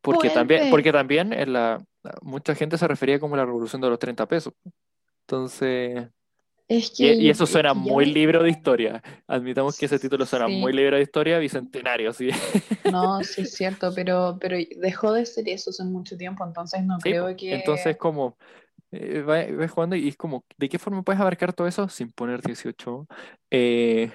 Porque 0.00 0.28
también, 0.30 0.70
porque 0.70 0.92
también 0.92 1.32
en 1.32 1.52
la, 1.52 1.80
mucha 2.20 2.56
gente 2.56 2.78
se 2.78 2.88
refería 2.88 3.20
como 3.20 3.36
la 3.36 3.46
revolución 3.46 3.80
de 3.80 3.90
los 3.90 3.98
30 4.00 4.26
pesos. 4.26 4.52
Entonces, 5.20 6.08
Es 6.68 6.90
Y, 6.96 7.14
que, 7.14 7.14
y 7.18 7.30
eso 7.30 7.46
es 7.46 7.50
suena 7.50 7.74
que 7.74 7.82
ya, 7.82 7.92
muy 7.92 8.06
libro 8.06 8.42
de 8.42 8.50
historia. 8.50 9.02
Admitamos 9.26 9.76
que 9.76 9.86
ese 9.86 9.98
título 9.98 10.26
suena 10.26 10.48
muy 10.48 10.72
sí, 10.72 10.78
libro 10.78 10.96
de 10.96 11.02
historia 11.02 11.38
bicentenario, 11.38 12.12
sí. 12.12 12.28
no, 12.84 13.22
sí 13.24 13.42
es 13.42 13.52
cierto, 13.54 13.92
pero, 13.94 14.38
pero 14.40 14.56
dejó 14.76 15.12
de 15.12 15.26
ser 15.26 15.48
eso 15.48 15.70
hace 15.70 15.84
mucho 15.84 16.16
tiempo, 16.16 16.44
entonces 16.46 16.84
no 16.84 17.00
Sí, 17.00 17.10
creo 17.10 17.28
Entonces, 17.48 17.94
que... 17.94 17.98
como 17.98 18.38
eh, 18.92 19.22
vas 19.22 19.70
jugando 19.70 19.96
y 19.96 20.08
es 20.08 20.16
como, 20.16 20.44
¿de 20.56 20.68
qué 20.68 20.78
forma 20.78 21.02
puedes 21.02 21.20
abarcar 21.20 21.52
todo 21.52 21.66
eso 21.66 21.88
sin 21.88 22.12
poner 22.12 22.42
18? 22.42 23.06
Eh, 23.50 24.10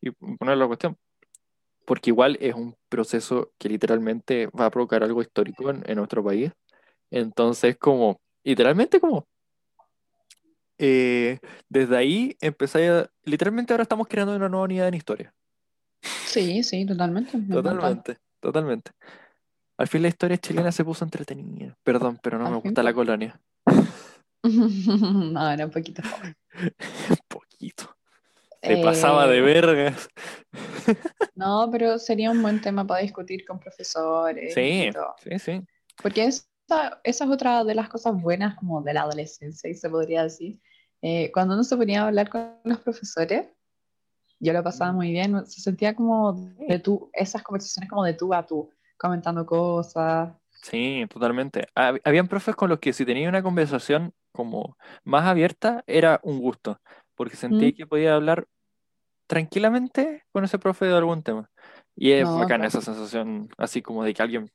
y 0.00 0.10
poner 0.12 0.56
la 0.58 0.66
cuestión. 0.66 0.96
Porque 1.86 2.10
igual 2.10 2.38
es 2.40 2.54
un 2.54 2.76
proceso 2.88 3.52
que 3.58 3.68
literalmente 3.68 4.46
va 4.48 4.66
a 4.66 4.70
provocar 4.70 5.02
algo 5.02 5.22
histórico 5.22 5.70
en, 5.70 5.82
en 5.88 5.96
nuestro 5.96 6.24
país. 6.24 6.52
Entonces, 7.10 7.76
como, 7.78 8.20
literalmente 8.44 9.00
como, 9.00 9.26
eh, 10.78 11.38
desde 11.68 11.96
ahí 11.96 12.36
empecé 12.40 12.88
a, 12.88 13.10
literalmente 13.24 13.72
ahora 13.72 13.82
estamos 13.82 14.08
creando 14.08 14.34
una 14.36 14.48
nueva 14.48 14.64
unidad 14.64 14.88
en 14.88 14.94
historia. 14.94 15.34
Sí, 16.26 16.62
sí, 16.62 16.84
totalmente. 16.86 17.38
Totalmente, 17.50 18.16
totalmente. 18.40 18.90
Al 19.78 19.88
fin 19.88 20.02
la 20.02 20.08
historia 20.08 20.36
chilena 20.38 20.72
se 20.72 20.84
puso 20.84 21.04
entretenida. 21.04 21.76
Perdón, 21.82 22.18
pero 22.22 22.38
no 22.38 22.44
me 22.50 22.56
fin, 22.56 22.70
gusta 22.70 22.82
la 22.82 22.94
colonia. 22.94 23.40
No, 24.44 25.50
era 25.50 25.66
un 25.66 25.70
poquito. 25.70 26.02
Un 26.60 27.16
poquito. 27.28 27.96
Se 28.60 28.76
pasaba 28.78 29.28
de 29.28 29.38
Eh, 29.38 29.40
vergas. 29.40 30.08
no, 31.36 31.68
pero 31.70 31.98
sería 31.98 32.30
un 32.30 32.42
buen 32.42 32.60
tema 32.60 32.84
para 32.86 33.02
discutir 33.02 33.44
con 33.44 33.60
profesores 33.60 34.50
y 34.50 34.54
Sí, 34.54 34.90
todo. 34.92 35.14
sí, 35.22 35.38
sí. 35.38 35.62
Porque 36.02 36.24
esa, 36.72 37.00
esa 37.04 37.24
es 37.24 37.30
otra 37.30 37.64
de 37.64 37.74
las 37.74 37.88
cosas 37.88 38.20
buenas 38.20 38.56
como 38.56 38.82
de 38.82 38.94
la 38.94 39.02
adolescencia, 39.02 39.68
y 39.70 39.74
se 39.74 39.90
podría 39.90 40.22
decir. 40.24 40.58
Eh, 41.02 41.30
cuando 41.32 41.54
uno 41.54 41.64
se 41.64 41.76
ponía 41.76 42.02
a 42.02 42.08
hablar 42.08 42.28
con 42.28 42.54
los 42.64 42.78
profesores, 42.80 43.48
yo 44.38 44.52
lo 44.52 44.62
pasaba 44.62 44.92
muy 44.92 45.12
bien, 45.12 45.46
se 45.46 45.60
sentía 45.60 45.94
como 45.94 46.32
de 46.32 46.78
tú, 46.78 47.10
esas 47.12 47.42
conversaciones 47.42 47.88
como 47.90 48.04
de 48.04 48.14
tú 48.14 48.32
a 48.34 48.44
tú, 48.44 48.70
comentando 48.96 49.44
cosas. 49.46 50.32
Sí, 50.62 51.04
totalmente. 51.08 51.66
Hab- 51.74 52.00
Habían 52.04 52.28
profes 52.28 52.54
con 52.54 52.68
los 52.68 52.78
que 52.78 52.92
si 52.92 53.04
tenía 53.04 53.28
una 53.28 53.42
conversación 53.42 54.12
como 54.32 54.76
más 55.04 55.26
abierta, 55.26 55.82
era 55.86 56.20
un 56.22 56.38
gusto, 56.40 56.80
porque 57.14 57.36
sentía 57.36 57.68
¿Mm? 57.68 57.76
que 57.76 57.86
podía 57.86 58.14
hablar 58.14 58.46
tranquilamente 59.26 60.24
con 60.32 60.44
ese 60.44 60.58
profe 60.58 60.86
de 60.86 60.96
algún 60.96 61.22
tema. 61.22 61.50
Y 61.96 62.12
es 62.12 62.24
No, 62.24 62.38
bacana 62.38 62.66
esa 62.66 62.80
sensación, 62.80 63.48
así 63.58 63.82
como 63.82 64.04
de 64.04 64.14
que 64.14 64.22
alguien 64.22 64.50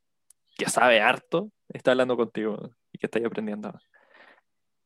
que 0.58 0.70
sabe 0.70 1.00
harto 1.02 1.52
está 1.70 1.92
hablando 1.92 2.18
contigo 2.18 2.72
y 2.92 2.98
que 2.98 3.06
está 3.08 3.20
ahí 3.20 3.26
aprendiendo. 3.26 3.74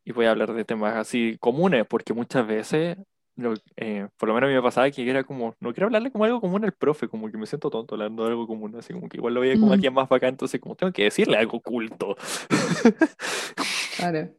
Y 0.04 0.12
voy 0.12 0.26
a 0.26 0.32
hablar 0.32 0.54
de 0.54 0.66
temas 0.66 0.96
así 0.96 1.38
comunes, 1.40 1.86
porque 1.88 2.14
muchas 2.14 2.46
veces, 2.48 2.98
lo- 3.36 3.54
eh, 3.78 4.08
por 4.18 4.28
lo 4.30 4.36
menos 4.36 4.48
a 4.48 4.50
mí 4.50 4.56
me 4.56 4.62
pasaba 4.62 4.90
que 4.90 5.08
era 5.08 5.24
como, 5.24 5.56
no 5.60 5.74
quiero 5.74 5.86
hablarle 5.88 6.12
como 6.12 6.26
algo 6.26 6.42
común 6.42 6.66
al 6.66 6.74
profe, 6.74 7.08
como 7.08 7.30
que 7.32 7.38
me 7.38 7.46
siento 7.46 7.70
tonto 7.70 7.96
hablando 7.96 8.24
de 8.24 8.30
algo 8.32 8.48
común, 8.48 8.76
así 8.76 8.94
como 8.94 9.08
que 9.08 9.18
igual 9.18 9.34
lo 9.36 9.42
veía 9.42 9.56
como 9.60 9.68
Mm, 9.72 9.74
alguien 9.74 9.94
más 9.94 10.10
bacán, 10.10 10.30
entonces 10.30 10.60
como 10.60 10.76
tengo 10.76 10.92
que 10.92 11.04
decirle 11.04 11.38
algo 11.38 11.60
culto. 11.62 12.16
claro. 13.98 14.30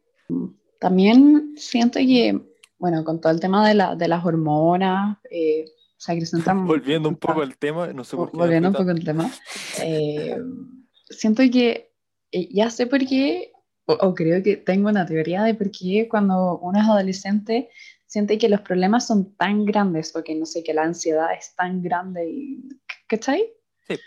También 0.79 1.53
siento 1.57 1.99
que, 2.01 2.41
bueno, 2.79 3.05
con 3.05 3.21
todo 3.21 3.33
el 3.33 3.41
tema 3.41 3.67
de, 3.67 3.75
la, 3.75 3.95
de 3.95 4.09
las 4.09 4.25
hormonas, 4.25 5.19
eh, 5.31 5.65
o 5.69 6.01
sea, 6.05 6.17
que 6.17 6.25
Volviendo 6.65 7.09
un 7.09 7.15
poco 7.17 7.43
al 7.43 7.57
tema, 7.57 7.87
no 7.93 8.03
sé 8.03 8.17
por 8.17 8.33
qué 8.33 8.37
volviendo 8.37 8.69
un 8.71 8.75
poco 8.75 8.91
al 8.91 9.05
tema, 9.05 9.31
eh, 9.81 10.37
siento 11.13 11.43
que 11.53 11.93
eh, 12.33 12.49
ya 12.51 12.71
sé 12.71 12.87
por 12.87 13.07
qué, 13.07 13.53
o, 13.87 13.95
o 13.95 14.15
creo 14.15 14.43
que 14.43 14.57
tengo 14.57 14.89
una 14.89 15.07
teoría 15.07 15.43
de 15.43 15.55
por 15.55 15.71
qué 15.71 16.09
cuando 16.09 16.59
uno 16.59 16.79
es 16.79 16.85
adolescente 16.85 17.71
siente 18.13 18.37
que 18.37 18.51
los 18.51 18.61
problemas 18.61 19.07
son 19.07 19.35
tan 19.37 19.65
grandes, 19.65 20.15
o 20.15 20.23
que 20.23 20.35
no 20.35 20.45
sé, 20.45 20.63
que 20.63 20.75
la 20.75 20.83
ansiedad 20.83 21.33
es 21.33 21.55
tan 21.57 21.83
grande, 21.83 22.29
y, 22.29 22.69
¿cachai? 23.09 23.51
Sí, 23.89 23.99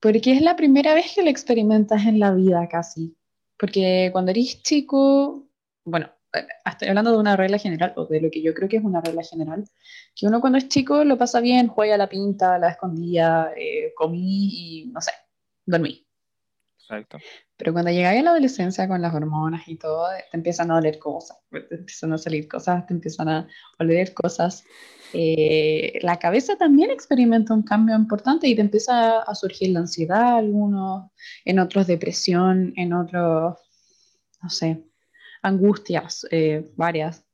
Porque 0.00 0.32
es 0.32 0.42
la 0.42 0.54
primera 0.54 0.92
vez 0.92 1.14
que 1.14 1.22
lo 1.22 1.30
experimentas 1.30 2.04
en 2.04 2.20
la 2.20 2.34
vida 2.34 2.68
casi. 2.68 3.16
Porque 3.58 4.10
cuando 4.12 4.32
eres 4.32 4.62
chico, 4.62 5.48
bueno, 5.84 6.10
eh, 6.34 6.46
estoy 6.66 6.88
hablando 6.88 7.10
de 7.12 7.18
una 7.18 7.36
regla 7.36 7.56
general, 7.56 7.94
o 7.96 8.04
de 8.04 8.20
lo 8.20 8.30
que 8.30 8.42
yo 8.42 8.52
creo 8.52 8.68
que 8.68 8.76
es 8.76 8.84
una 8.84 9.00
regla 9.00 9.22
general, 9.22 9.64
que 10.14 10.26
uno 10.26 10.42
cuando 10.42 10.58
es 10.58 10.68
chico 10.68 11.02
lo 11.04 11.16
pasa 11.16 11.40
bien, 11.40 11.68
juega 11.68 11.94
a 11.94 11.98
la 11.98 12.08
pinta, 12.10 12.56
a 12.56 12.58
la 12.58 12.68
escondía, 12.68 13.50
eh, 13.56 13.94
comí 13.96 14.50
y 14.52 14.86
no 14.92 15.00
sé, 15.00 15.12
dormí. 15.64 16.06
Exacto. 16.88 17.18
Pero 17.56 17.72
cuando 17.72 17.90
llegáis 17.90 18.20
a 18.20 18.22
la 18.22 18.30
adolescencia 18.30 18.88
con 18.88 19.02
las 19.02 19.14
hormonas 19.14 19.66
y 19.68 19.76
todo, 19.76 20.06
te 20.30 20.36
empiezan 20.36 20.70
a 20.70 20.74
doler 20.74 20.98
cosas, 20.98 21.38
te 21.50 21.74
empiezan 21.74 22.12
a 22.12 22.18
salir 22.18 22.48
cosas, 22.48 22.86
te 22.86 22.94
empiezan 22.94 23.28
a 23.28 23.48
oler 23.78 24.14
cosas. 24.14 24.64
Eh, 25.12 25.98
la 26.02 26.18
cabeza 26.18 26.56
también 26.56 26.90
experimenta 26.90 27.54
un 27.54 27.62
cambio 27.62 27.96
importante 27.96 28.46
y 28.46 28.54
te 28.54 28.60
empieza 28.60 29.20
a 29.20 29.34
surgir 29.34 29.70
la 29.70 29.80
ansiedad, 29.80 30.36
algunos, 30.36 31.10
en 31.44 31.58
otros 31.58 31.86
depresión, 31.86 32.72
en 32.76 32.92
otros, 32.92 33.58
no 34.42 34.50
sé, 34.50 34.84
angustias, 35.42 36.26
eh, 36.30 36.70
varias, 36.76 37.24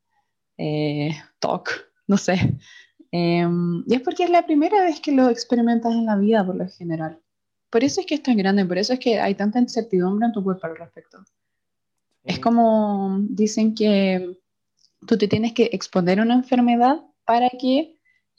eh, 0.57 1.11
TOC, 1.39 1.71
no 2.07 2.17
sé. 2.17 2.59
Eh, 3.17 3.47
y 3.87 3.95
es 3.95 4.01
porque 4.01 4.25
es 4.25 4.31
la 4.31 4.45
primera 4.45 4.83
vez 4.83 5.01
que 5.01 5.13
lo 5.13 5.29
experimentas 5.29 5.93
en 5.93 6.07
la 6.07 6.17
vida 6.17 6.45
por 6.45 6.57
lo 6.57 6.69
general. 6.69 7.24
Por 7.75 7.83
eso 7.83 8.03
es 8.03 8.07
que 8.07 8.15
es 8.15 8.23
tan 8.23 8.37
grande, 8.37 8.65
por 8.65 8.79
eso 8.79 8.93
es 8.93 9.01
que 9.01 9.19
hay 9.19 9.35
tanta 9.35 9.59
incertidumbre 9.59 10.27
en 10.27 10.33
tu 10.33 10.45
cuerpo 10.45 10.69
al 10.69 10.77
respecto. 10.77 11.25
Es 12.23 12.39
como 12.39 13.19
dicen 13.23 13.75
que 13.75 14.39
tú 15.09 15.19
te 15.19 15.27
tienes 15.27 15.55
que 15.55 15.71
exponer 15.73 16.21
a 16.21 16.23
una 16.23 16.35
enfermedad 16.35 17.03
para 17.25 17.51
que 17.51 17.99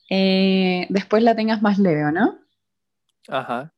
eh, 0.10 0.88
después 0.88 1.22
la 1.22 1.36
tengas 1.36 1.62
más 1.62 1.78
leve, 1.80 2.06
¿o 2.06 2.14
no? 2.14 2.40
Ajá. 3.28 3.74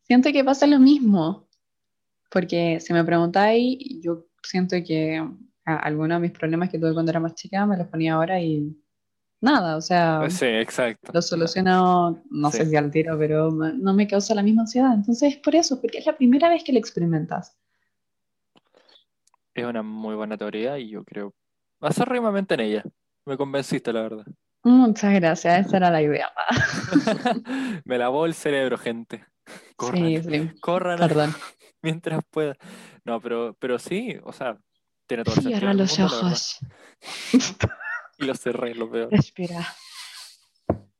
Siento 0.00 0.32
que 0.32 0.44
pasa 0.44 0.66
lo 0.66 0.78
mismo, 0.78 1.46
porque 2.30 2.80
si 2.80 2.94
me 2.94 3.04
preguntáis, 3.04 3.76
yo 4.00 4.24
siento 4.42 4.76
que 4.82 5.22
algunos 5.66 6.22
de 6.22 6.28
mis 6.28 6.38
problemas 6.38 6.70
que 6.70 6.78
tuve 6.78 6.94
cuando 6.94 7.10
era 7.10 7.20
más 7.20 7.34
chica 7.34 7.66
me 7.66 7.76
los 7.76 7.88
ponía 7.88 8.14
ahora 8.14 8.40
y 8.40 8.81
nada, 9.42 9.76
o 9.76 9.80
sea, 9.82 10.28
Sí, 10.30 10.46
exacto. 10.46 11.12
lo 11.12 11.20
soluciono, 11.20 12.22
no 12.30 12.50
sé 12.50 12.64
si 12.66 12.76
al 12.76 12.90
tiro, 12.90 13.18
pero 13.18 13.50
no 13.50 13.92
me 13.92 14.06
causa 14.08 14.34
la 14.34 14.42
misma 14.42 14.62
ansiedad. 14.62 14.94
Entonces 14.94 15.34
es 15.34 15.38
por 15.40 15.54
eso, 15.54 15.80
porque 15.80 15.98
es 15.98 16.06
la 16.06 16.16
primera 16.16 16.48
vez 16.48 16.64
que 16.64 16.72
lo 16.72 16.78
experimentas. 16.78 17.56
Es 19.54 19.64
una 19.66 19.82
muy 19.82 20.14
buena 20.14 20.38
teoría 20.38 20.78
y 20.78 20.88
yo 20.88 21.04
creo 21.04 21.34
hacer 21.80 22.08
rimamente 22.08 22.54
en 22.54 22.60
ella. 22.60 22.84
Me 23.26 23.36
convenciste, 23.36 23.92
la 23.92 24.02
verdad. 24.02 24.24
Muchas 24.64 25.12
gracias, 25.14 25.66
esa 25.66 25.76
era 25.76 25.90
la 25.90 26.00
idea. 26.00 26.30
Me 27.84 27.98
lavó 27.98 28.26
el 28.26 28.34
cerebro, 28.34 28.78
gente. 28.78 29.24
Corran, 29.76 30.06
Sí, 30.06 30.22
sí, 30.22 30.50
corran 30.60 30.98
perdón. 30.98 31.34
mientras 31.82 32.20
pueda. 32.30 32.56
No, 33.04 33.20
pero, 33.20 33.56
pero 33.58 33.78
sí, 33.78 34.16
o 34.22 34.32
sea, 34.32 34.56
tiene 35.06 35.24
todo 35.24 35.34
el 35.34 35.42
sentido 35.42 35.58
Cierra 35.58 35.74
los 35.74 35.98
ojos, 35.98 36.58
Y 38.18 38.24
los 38.26 38.38
cerré, 38.40 38.74
lo 38.74 38.90
peor. 38.90 39.08
respira. 39.10 39.66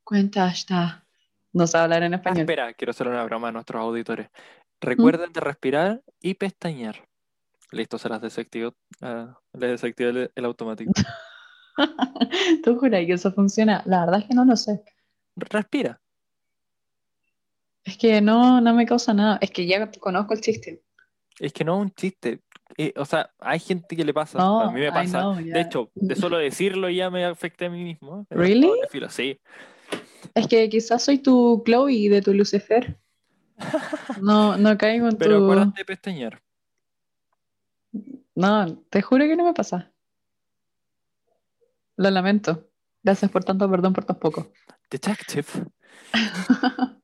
Cuenta 0.04 0.44
hasta. 0.46 1.06
No 1.52 1.66
sé 1.66 1.76
hablar 1.78 2.02
en 2.02 2.14
Ah, 2.14 2.16
español. 2.16 2.40
espera, 2.40 2.72
quiero 2.74 2.90
hacer 2.90 3.08
una 3.08 3.24
broma 3.24 3.48
a 3.48 3.52
nuestros 3.52 3.80
auditores. 3.80 4.28
¿Mm? 4.28 4.86
Recuerden 4.86 5.32
de 5.32 5.40
respirar 5.40 6.02
y 6.20 6.34
pestañear. 6.34 7.06
Listo, 7.70 7.98
se 7.98 8.08
las 8.08 8.20
desactivó. 8.20 8.74
ah, 9.02 9.38
les 9.52 9.70
desactivé 9.70 10.10
el, 10.10 10.32
el 10.34 10.44
automático. 10.44 10.92
¿Tú 12.64 12.78
juras 12.78 13.04
que 13.06 13.12
eso 13.14 13.32
funciona? 13.32 13.82
La 13.86 14.00
verdad 14.04 14.20
es 14.20 14.26
que 14.26 14.34
no 14.34 14.44
lo 14.44 14.56
sé. 14.56 14.82
Respira. 15.36 16.00
Es 17.84 17.96
que 17.96 18.20
no, 18.20 18.60
no 18.60 18.74
me 18.74 18.86
causa 18.86 19.12
nada. 19.14 19.38
Es 19.40 19.50
que 19.50 19.66
ya 19.66 19.90
conozco 19.92 20.34
el 20.34 20.40
chiste. 20.40 20.82
Es 21.38 21.52
que 21.52 21.64
no 21.64 21.76
es 21.76 21.82
un 21.82 21.90
chiste. 21.92 22.40
Eh, 22.76 22.92
o 22.96 23.04
sea, 23.04 23.30
hay 23.38 23.58
gente 23.58 23.94
que 23.96 24.04
le 24.04 24.14
pasa. 24.14 24.38
A 24.40 24.70
mí 24.70 24.80
me 24.80 24.90
pasa. 24.92 25.20
know, 25.20 25.34
De 25.36 25.60
hecho, 25.60 25.90
de 25.94 26.14
solo 26.16 26.38
decirlo 26.38 26.88
ya 26.90 27.10
me 27.10 27.24
afecta 27.24 27.66
a 27.66 27.70
mí 27.70 27.82
mismo. 27.84 28.24
pero 28.28 28.40
¿Really? 28.40 28.70
filo, 28.90 29.08
Sí. 29.10 29.38
Es 30.34 30.46
que 30.46 30.68
quizás 30.68 31.02
soy 31.04 31.18
tu 31.18 31.62
Chloe 31.66 32.08
de 32.08 32.22
tu 32.22 32.32
Lucifer. 32.32 32.98
No, 34.20 34.56
no 34.56 34.78
caigo 34.78 35.08
en 35.08 35.16
Pero 35.18 35.38
tu. 35.38 35.44
acuérdate 35.44 35.80
de 35.80 35.84
pestañear. 35.84 36.42
No, 38.34 38.66
te 38.88 39.02
juro 39.02 39.24
que 39.26 39.36
no 39.36 39.44
me 39.44 39.52
pasa. 39.52 39.92
Lo 41.96 42.08
lamento. 42.10 42.68
Gracias 43.02 43.30
por 43.30 43.44
tanto, 43.44 43.68
perdón 43.70 43.92
por 43.92 44.04
tan 44.04 44.18
poco. 44.18 44.50
Detective. 44.90 45.46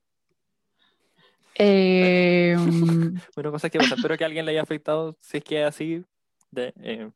Eh, 1.58 2.56
Bueno, 3.34 3.50
cosas 3.50 3.70
que 3.70 3.78
pasan. 3.78 3.98
Espero 3.98 4.16
que 4.16 4.24
a 4.24 4.28
alguien 4.28 4.46
le 4.46 4.52
haya 4.52 4.62
afectado. 4.62 5.16
Si 5.20 5.38
es 5.38 5.44
que 5.44 5.60
es 5.60 5.68
así, 5.68 6.04
de, 6.50 6.72
eh, 6.82 7.10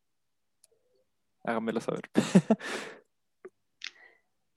háganmelo 1.43 1.79
saber. 1.79 2.09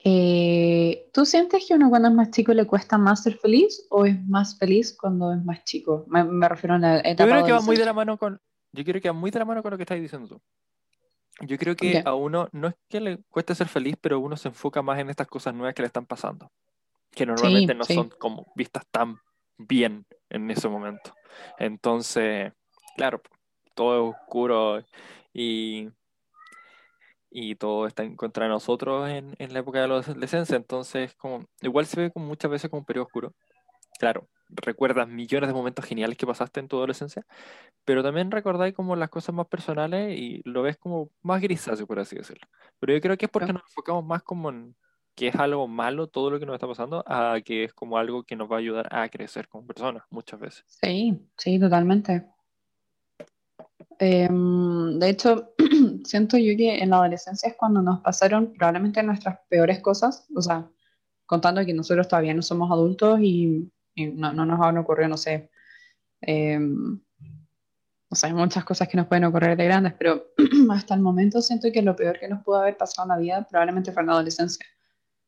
eh, 0.05 1.09
¿tú 1.12 1.24
sientes 1.24 1.64
que 1.66 1.74
a 1.74 1.76
uno 1.76 1.89
cuando 1.89 2.09
es 2.09 2.14
más 2.14 2.30
chico 2.30 2.53
le 2.53 2.66
cuesta 2.66 2.99
más 2.99 3.22
ser 3.22 3.39
feliz 3.39 3.87
o 3.91 4.05
es 4.07 4.22
más 4.26 4.59
feliz 4.59 4.97
cuando 4.99 5.32
es 5.32 5.45
más 5.45 5.64
chico? 5.64 6.05
Me, 6.09 6.24
me 6.24 6.49
refiero 6.49 6.74
a 6.74 6.78
la 6.78 7.03
Yo 7.03 7.11
etapa 7.11 7.30
creo 7.30 7.47
que 7.47 7.53
va 7.53 7.61
muy 7.61 7.76
de 7.76 7.84
la 7.84 7.93
mano 7.93 8.18
con. 8.18 8.41
Yo 8.72 8.84
creo 8.84 9.01
que 9.01 9.09
va 9.09 9.14
muy 9.14 9.30
de 9.30 9.39
la 9.39 9.45
mano 9.45 9.62
con 9.62 9.70
lo 9.70 9.76
que 9.76 9.84
estás 9.84 10.01
diciendo 10.01 10.28
tú. 10.28 10.41
Yo 11.43 11.59
creo 11.59 11.76
que 11.76 12.03
a 12.05 12.14
uno 12.14 12.49
no 12.53 12.68
es 12.68 12.74
que 12.89 12.99
le 12.99 13.18
cueste 13.28 13.55
ser 13.55 13.68
feliz, 13.68 13.97
pero 14.01 14.18
uno 14.18 14.37
se 14.37 14.49
enfoca 14.49 14.80
más 14.80 14.99
en 14.99 15.11
estas 15.11 15.26
cosas 15.26 15.55
nuevas 15.55 15.74
que 15.74 15.82
le 15.82 15.87
están 15.87 16.07
pasando, 16.07 16.51
que 17.11 17.26
normalmente 17.26 17.74
no 17.74 17.84
son 17.84 18.09
como 18.09 18.51
vistas 18.55 18.84
tan 18.91 19.18
bien 19.59 20.07
en 20.30 20.50
ese 20.50 20.68
momento. 20.68 21.14
Entonces, 21.59 22.52
claro, 22.96 23.20
todo 23.74 24.11
es 24.11 24.16
oscuro 24.16 24.84
y, 25.32 25.90
y 27.30 27.54
todo 27.57 27.86
está 27.86 28.02
en 28.02 28.16
contra 28.16 28.44
de 28.44 28.50
nosotros 28.50 29.09
en, 29.09 29.34
en 29.38 29.52
la 29.52 29.61
época 29.61 29.80
de 29.80 29.88
la 29.88 29.96
adolescencia, 29.96 30.57
entonces 30.57 31.14
como 31.14 31.44
igual 31.61 31.86
se 31.86 32.00
ve 32.00 32.11
como 32.11 32.26
muchas 32.26 32.50
veces 32.50 32.70
como 32.70 32.80
un 32.80 32.86
periodo 32.86 33.07
oscuro. 33.07 33.34
Claro, 33.98 34.28
recuerdas 34.48 35.09
millones 35.09 35.48
de 35.48 35.54
momentos 35.54 35.84
geniales 35.84 36.18
que 36.18 36.26
pasaste 36.26 36.61
en 36.61 36.68
tu 36.68 36.76
adolescencia, 36.76 37.24
pero 37.84 38.02
también 38.02 38.30
recordáis 38.30 38.74
como 38.74 38.96
las 38.96 39.09
cosas 39.09 39.34
más 39.34 39.46
personales 39.46 40.18
y 40.18 40.42
lo 40.44 40.62
ves 40.62 40.76
como 40.76 41.11
más 41.22 41.40
grisáceo, 41.40 41.86
por 41.86 41.98
así 41.98 42.16
decirlo. 42.16 42.46
Pero 42.78 42.92
yo 42.92 43.00
creo 43.00 43.16
que 43.16 43.26
es 43.26 43.30
porque 43.30 43.52
nos 43.52 43.62
enfocamos 43.62 44.04
más 44.04 44.22
como 44.22 44.50
en 44.50 44.76
que 45.16 45.28
es 45.28 45.34
algo 45.36 45.66
malo 45.66 46.08
todo 46.08 46.30
lo 46.30 46.38
que 46.38 46.46
nos 46.46 46.54
está 46.54 46.68
pasando, 46.68 47.02
a 47.06 47.40
que 47.44 47.64
es 47.64 47.72
como 47.72 47.98
algo 47.98 48.22
que 48.22 48.36
nos 48.36 48.50
va 48.50 48.56
a 48.56 48.58
ayudar 48.58 48.88
a 48.94 49.08
crecer 49.08 49.48
como 49.48 49.66
personas 49.66 50.04
muchas 50.10 50.38
veces. 50.38 50.64
Sí, 50.66 51.18
sí, 51.36 51.58
totalmente. 51.58 52.26
Em, 53.98 54.98
de 54.98 55.08
hecho, 55.08 55.54
siento 56.04 56.36
yo 56.36 56.54
que 56.56 56.78
en 56.78 56.90
la 56.90 56.96
adolescencia 56.96 57.48
es 57.48 57.56
cuando 57.56 57.80
nos 57.80 58.00
pasaron 58.00 58.52
probablemente 58.52 59.02
nuestras 59.02 59.38
peores 59.48 59.80
cosas, 59.80 60.28
o 60.36 60.42
sea, 60.42 60.70
contando 61.24 61.64
que 61.64 61.72
nosotros 61.72 62.06
todavía 62.06 62.34
no 62.34 62.42
somos 62.42 62.70
adultos 62.70 63.18
y 63.22 63.72
no, 63.96 64.34
no 64.34 64.44
nos 64.44 64.60
han 64.60 64.76
ocurrido, 64.76 65.08
no 65.08 65.16
sé, 65.16 65.50
eh, 66.20 66.60
o 68.08 68.14
sea, 68.14 68.28
hay 68.28 68.34
muchas 68.34 68.64
cosas 68.64 68.88
que 68.88 68.96
nos 68.96 69.06
pueden 69.06 69.24
ocurrir 69.24 69.56
de 69.56 69.64
grandes, 69.64 69.94
pero 69.98 70.26
hasta 70.70 70.94
el 70.94 71.00
momento 71.00 71.40
siento 71.40 71.68
que 71.72 71.82
lo 71.82 71.96
peor 71.96 72.18
que 72.18 72.28
nos 72.28 72.42
pudo 72.44 72.56
haber 72.56 72.76
pasado 72.76 73.06
en 73.06 73.08
la 73.08 73.18
vida 73.18 73.46
probablemente 73.48 73.92
fue 73.92 74.02
en 74.02 74.06
la 74.08 74.12
adolescencia. 74.12 74.64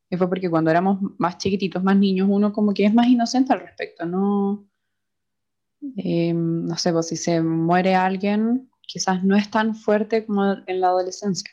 Y 0.09 0.17
fue 0.17 0.27
porque 0.27 0.49
cuando 0.49 0.71
éramos 0.71 0.99
más 1.17 1.37
chiquititos, 1.37 1.83
más 1.83 1.95
niños, 1.95 2.27
uno 2.29 2.51
como 2.51 2.73
que 2.73 2.85
es 2.85 2.93
más 2.93 3.07
inocente 3.07 3.53
al 3.53 3.59
respecto, 3.59 4.05
¿no? 4.05 4.67
Eh, 5.97 6.33
no 6.33 6.75
sé, 6.77 6.91
pues 6.91 7.07
si 7.07 7.15
se 7.15 7.41
muere 7.41 7.95
alguien, 7.95 8.69
quizás 8.81 9.23
no 9.23 9.35
es 9.35 9.49
tan 9.49 9.75
fuerte 9.75 10.25
como 10.25 10.57
en 10.65 10.81
la 10.81 10.87
adolescencia, 10.87 11.51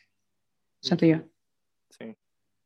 siento 0.81 1.07
yo. 1.07 1.19
Sí. 1.91 2.17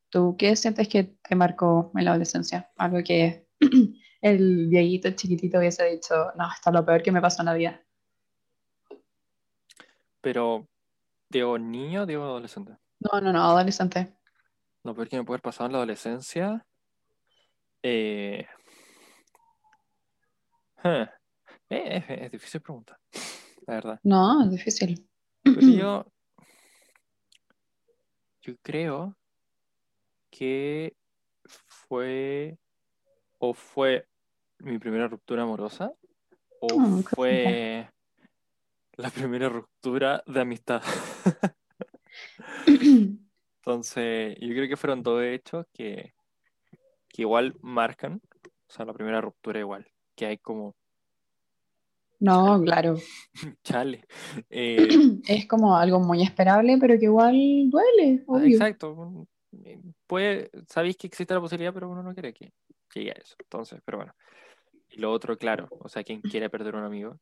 ¿Tú 0.09 0.36
qué 0.38 0.57
sientes 0.57 0.88
que 0.88 1.05
te 1.05 1.34
marcó 1.34 1.91
en 1.97 2.05
la 2.05 2.12
adolescencia? 2.12 2.70
Algo 2.76 3.03
que 3.05 3.47
el 4.22 4.68
viejito 4.68 5.11
chiquitito 5.11 5.59
hubiese 5.59 5.84
dicho, 5.86 6.14
no, 6.36 6.49
esto 6.53 6.70
es 6.70 6.74
lo 6.74 6.86
peor 6.86 7.03
que 7.03 7.12
me 7.12 7.20
pasó 7.20 7.43
en 7.43 7.47
la 7.47 7.55
vida. 7.55 7.82
Pero, 10.20 10.68
¿digo 11.28 11.59
niño 11.59 12.03
o 12.03 12.07
digo 12.07 12.24
adolescente? 12.24 12.76
No, 13.01 13.20
no, 13.20 13.32
no, 13.32 13.43
adolescente. 13.43 14.14
Lo 14.82 14.94
peor 14.94 15.08
que 15.08 15.16
me 15.16 15.24
puede 15.24 15.36
haber 15.36 15.42
pasado 15.42 15.66
en 15.66 15.72
la 15.72 15.78
adolescencia. 15.78 16.66
Eh, 17.82 18.46
eh, 20.84 21.08
es, 21.68 22.32
difícil 22.32 22.60
preguntar, 22.60 22.98
la 23.66 23.74
verdad. 23.74 24.00
No, 24.02 24.42
es 24.42 24.50
difícil. 24.50 25.06
yo, 25.44 26.06
yo 28.40 28.54
creo 28.62 29.16
que 30.30 30.96
fue 31.66 32.58
o 33.38 33.52
fue 33.52 34.06
mi 34.58 34.78
primera 34.78 35.08
ruptura 35.08 35.42
amorosa 35.42 35.92
o 36.60 36.68
oh, 36.70 37.02
fue 37.02 37.90
la 38.96 39.10
primera 39.10 39.48
ruptura 39.48 40.22
de 40.26 40.40
amistad. 40.40 40.82
Entonces, 43.61 44.36
yo 44.40 44.48
creo 44.48 44.68
que 44.68 44.76
fueron 44.76 45.02
dos 45.02 45.22
hechos 45.22 45.66
que, 45.74 46.14
que 47.08 47.22
igual 47.22 47.54
marcan, 47.61 48.22
o 48.44 48.72
sea, 48.72 48.86
la 48.86 48.94
primera 48.94 49.20
ruptura 49.20 49.61
igual, 49.61 49.86
que 50.14 50.26
hay 50.26 50.38
como... 50.38 50.74
No, 52.20 52.61
claro. 52.62 52.96
Chale. 53.62 54.04
Eh, 54.48 54.88
es 55.28 55.46
como 55.46 55.76
algo 55.76 56.00
muy 56.00 56.22
esperable, 56.22 56.78
pero 56.80 56.98
que 56.98 57.04
igual 57.04 57.34
duele, 57.68 58.22
obvio. 58.26 58.56
Exacto. 58.56 59.26
Puede, 60.06 60.50
sabéis 60.66 60.96
que 60.96 61.06
existe 61.06 61.34
la 61.34 61.40
posibilidad, 61.40 61.74
pero 61.74 61.90
uno 61.90 62.02
no 62.02 62.14
quiere 62.14 62.32
que 62.32 62.52
llegue 62.94 63.11
a 63.11 63.20
eso. 63.20 63.36
Entonces, 63.38 63.80
pero 63.84 63.98
bueno. 63.98 64.14
Y 64.88 65.00
lo 65.00 65.12
otro, 65.12 65.36
claro, 65.36 65.68
o 65.70 65.88
sea, 65.88 66.02
quien 66.02 66.20
quiere 66.20 66.50
perder 66.50 66.74
un 66.74 66.84
amigo. 66.84 67.18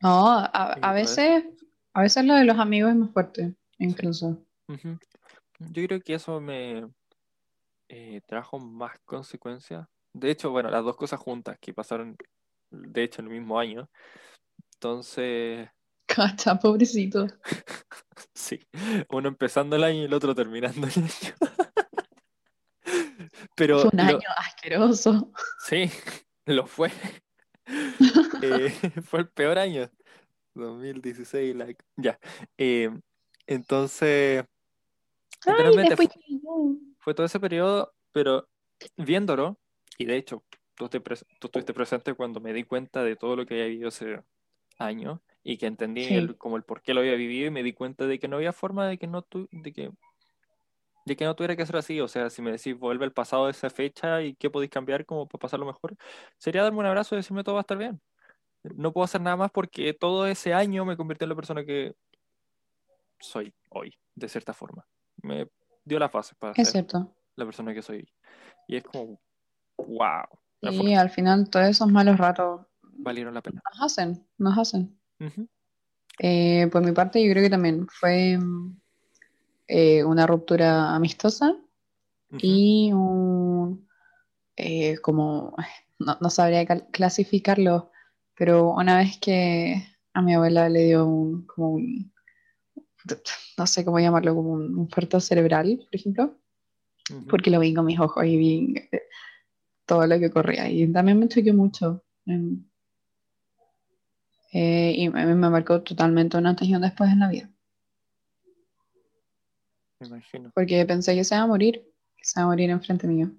No, 0.00 0.28
a, 0.28 0.92
veces, 0.92 1.44
a 1.92 2.02
veces 2.02 2.24
lo 2.24 2.34
de 2.34 2.44
los 2.44 2.58
amigos 2.58 2.90
es 2.90 2.96
más 2.96 3.10
fuerte, 3.10 3.54
incluso. 3.78 4.38
Yo 5.58 5.86
creo 5.86 6.00
que 6.00 6.14
eso 6.14 6.40
me 6.40 6.88
eh, 7.88 8.20
trajo 8.26 8.58
más 8.58 8.98
consecuencias. 9.04 9.86
De 10.12 10.30
hecho, 10.30 10.50
bueno, 10.50 10.70
las 10.70 10.84
dos 10.84 10.96
cosas 10.96 11.20
juntas 11.20 11.58
que 11.60 11.74
pasaron, 11.74 12.16
de 12.70 13.02
hecho, 13.02 13.22
en 13.22 13.28
el 13.28 13.34
mismo 13.34 13.58
año. 13.58 13.90
Entonces. 14.74 15.68
Cacha, 16.06 16.58
pobrecito. 16.58 17.26
sí, 18.34 18.60
uno 19.10 19.28
empezando 19.28 19.76
el 19.76 19.84
año 19.84 20.02
y 20.02 20.04
el 20.04 20.14
otro 20.14 20.34
terminando 20.34 20.86
el 20.86 21.04
año. 21.04 21.34
Pero 23.54 23.80
Fue 23.80 23.90
un 23.92 24.00
año 24.00 24.28
asqueroso. 24.36 25.32
Sí, 25.60 25.90
lo 26.46 26.66
fue. 26.66 26.90
Eh, 28.40 28.70
fue 29.02 29.20
el 29.20 29.28
peor 29.28 29.58
año. 29.58 29.90
2016, 30.54 31.54
like. 31.56 31.84
Ya. 31.96 32.18
Eh, 32.56 32.90
entonces. 33.46 34.44
Fue, 36.98 37.14
todo 37.14 37.26
ese 37.26 37.40
periodo, 37.40 37.92
pero 38.12 38.48
viéndolo, 38.96 39.58
y 39.96 40.04
de 40.04 40.16
hecho, 40.16 40.44
tú, 40.74 40.84
estuviste 40.84 41.74
presente 41.74 42.14
cuando 42.14 42.40
me 42.40 42.52
di 42.52 42.64
cuenta 42.64 43.02
de 43.02 43.16
todo 43.16 43.36
lo 43.36 43.46
que 43.46 43.54
había 43.54 43.66
vivido 43.66 43.88
ese 43.88 44.22
año 44.78 45.22
y 45.42 45.56
que 45.56 45.66
entendí 45.66 46.04
el, 46.04 46.36
como 46.36 46.56
el 46.56 46.62
por 46.62 46.82
qué 46.82 46.94
lo 46.94 47.00
había 47.00 47.14
vivido 47.14 47.48
y 47.48 47.50
me 47.50 47.62
di 47.62 47.72
cuenta 47.72 48.06
de 48.06 48.18
que 48.18 48.28
no 48.28 48.36
había 48.36 48.52
forma 48.52 48.86
de 48.86 48.98
que 48.98 49.06
no 49.06 49.22
tu, 49.22 49.48
de 49.50 49.72
que 49.72 49.90
de 51.08 51.16
que 51.16 51.24
no 51.24 51.34
tuviera 51.34 51.56
que 51.56 51.66
ser 51.66 51.76
así. 51.76 52.00
O 52.00 52.06
sea, 52.06 52.30
si 52.30 52.42
me 52.42 52.52
decís, 52.52 52.78
vuelve 52.78 53.04
el 53.06 53.12
pasado 53.12 53.46
de 53.46 53.52
esa 53.52 53.70
fecha 53.70 54.22
y 54.22 54.34
qué 54.34 54.50
podéis 54.50 54.70
cambiar 54.70 55.06
como 55.06 55.26
para 55.26 55.40
pasarlo 55.40 55.66
mejor, 55.66 55.96
sería 56.36 56.62
darme 56.62 56.78
un 56.78 56.86
abrazo 56.86 57.14
y 57.14 57.18
decirme 57.18 57.42
todo 57.42 57.54
va 57.54 57.60
a 57.60 57.62
estar 57.62 57.78
bien. 57.78 58.00
No 58.62 58.92
puedo 58.92 59.04
hacer 59.04 59.20
nada 59.20 59.36
más 59.36 59.50
porque 59.50 59.94
todo 59.94 60.26
ese 60.26 60.52
año 60.52 60.84
me 60.84 60.96
convirtió 60.96 61.24
en 61.24 61.30
la 61.30 61.36
persona 61.36 61.64
que 61.64 61.94
soy 63.18 63.52
hoy, 63.70 63.94
de 64.14 64.28
cierta 64.28 64.52
forma. 64.52 64.86
Me 65.22 65.48
dio 65.84 65.98
la 65.98 66.08
fase 66.08 66.34
para 66.38 66.54
ser 66.54 66.86
la 67.36 67.44
persona 67.44 67.72
que 67.72 67.82
soy. 67.82 68.08
Y 68.66 68.76
es 68.76 68.84
como, 68.84 69.20
wow. 69.76 70.24
Y 70.60 70.94
al 70.94 71.10
final 71.10 71.48
todos 71.48 71.66
esos 71.66 71.90
malos 71.90 72.18
ratos 72.18 72.66
valieron 72.82 73.34
la 73.34 73.42
pena. 73.42 73.62
Nos 73.72 73.82
hacen, 73.82 74.26
nos 74.36 74.58
hacen. 74.58 74.98
Eh, 76.18 76.68
por 76.72 76.84
mi 76.84 76.92
parte, 76.92 77.24
yo 77.24 77.30
creo 77.30 77.44
que 77.44 77.50
también 77.50 77.86
fue 77.88 78.38
eh, 79.66 80.04
una 80.04 80.26
ruptura 80.26 80.94
amistosa 80.94 81.56
y 82.30 82.92
un, 82.92 83.88
eh, 84.56 84.98
como, 84.98 85.54
no, 85.98 86.30
sabría 86.30 86.66
clasificarlo, 86.66 87.90
pero 88.36 88.70
una 88.70 88.98
vez 88.98 89.18
que 89.18 89.84
a 90.12 90.22
mi 90.22 90.34
abuela 90.34 90.68
le 90.68 90.84
dio 90.84 91.06
un, 91.06 91.46
como 91.46 91.70
un, 91.70 92.12
no 93.56 93.66
sé 93.66 93.84
cómo 93.84 93.98
llamarlo, 93.98 94.34
como 94.34 94.52
un, 94.52 94.76
un 94.76 95.20
cerebral, 95.20 95.80
por 95.84 95.94
ejemplo, 95.94 96.38
porque 97.28 97.50
lo 97.50 97.60
vi 97.60 97.74
con 97.74 97.86
mis 97.86 97.98
ojos 97.98 98.24
y 98.24 98.36
vi 98.36 98.74
eh, 98.92 99.02
todo 99.86 100.06
lo 100.06 100.18
que 100.18 100.30
corría 100.30 100.68
y 100.70 100.90
también 100.92 101.18
me 101.18 101.28
choqueó 101.28 101.54
mucho. 101.54 102.04
Em, 102.26 102.64
y 104.52 105.08
me, 105.10 105.26
me 105.26 105.50
marcó 105.50 105.82
totalmente 105.82 106.36
una 106.36 106.50
antes 106.50 106.68
después 106.68 107.10
en 107.10 107.20
la 107.20 107.28
vida. 107.28 107.50
Porque 110.54 110.86
pensé 110.86 111.14
que 111.14 111.24
se 111.24 111.34
iba 111.34 111.44
a 111.44 111.46
morir, 111.46 111.82
que 112.16 112.24
se 112.24 112.38
iba 112.38 112.44
a 112.44 112.48
morir 112.48 112.70
enfrente 112.70 113.06
mío. 113.06 113.30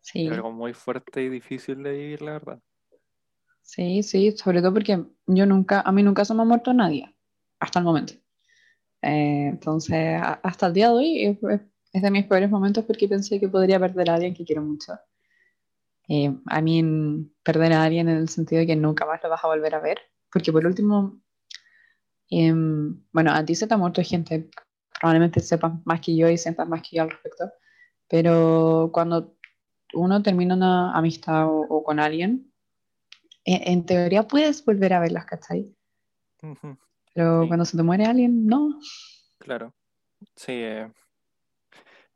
Sí. 0.00 0.26
algo 0.26 0.50
muy 0.50 0.72
fuerte 0.72 1.22
y 1.22 1.28
difícil 1.28 1.82
de 1.82 1.92
vivir, 1.92 2.22
la 2.22 2.32
verdad. 2.32 2.62
Sí, 3.68 4.02
sí, 4.02 4.32
sobre 4.32 4.60
todo 4.62 4.72
porque 4.72 5.04
yo 5.26 5.44
nunca, 5.46 5.82
a 5.82 5.92
mí 5.92 6.02
nunca 6.02 6.24
se 6.24 6.32
me 6.34 6.40
ha 6.42 6.44
muerto 6.46 6.72
nadie, 6.72 7.14
hasta 7.60 7.78
el 7.80 7.84
momento. 7.84 8.14
Eh, 9.02 9.48
entonces, 9.50 10.20
hasta 10.42 10.68
el 10.68 10.74
día 10.74 10.88
de 10.88 10.94
hoy 10.94 11.38
es, 11.92 12.02
de 12.02 12.10
mis 12.12 12.26
peores 12.26 12.50
momentos 12.50 12.84
porque 12.86 13.08
pensé 13.08 13.40
que 13.40 13.48
podría 13.48 13.80
perder 13.80 14.10
a 14.10 14.14
alguien 14.14 14.34
que 14.34 14.44
quiero 14.44 14.62
mucho. 14.62 14.94
Eh, 16.08 16.34
a 16.46 16.60
mí, 16.60 16.82
perder 17.44 17.72
a 17.72 17.84
alguien 17.84 18.08
en 18.08 18.16
el 18.16 18.28
sentido 18.28 18.60
de 18.60 18.66
que 18.66 18.76
nunca 18.76 19.06
más 19.06 19.22
lo 19.22 19.28
vas 19.28 19.44
a 19.44 19.48
volver 19.48 19.74
a 19.74 19.80
ver, 19.80 19.98
porque 20.32 20.52
por 20.52 20.66
último, 20.66 21.20
Em, 22.30 23.02
bueno, 23.12 23.32
a 23.32 23.44
ti 23.44 23.54
se 23.54 23.66
te 23.66 23.74
ha 23.74 23.76
muerto 23.76 24.02
gente, 24.02 24.50
probablemente 25.00 25.40
sepas 25.40 25.72
más 25.84 26.00
que 26.00 26.16
yo 26.16 26.28
y 26.28 26.36
sientas 26.38 26.68
más 26.68 26.82
que 26.82 26.96
yo 26.96 27.02
al 27.02 27.10
respecto, 27.10 27.50
pero 28.08 28.90
cuando 28.92 29.34
uno 29.94 30.22
termina 30.22 30.54
una 30.54 30.92
amistad 30.96 31.46
o, 31.48 31.82
con 31.84 32.00
alguien, 32.00 32.47
en, 33.48 33.86
teoría 33.86 34.24
puedes 34.28 34.64
volver 34.64 34.92
a 34.92 35.00
verlas, 35.00 35.24
¿cachai? 35.26 35.74
Ujú, 36.42 36.76
Pero 37.14 37.42
Sí. 37.42 37.48
cuando 37.48 37.64
se 37.64 37.76
te 37.76 37.82
muere 37.82 38.04
alguien, 38.04 38.46
no. 38.46 38.78
Claro. 39.38 39.72
Sí, 40.36 40.52
eh, 40.52 40.90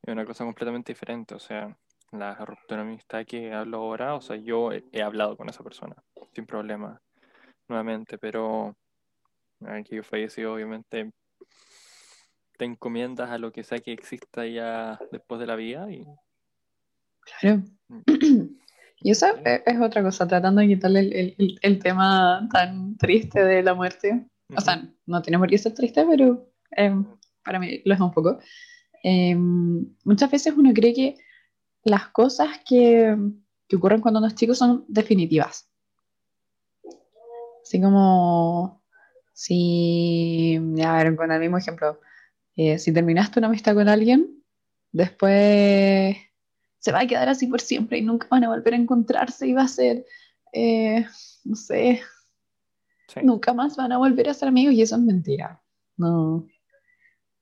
es 0.02 0.12
una 0.12 0.24
cosa 0.24 0.44
completamente 0.44 0.92
diferente. 0.92 1.34
O 1.34 1.38
sea, 1.38 1.76
la 2.12 2.34
ruptura 2.34 2.82
de 2.82 2.88
amistad 2.88 3.24
que 3.24 3.52
hablo 3.52 3.78
ahora, 3.78 4.14
o 4.14 4.20
sea, 4.20 4.36
yo 4.36 4.72
he, 4.72 4.84
he 4.92 5.02
hablado 5.02 5.36
con 5.36 5.48
esa 5.48 5.64
persona 5.64 5.96
sin 6.34 6.46
problema 6.46 7.00
nuevamente, 7.68 8.18
pero 8.18 8.76
aquí 9.66 9.96
yo 9.96 10.02
fallecido, 10.02 10.54
obviamente, 10.54 11.10
te 12.58 12.64
encomiendas 12.64 13.30
a 13.30 13.38
lo 13.38 13.50
que 13.50 13.64
sea 13.64 13.78
que 13.78 13.92
exista 13.92 14.46
ya 14.46 14.98
después 15.10 15.40
de 15.40 15.46
la 15.46 15.56
vida 15.56 15.90
y 15.90 16.04
Claro. 17.40 17.62
Y 19.02 19.10
eso 19.10 19.26
es, 19.44 19.62
es 19.66 19.80
otra 19.80 20.02
cosa, 20.02 20.26
tratando 20.28 20.60
de 20.60 20.68
quitarle 20.68 21.00
el, 21.00 21.34
el- 21.38 21.58
el- 21.60 21.78
tema 21.78 22.48
tan 22.52 22.96
triste 22.96 23.44
de 23.44 23.62
la 23.62 23.74
muerte. 23.74 24.26
O 24.56 24.60
sea, 24.60 24.82
no 25.06 25.22
tiene 25.22 25.38
por 25.38 25.48
qué 25.48 25.58
ser 25.58 25.74
triste, 25.74 26.04
pero 26.08 26.48
eh, 26.76 26.94
para 27.44 27.58
mí 27.58 27.80
lo 27.84 27.94
es 27.94 28.00
un 28.00 28.12
poco. 28.12 28.38
Eh, 29.02 29.34
muchas 29.36 30.30
veces 30.30 30.54
uno 30.56 30.72
cree 30.72 30.94
que 30.94 31.16
las 31.84 32.08
cosas 32.08 32.48
que, 32.68 33.16
que 33.68 33.76
ocurren 33.76 34.00
cuando 34.00 34.18
uno 34.18 34.28
es 34.28 34.34
chico 34.34 34.54
son 34.54 34.84
definitivas. 34.88 35.68
Así 37.62 37.80
como, 37.80 38.82
si, 39.32 40.58
a 40.84 40.96
ver, 41.02 41.16
con 41.16 41.30
el 41.32 41.40
mismo 41.40 41.58
ejemplo, 41.58 42.00
eh, 42.56 42.78
si 42.78 42.92
terminaste 42.92 43.38
una 43.40 43.48
amistad 43.48 43.74
con 43.74 43.88
alguien, 43.88 44.42
después 44.92 46.16
se 46.82 46.90
va 46.90 47.00
a 47.00 47.06
quedar 47.06 47.28
así 47.28 47.46
por 47.46 47.60
siempre 47.60 47.98
y 47.98 48.02
nunca 48.02 48.26
van 48.28 48.42
a 48.42 48.48
volver 48.48 48.74
a 48.74 48.76
encontrarse 48.76 49.46
y 49.46 49.52
va 49.52 49.62
a 49.62 49.68
ser, 49.68 50.04
eh, 50.52 51.06
no 51.44 51.54
sé, 51.54 52.02
sí, 53.06 53.20
nunca 53.22 53.54
más 53.54 53.76
van 53.76 53.92
a 53.92 53.98
volver 53.98 54.28
a 54.28 54.34
ser 54.34 54.48
amigos 54.48 54.74
y 54.74 54.82
eso 54.82 54.96
es 54.96 55.02
mentira. 55.02 55.62
No. 55.96 56.44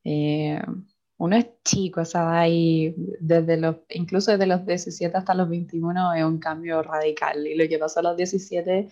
Eh, 0.05 0.61
uno 1.17 1.37
es 1.37 1.47
chico, 1.65 2.03
o 2.03 2.05
sea, 2.05 2.41
hay 2.41 2.95
desde 3.19 3.57
los, 3.57 3.77
incluso 3.89 4.31
desde 4.31 4.47
los 4.47 4.67
17 4.67 5.17
hasta 5.17 5.35
los 5.35 5.49
21 5.49 6.15
es 6.15 6.25
un 6.25 6.39
cambio 6.39 6.83
radical 6.83 7.47
y 7.47 7.55
lo 7.55 7.67
que 7.67 7.79
pasó 7.79 8.01
a 8.01 8.03
los 8.03 8.17
17 8.19 8.91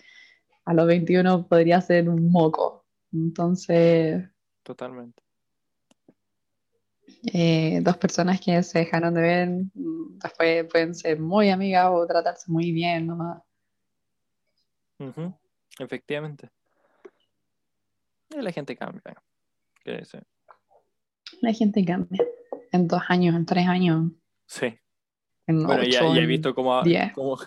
a 0.65 0.75
los 0.75 0.87
21 0.87 1.47
podría 1.47 1.81
ser 1.83 2.09
un 2.09 2.31
moco. 2.31 2.87
Entonces, 3.13 4.25
totalmente. 4.63 5.28
Eh, 7.33 7.81
dos 7.83 7.97
personas 7.97 8.41
que 8.41 8.63
se 8.63 8.81
dejaron 8.81 9.15
de 9.15 9.21
ver, 9.21 9.49
después 9.75 10.65
pueden 10.71 10.95
ser 10.95 11.19
muy 11.21 11.51
amigas 11.51 11.89
o 11.91 12.07
tratarse 12.07 12.51
muy 12.51 12.73
bien 12.73 13.07
nomás. 13.07 13.43
Ujú, 14.99 15.33
Efectivamente. 15.79 16.51
Y 18.31 18.41
la 18.43 18.53
gente 18.53 18.77
cambia. 18.77 19.23
¿Qué 19.85 19.93
decir? 19.93 20.23
La 21.41 21.53
gente 21.53 21.85
cambia. 21.85 22.25
En 22.73 22.87
dos 22.89 23.03
años, 23.09 23.35
en 23.35 23.47
tres 23.47 23.67
años, 23.67 24.11
Sí. 24.47 24.67
en 25.47 25.65
Bueno, 25.65 25.83
ya, 25.85 26.05
ocho, 26.05 26.15
ya 26.15 26.23
he 26.23 26.27
visto 26.27 26.55
cómo, 26.55 26.83
cómo, 27.15 27.39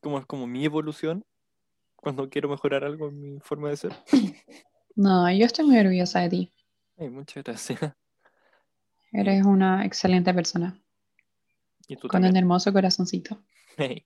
cómo 0.00 0.18
es 0.18 0.26
como 0.26 0.46
mi 0.46 0.64
evolución 0.64 1.24
cuando 1.96 2.28
quiero 2.28 2.48
mejorar 2.48 2.84
algo 2.84 3.08
en 3.08 3.20
mi 3.20 3.40
forma 3.40 3.70
de 3.70 3.76
ser. 3.76 3.92
No, 4.96 5.30
yo 5.32 5.46
estoy 5.46 5.64
muy 5.64 5.78
orgullosa 5.78 6.20
de 6.20 6.28
ti. 6.28 6.52
Ay, 7.00 7.08
muchas 7.08 7.42
gracias. 7.42 7.80
Eres 9.12 9.44
una 9.44 9.86
excelente 9.86 10.32
persona, 10.34 10.78
Y 11.88 11.96
tú 11.96 12.08
con 12.08 12.18
un 12.18 12.24
también. 12.24 12.36
hermoso 12.44 12.72
corazoncito. 12.72 13.42
Hey, 13.76 14.04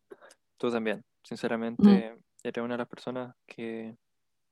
tú 0.57 0.71
también. 0.71 1.05
Sinceramente, 1.25 2.17
eres 2.43 2.65
una 2.65 2.75
de 2.75 2.79
las 2.79 2.89
personas 2.89 3.35
que 3.47 3.97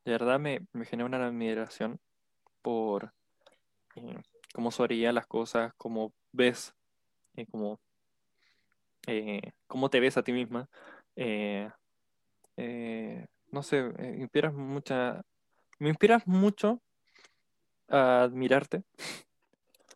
de 0.05 0.13
verdad 0.13 0.41
me, 0.41 0.67
me 0.73 0.85
genera 0.85 1.07
una 1.07 1.25
admiración 1.25 2.01
por 2.63 3.13
eh, 3.95 4.21
cómo 4.53 4.71
harían 4.81 5.15
las 5.15 5.27
cosas, 5.27 5.73
cómo 5.77 6.13
ves, 6.33 6.75
eh, 7.37 7.47
cómo, 7.49 7.79
eh, 9.07 9.53
cómo 9.69 9.89
te 9.89 10.01
ves 10.01 10.17
a 10.17 10.23
ti 10.25 10.33
misma. 10.33 10.69
Eh, 11.15 11.71
eh, 12.57 13.27
no 13.53 13.63
sé, 13.63 13.93
inspiras 14.19 14.53
mucha, 14.53 15.23
me 15.79 15.91
inspiras 15.91 16.27
mucho 16.27 16.83
a 17.93 18.23
admirarte 18.23 18.83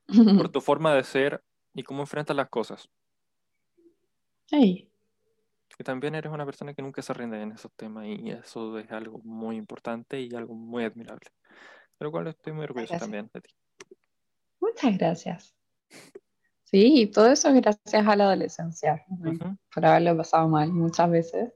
por 0.38 0.48
tu 0.50 0.60
forma 0.60 0.94
de 0.94 1.02
ser 1.04 1.42
y 1.74 1.82
cómo 1.82 2.02
enfrentas 2.02 2.36
las 2.36 2.48
cosas. 2.48 2.88
Hey, 4.50 4.88
Y 5.78 5.84
también 5.84 6.14
eres 6.14 6.32
una 6.32 6.46
persona 6.46 6.72
que 6.72 6.82
nunca 6.82 7.02
se 7.02 7.12
rinde 7.12 7.40
en 7.42 7.52
esos 7.52 7.72
temas 7.72 8.06
y 8.06 8.30
eso 8.30 8.78
es 8.78 8.90
algo 8.92 9.18
muy 9.24 9.56
importante 9.56 10.20
y 10.20 10.32
algo 10.34 10.54
muy 10.54 10.84
admirable. 10.84 11.28
De 11.98 12.04
lo 12.04 12.10
cual 12.12 12.28
estoy 12.28 12.52
muy 12.52 12.64
orgulloso 12.64 12.92
Gracias. 12.92 13.00
también 13.02 13.30
de 13.34 13.40
ti. 13.40 13.50
muchas 14.60 14.96
gracias. 14.96 15.54
Sí, 16.64 17.10
todo 17.12 17.28
eso 17.28 17.52
gracias 17.54 18.06
a 18.06 18.16
la 18.16 18.24
adolescencia, 18.24 19.04
Ujú. 19.08 19.56
por 19.72 19.86
haberlo 19.86 20.16
pasado 20.16 20.48
mal 20.48 20.72
muchas 20.72 21.08
veces, 21.10 21.52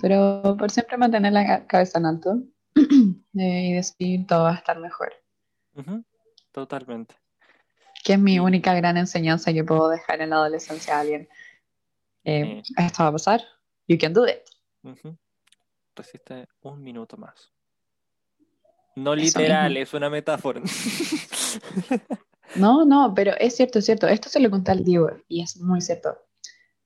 pero 0.00 0.56
por 0.58 0.70
siempre 0.70 0.96
mantener 0.96 1.32
la 1.32 1.46
ca- 1.46 1.66
cabeza 1.66 1.98
en 1.98 2.06
alto 2.06 2.42
eh, 2.76 3.68
y 3.68 3.72
decir 3.74 4.26
todo 4.26 4.44
va 4.44 4.52
a 4.52 4.56
estar 4.56 4.78
mejor, 4.78 5.12
Totalmente. 6.52 7.14
que 8.04 8.14
es 8.14 8.18
mi 8.18 8.38
única 8.38 8.74
gran 8.74 8.96
enseñanza 8.96 9.52
que 9.52 9.62
puedo 9.64 9.88
dejar 9.88 10.20
en 10.22 10.30
la 10.30 10.36
adolescencia 10.36 10.96
a 10.96 11.00
alguien. 11.00 11.28
Eh, 12.24 12.62
Esto 12.76 13.02
va 13.02 13.08
a 13.08 13.12
pasar, 13.12 13.42
you 13.86 13.98
can 13.98 14.12
do 14.12 14.26
it. 14.26 14.38
Resiste 15.94 16.46
un 16.62 16.82
minuto 16.82 17.16
más. 17.16 17.52
No 18.96 19.14
literal, 19.14 19.76
es 19.76 19.94
una 19.94 20.10
metáfora. 20.10 20.60
No, 22.56 22.84
no, 22.84 23.12
pero 23.14 23.32
es 23.38 23.56
cierto, 23.56 23.78
es 23.78 23.84
cierto. 23.86 24.08
Esto 24.08 24.28
se 24.28 24.40
lo 24.40 24.50
conté 24.50 24.72
al 24.72 24.84
Diego 24.84 25.10
y 25.28 25.42
es 25.42 25.58
muy 25.58 25.80
cierto. 25.80 26.16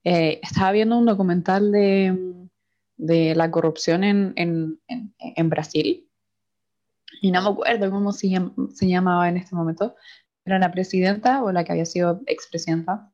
Eh, 0.05 0.41
estaba 0.43 0.73
viendo 0.73 0.99
un 0.99 1.07
documental 1.07 1.73
de, 1.73 2.49
de 2.97 3.35
la 3.35 3.51
corrupción 3.51 4.05
en, 4.05 4.33
en, 4.37 4.81
en, 4.89 5.15
en 5.19 5.49
Brasil 5.49 6.04
y 7.21 7.31
no 7.31 7.43
me 7.43 7.49
acuerdo 7.49 7.91
cómo 7.91 8.13
se, 8.13 8.29
llam- 8.29 8.71
se 8.73 8.87
llamaba 8.89 9.29
en 9.29 9.37
este 9.37 9.55
momento. 9.55 9.95
Era 10.45 10.59
la 10.59 10.71
presidenta 10.71 11.43
o 11.43 11.53
la 11.53 11.65
que 11.65 11.73
había 11.73 11.87
sido 11.87 12.21
expresidenta. 12.27 13.11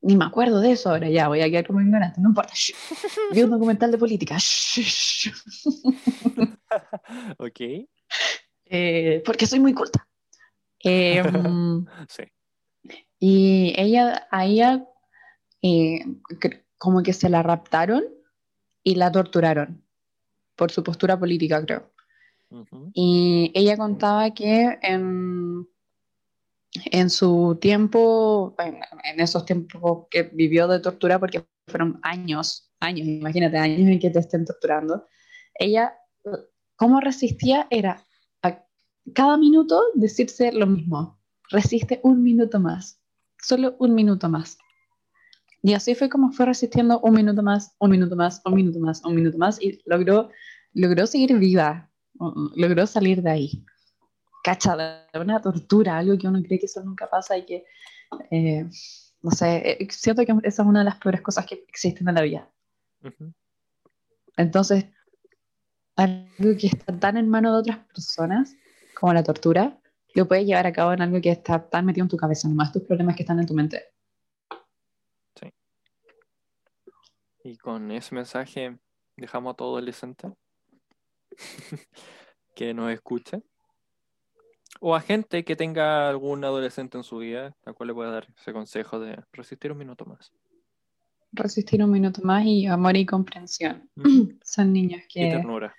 Ni 0.00 0.16
me 0.16 0.24
acuerdo 0.24 0.60
de 0.60 0.72
eso 0.72 0.90
ahora, 0.90 1.08
ya 1.08 1.28
voy 1.28 1.42
a 1.42 1.48
quedar 1.48 1.64
como 1.66 1.80
ignorante, 1.80 2.20
no 2.20 2.30
importa. 2.30 2.52
Vi 3.32 3.42
un 3.42 3.50
documental 3.50 3.90
de 3.92 3.98
política. 3.98 4.36
Ok, 7.38 7.60
Eh, 8.64 9.22
porque 9.26 9.46
soy 9.46 9.60
muy 9.60 9.74
culta. 9.74 10.08
Eh, 10.82 11.22
sí. 12.08 12.22
Y 13.18 13.74
ella, 13.76 14.26
a 14.30 14.46
ella, 14.46 14.84
eh, 15.60 16.00
como 16.78 17.02
que 17.02 17.12
se 17.12 17.28
la 17.28 17.42
raptaron 17.42 18.02
y 18.82 18.94
la 18.96 19.12
torturaron 19.12 19.84
por 20.56 20.72
su 20.72 20.82
postura 20.82 21.18
política, 21.18 21.64
creo. 21.64 21.92
Ujú. 22.52 22.90
Y 22.94 23.50
ella 23.54 23.76
contaba 23.76 24.30
que 24.30 24.78
en, 24.82 25.66
en 26.90 27.10
su 27.10 27.58
tiempo, 27.60 28.54
en, 28.58 28.78
en 29.04 29.20
esos 29.20 29.44
tiempos 29.46 30.06
que 30.10 30.24
vivió 30.24 30.68
de 30.68 30.80
tortura, 30.80 31.18
porque 31.18 31.44
fueron 31.66 31.98
años, 32.02 32.70
años, 32.80 33.06
imagínate, 33.06 33.56
años 33.56 33.88
en 33.88 33.98
que 33.98 34.10
te 34.10 34.18
estén 34.18 34.44
torturando, 34.44 35.06
ella, 35.54 35.94
cómo 36.76 37.00
resistía 37.00 37.66
era 37.70 38.04
a 38.42 38.64
cada 39.14 39.36
minuto 39.36 39.82
decirse 39.94 40.52
lo 40.52 40.66
mismo, 40.66 41.18
resiste 41.50 42.00
un 42.02 42.22
minuto 42.22 42.60
más, 42.60 43.00
solo 43.40 43.76
un 43.78 43.94
minuto 43.94 44.28
más. 44.28 44.58
Y 45.62 45.74
así 45.74 45.94
fue 45.94 46.08
como 46.08 46.32
fue 46.32 46.46
resistiendo 46.46 47.00
un 47.00 47.14
minuto 47.14 47.42
más, 47.42 47.76
un 47.78 47.90
minuto 47.92 48.16
más, 48.16 48.42
un 48.44 48.54
minuto 48.54 48.80
más, 48.80 49.04
un 49.04 49.14
minuto 49.14 49.38
más, 49.38 49.62
y 49.62 49.80
logró, 49.86 50.28
logró 50.74 51.06
seguir 51.06 51.38
viva, 51.38 51.91
logró 52.54 52.86
salir 52.86 53.22
de 53.22 53.30
ahí. 53.30 53.64
Cacha, 54.42 54.76
de 54.76 55.20
una 55.20 55.40
tortura, 55.40 55.98
algo 55.98 56.18
que 56.18 56.26
uno 56.26 56.42
cree 56.42 56.58
que 56.58 56.66
eso 56.66 56.82
nunca 56.82 57.08
pasa 57.08 57.36
y 57.38 57.44
que, 57.44 57.64
eh, 58.30 58.68
no 59.22 59.30
sé, 59.30 59.80
eh, 59.82 59.88
siento 59.90 60.24
que 60.24 60.32
esa 60.42 60.62
es 60.62 60.68
una 60.68 60.80
de 60.80 60.86
las 60.86 60.98
peores 60.98 61.20
cosas 61.20 61.46
que 61.46 61.64
existen 61.68 62.08
en 62.08 62.14
la 62.14 62.22
vida. 62.22 62.50
Entonces, 64.36 64.86
algo 65.96 66.56
que 66.58 66.66
está 66.66 66.98
tan 66.98 67.16
en 67.16 67.28
manos 67.28 67.52
de 67.52 67.58
otras 67.58 67.86
personas, 67.86 68.56
como 68.98 69.12
la 69.12 69.22
tortura, 69.22 69.78
lo 70.14 70.26
puedes 70.26 70.46
llevar 70.46 70.66
a 70.66 70.72
cabo 70.72 70.92
en 70.92 71.02
algo 71.02 71.20
que 71.20 71.30
está 71.30 71.68
tan 71.68 71.86
metido 71.86 72.04
en 72.04 72.10
tu 72.10 72.16
cabeza, 72.16 72.48
nomás 72.48 72.72
tus 72.72 72.82
problemas 72.82 73.16
que 73.16 73.22
están 73.22 73.38
en 73.38 73.46
tu 73.46 73.54
mente. 73.54 73.92
Y 77.44 77.56
con 77.56 77.90
ese 77.90 78.14
mensaje 78.14 78.78
dejamos 79.16 79.52
a 79.52 79.56
todo 79.56 79.76
adolescente 79.76 80.32
que 82.54 82.74
nos 82.74 82.92
escuche. 82.92 83.42
O 84.80 84.94
a 84.94 85.00
gente 85.00 85.44
que 85.44 85.54
tenga 85.54 86.08
algún 86.08 86.44
adolescente 86.44 86.96
en 86.98 87.04
su 87.04 87.18
vida, 87.18 87.54
a 87.64 87.72
cual 87.72 87.88
le 87.88 87.94
pueda 87.94 88.10
dar 88.10 88.26
ese 88.36 88.52
consejo 88.52 88.98
de 88.98 89.22
resistir 89.32 89.70
un 89.70 89.78
minuto 89.78 90.04
más. 90.06 90.32
Resistir 91.32 91.82
un 91.82 91.90
minuto 91.90 92.20
más 92.22 92.44
y 92.44 92.66
amor 92.66 92.96
y 92.96 93.06
comprensión. 93.06 93.88
Son 94.44 94.72
niños 94.72 95.02
Y 95.08 95.20
que 95.20 95.28
ternura. 95.28 95.74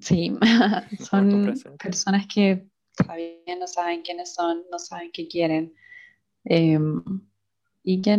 Sí, 0.00 0.34
son 0.98 1.54
personas 1.78 2.26
que 2.26 2.66
todavía 2.96 3.56
no 3.58 3.66
saben 3.66 4.02
quiénes 4.02 4.34
son, 4.34 4.64
no 4.70 4.78
saben 4.78 5.10
qué 5.12 5.28
quieren. 5.28 5.74
em, 6.44 7.02
y 7.82 8.00
que 8.00 8.18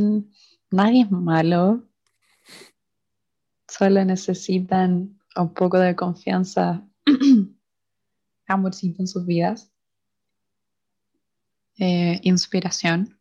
nadie 0.70 1.03
es 1.03 1.12
malo, 1.12 1.84
solo 3.68 4.03
necesitan 4.05 5.20
un 5.36 5.53
poco 5.53 5.79
de 5.79 5.95
confianza, 5.95 6.86
amorcito 8.47 9.01
en 9.01 9.07
sus 9.07 9.25
vidas, 9.25 9.71
eh, 11.79 12.19
inspiración. 12.23 13.17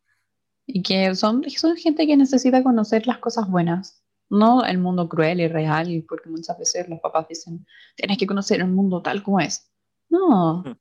Y 0.66 0.82
que 0.82 1.14
son, 1.16 1.42
son 1.50 1.76
gente 1.76 2.06
que 2.06 2.16
necesita 2.16 2.62
conocer 2.62 3.06
las 3.06 3.18
cosas 3.18 3.48
buenas, 3.50 4.04
no 4.28 4.64
el 4.64 4.78
mundo 4.78 5.08
cruel 5.08 5.40
y 5.40 5.48
real, 5.48 6.04
porque 6.08 6.30
muchas 6.30 6.56
veces 6.58 6.88
los 6.88 7.00
papás 7.00 7.26
dicen, 7.28 7.66
tienes 7.96 8.18
que 8.18 8.26
conocer 8.26 8.60
el 8.60 8.68
mundo 8.68 9.02
tal 9.02 9.22
como 9.22 9.40
es. 9.40 9.68
No, 10.08 10.62
Mm. 10.64 10.76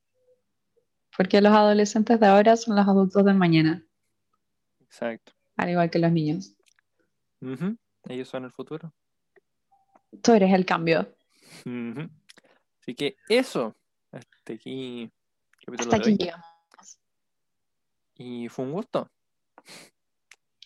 porque 1.18 1.42
los 1.42 1.52
adolescentes 1.52 2.20
de 2.20 2.28
ahora 2.28 2.56
son 2.56 2.76
los 2.76 2.88
adultos 2.88 3.26
del 3.26 3.36
mañana, 3.36 3.84
Exacto. 4.82 5.34
al 5.58 5.70
igual 5.70 5.90
que 5.90 6.00
los 6.00 6.12
niños. 6.12 6.54
Ujú. 7.42 7.76
Ellos 8.08 8.28
son 8.28 8.46
el 8.46 8.52
futuro. 8.52 8.94
Tú 10.22 10.34
eres 10.34 10.54
el 10.54 10.66
cambio. 10.66 11.16
Así 12.82 12.96
que 12.96 13.18
eso. 13.28 13.76
Hasta 14.12 14.54
aquí. 14.54 15.12
Hasta 15.78 15.98
aquí 15.98 16.18
llegamos. 16.18 16.46
Y 18.16 18.50
fue 18.50 18.66
un 18.66 18.74
gusto. 18.74 19.10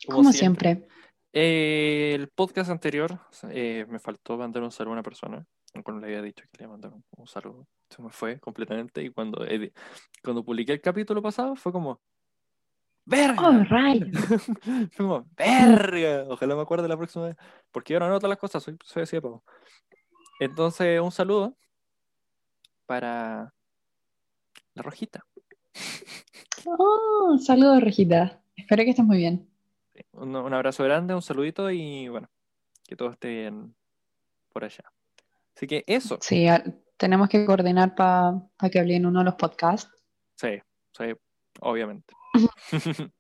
Como 0.08 0.32
siempre. 0.32 0.88
Eh, 1.32 2.14
el 2.16 2.28
podcast 2.30 2.70
anterior 2.70 3.20
eh, 3.50 3.86
me 3.90 4.00
faltó 4.00 4.38
mandar 4.38 4.64
un 4.64 4.72
saludo 4.72 4.92
a 4.92 4.94
una 4.94 5.04
persona. 5.04 5.46
Cuando 5.84 6.02
le 6.02 6.08
había 6.08 6.22
dicho 6.22 6.44
que 6.52 6.58
le 6.60 6.66
iba 6.66 6.74
a 6.74 6.78
mandar 6.78 6.94
un, 6.94 7.04
un 7.18 7.28
saludo. 7.28 7.68
Se 7.90 8.02
me 8.02 8.10
fue 8.10 8.40
completamente. 8.40 9.04
Y 9.04 9.10
cuando, 9.10 9.46
cuando 10.24 10.44
publiqué 10.44 10.74
el 10.74 10.82
capítulo 10.82 11.22
pasado 11.22 11.56
fue 11.56 11.72
como. 11.72 12.00
¡Verga! 13.06 13.36
Oh, 13.42 13.64
right. 13.70 14.14
Fue 14.94 15.06
como, 15.06 15.28
¡verga! 15.36 16.24
Ojalá 16.30 16.56
me 16.56 16.62
acuerde 16.62 16.88
la 16.88 16.96
próxima 16.96 17.26
vez. 17.26 17.38
Porque 17.70 17.92
yo 17.92 18.00
no 18.00 18.06
anoto 18.06 18.30
las 18.30 18.38
cosas, 18.38 18.64
soy, 18.64 18.78
soy 18.82 19.04
así 19.04 19.18
de 19.18 19.22
pavo. 19.22 19.44
Entonces, 20.40 21.00
un 21.00 21.12
saludo 21.12 21.56
para 22.86 23.54
la 24.74 24.82
rojita. 24.84 25.26
Oh, 26.66 27.38
saludos, 27.40 27.82
Regita. 27.82 28.42
Espero 28.56 28.84
que 28.84 28.92
estés 28.92 29.06
muy 29.06 29.18
bien. 29.18 29.50
Un, 30.12 30.36
un 30.36 30.54
abrazo 30.54 30.84
grande, 30.84 31.14
un 31.14 31.22
saludito 31.22 31.70
y 31.70 32.08
bueno, 32.08 32.30
que 32.88 32.96
todo 32.96 33.10
esté 33.12 33.30
bien 33.30 33.76
por 34.52 34.64
allá. 34.64 34.84
Así 35.56 35.68
que 35.68 35.84
eso, 35.88 36.18
Sí, 36.22 36.48
tenemos 36.98 37.30
que 37.30 37.46
coordinar 37.46 37.94
para 37.96 38.50
que 38.72 38.80
hable 38.80 38.96
en 38.96 39.06
uno 39.06 39.20
de 39.20 39.26
los 39.26 39.36
podcasts. 39.36 39.92
sí, 40.36 40.60
sí, 40.98 41.06
obviamente. 41.62 42.14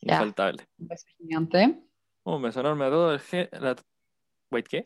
Infaltable. 0.00 0.66
Un 0.78 0.88
beso 0.88 1.06
gigante. 1.18 1.80
Un 2.24 2.42
beso 2.42 2.60
enorme 2.60 2.84
a 2.86 2.90
todo 2.90 3.14
el 3.14 3.20
la- 3.52 3.76
Wait, 4.50 4.66
¿qué? 4.68 4.82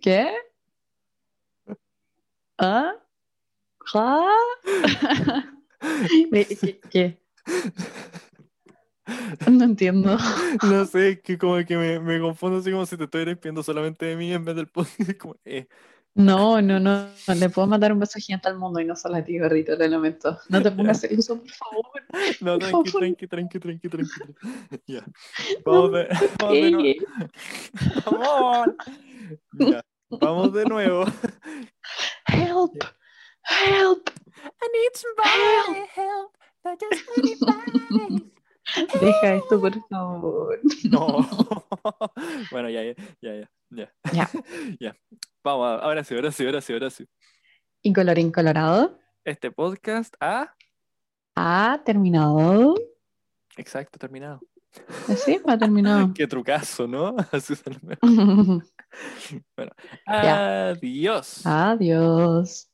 ¿Qué? 0.00 0.30
¿Ah? 2.58 2.94
¿Ah? 3.94 4.32
¿Qué? 6.30 6.80
qué? 6.90 7.18
No 9.50 9.64
entiendo. 9.64 10.16
No 10.62 10.84
sé, 10.86 11.20
que 11.20 11.38
como 11.38 11.56
que 11.64 11.76
me, 11.76 12.00
me 12.00 12.20
confundo 12.20 12.58
así 12.58 12.70
como 12.70 12.86
si 12.86 12.96
te 12.96 13.04
estoy 13.04 13.24
despidiendo 13.24 13.62
solamente 13.62 14.06
de 14.06 14.16
mí 14.16 14.32
en 14.32 14.44
vez 14.44 14.56
del 14.56 14.66
podcast. 14.66 15.12
Como, 15.18 15.36
eh, 15.44 15.68
No, 16.16 16.62
no, 16.62 16.80
no. 16.80 17.10
Le 17.34 17.50
puedo 17.50 17.68
mandar 17.68 17.92
un 17.92 18.00
beso 18.00 18.18
gigante 18.18 18.48
al 18.48 18.56
mundo 18.56 18.80
y 18.80 18.86
no 18.86 18.96
solo 18.96 19.16
a 19.16 19.22
ti, 19.22 19.38
gordito, 19.38 19.76
lo 19.76 19.86
lamento. 19.86 20.38
No 20.48 20.62
te 20.62 20.70
pongas 20.70 21.00
celoso, 21.00 21.38
por 21.38 21.50
favor. 21.50 21.84
No, 22.40 22.58
tranqui, 22.58 22.90
tranqui, 22.90 23.26
tranqui, 23.28 23.58
tranqui, 23.60 23.88
tranqui. 23.88 24.80
Ya. 24.86 25.04
Vamos 25.64 25.92
de, 25.92 26.08
vamos 26.38 26.54
de 26.54 26.70
nuevo. 26.70 26.94
Vamos. 28.06 28.68
Ya. 29.58 29.84
Vamos 30.08 30.52
de 30.54 30.64
nuevo. 30.64 31.04
Help! 32.28 32.82
Help! 33.42 34.10
I 34.62 34.68
need 34.72 34.96
somebody 34.96 35.86
help. 35.94 36.32
Not 36.64 36.80
just 36.80 37.04
anybody. 37.18 38.30
Deja 39.00 39.34
esto, 39.34 39.60
por 39.60 39.72
favor. 39.88 40.60
No. 40.84 41.28
Bueno, 42.50 42.70
ya, 42.70 42.82
ya, 42.82 42.94
ya, 43.20 43.34
ya. 43.40 43.50
Ya. 43.76 43.92
Ya. 44.12 44.28
Ya. 44.80 44.96
Vamos, 45.44 45.80
ahora 45.82 46.02
sí, 46.02 46.14
ahora 46.14 46.32
sí, 46.32 46.44
ahora 46.46 46.60
sí, 46.60 46.72
ahora 46.72 46.90
sí. 46.90 47.06
Y 47.82 47.92
colorín 47.92 48.32
colorado 48.32 48.98
Este 49.24 49.50
podcast 49.50 50.14
ha 50.20 50.52
ha 51.36 51.82
terminado. 51.84 52.74
exacto 53.56 53.98
terminado. 53.98 54.40
Sí, 55.16 55.38
ha 55.46 55.58
terminado. 55.58 56.12
Qué 56.14 56.26
trucazo, 56.26 56.86
¿no? 56.88 57.14
Así 57.32 57.54
se 57.54 57.70
lo- 57.70 57.76
Ah. 58.02 58.60
Bueno, 59.56 59.72
Ya. 60.06 60.68
adiós. 60.70 61.46
Adiós. 61.46 62.70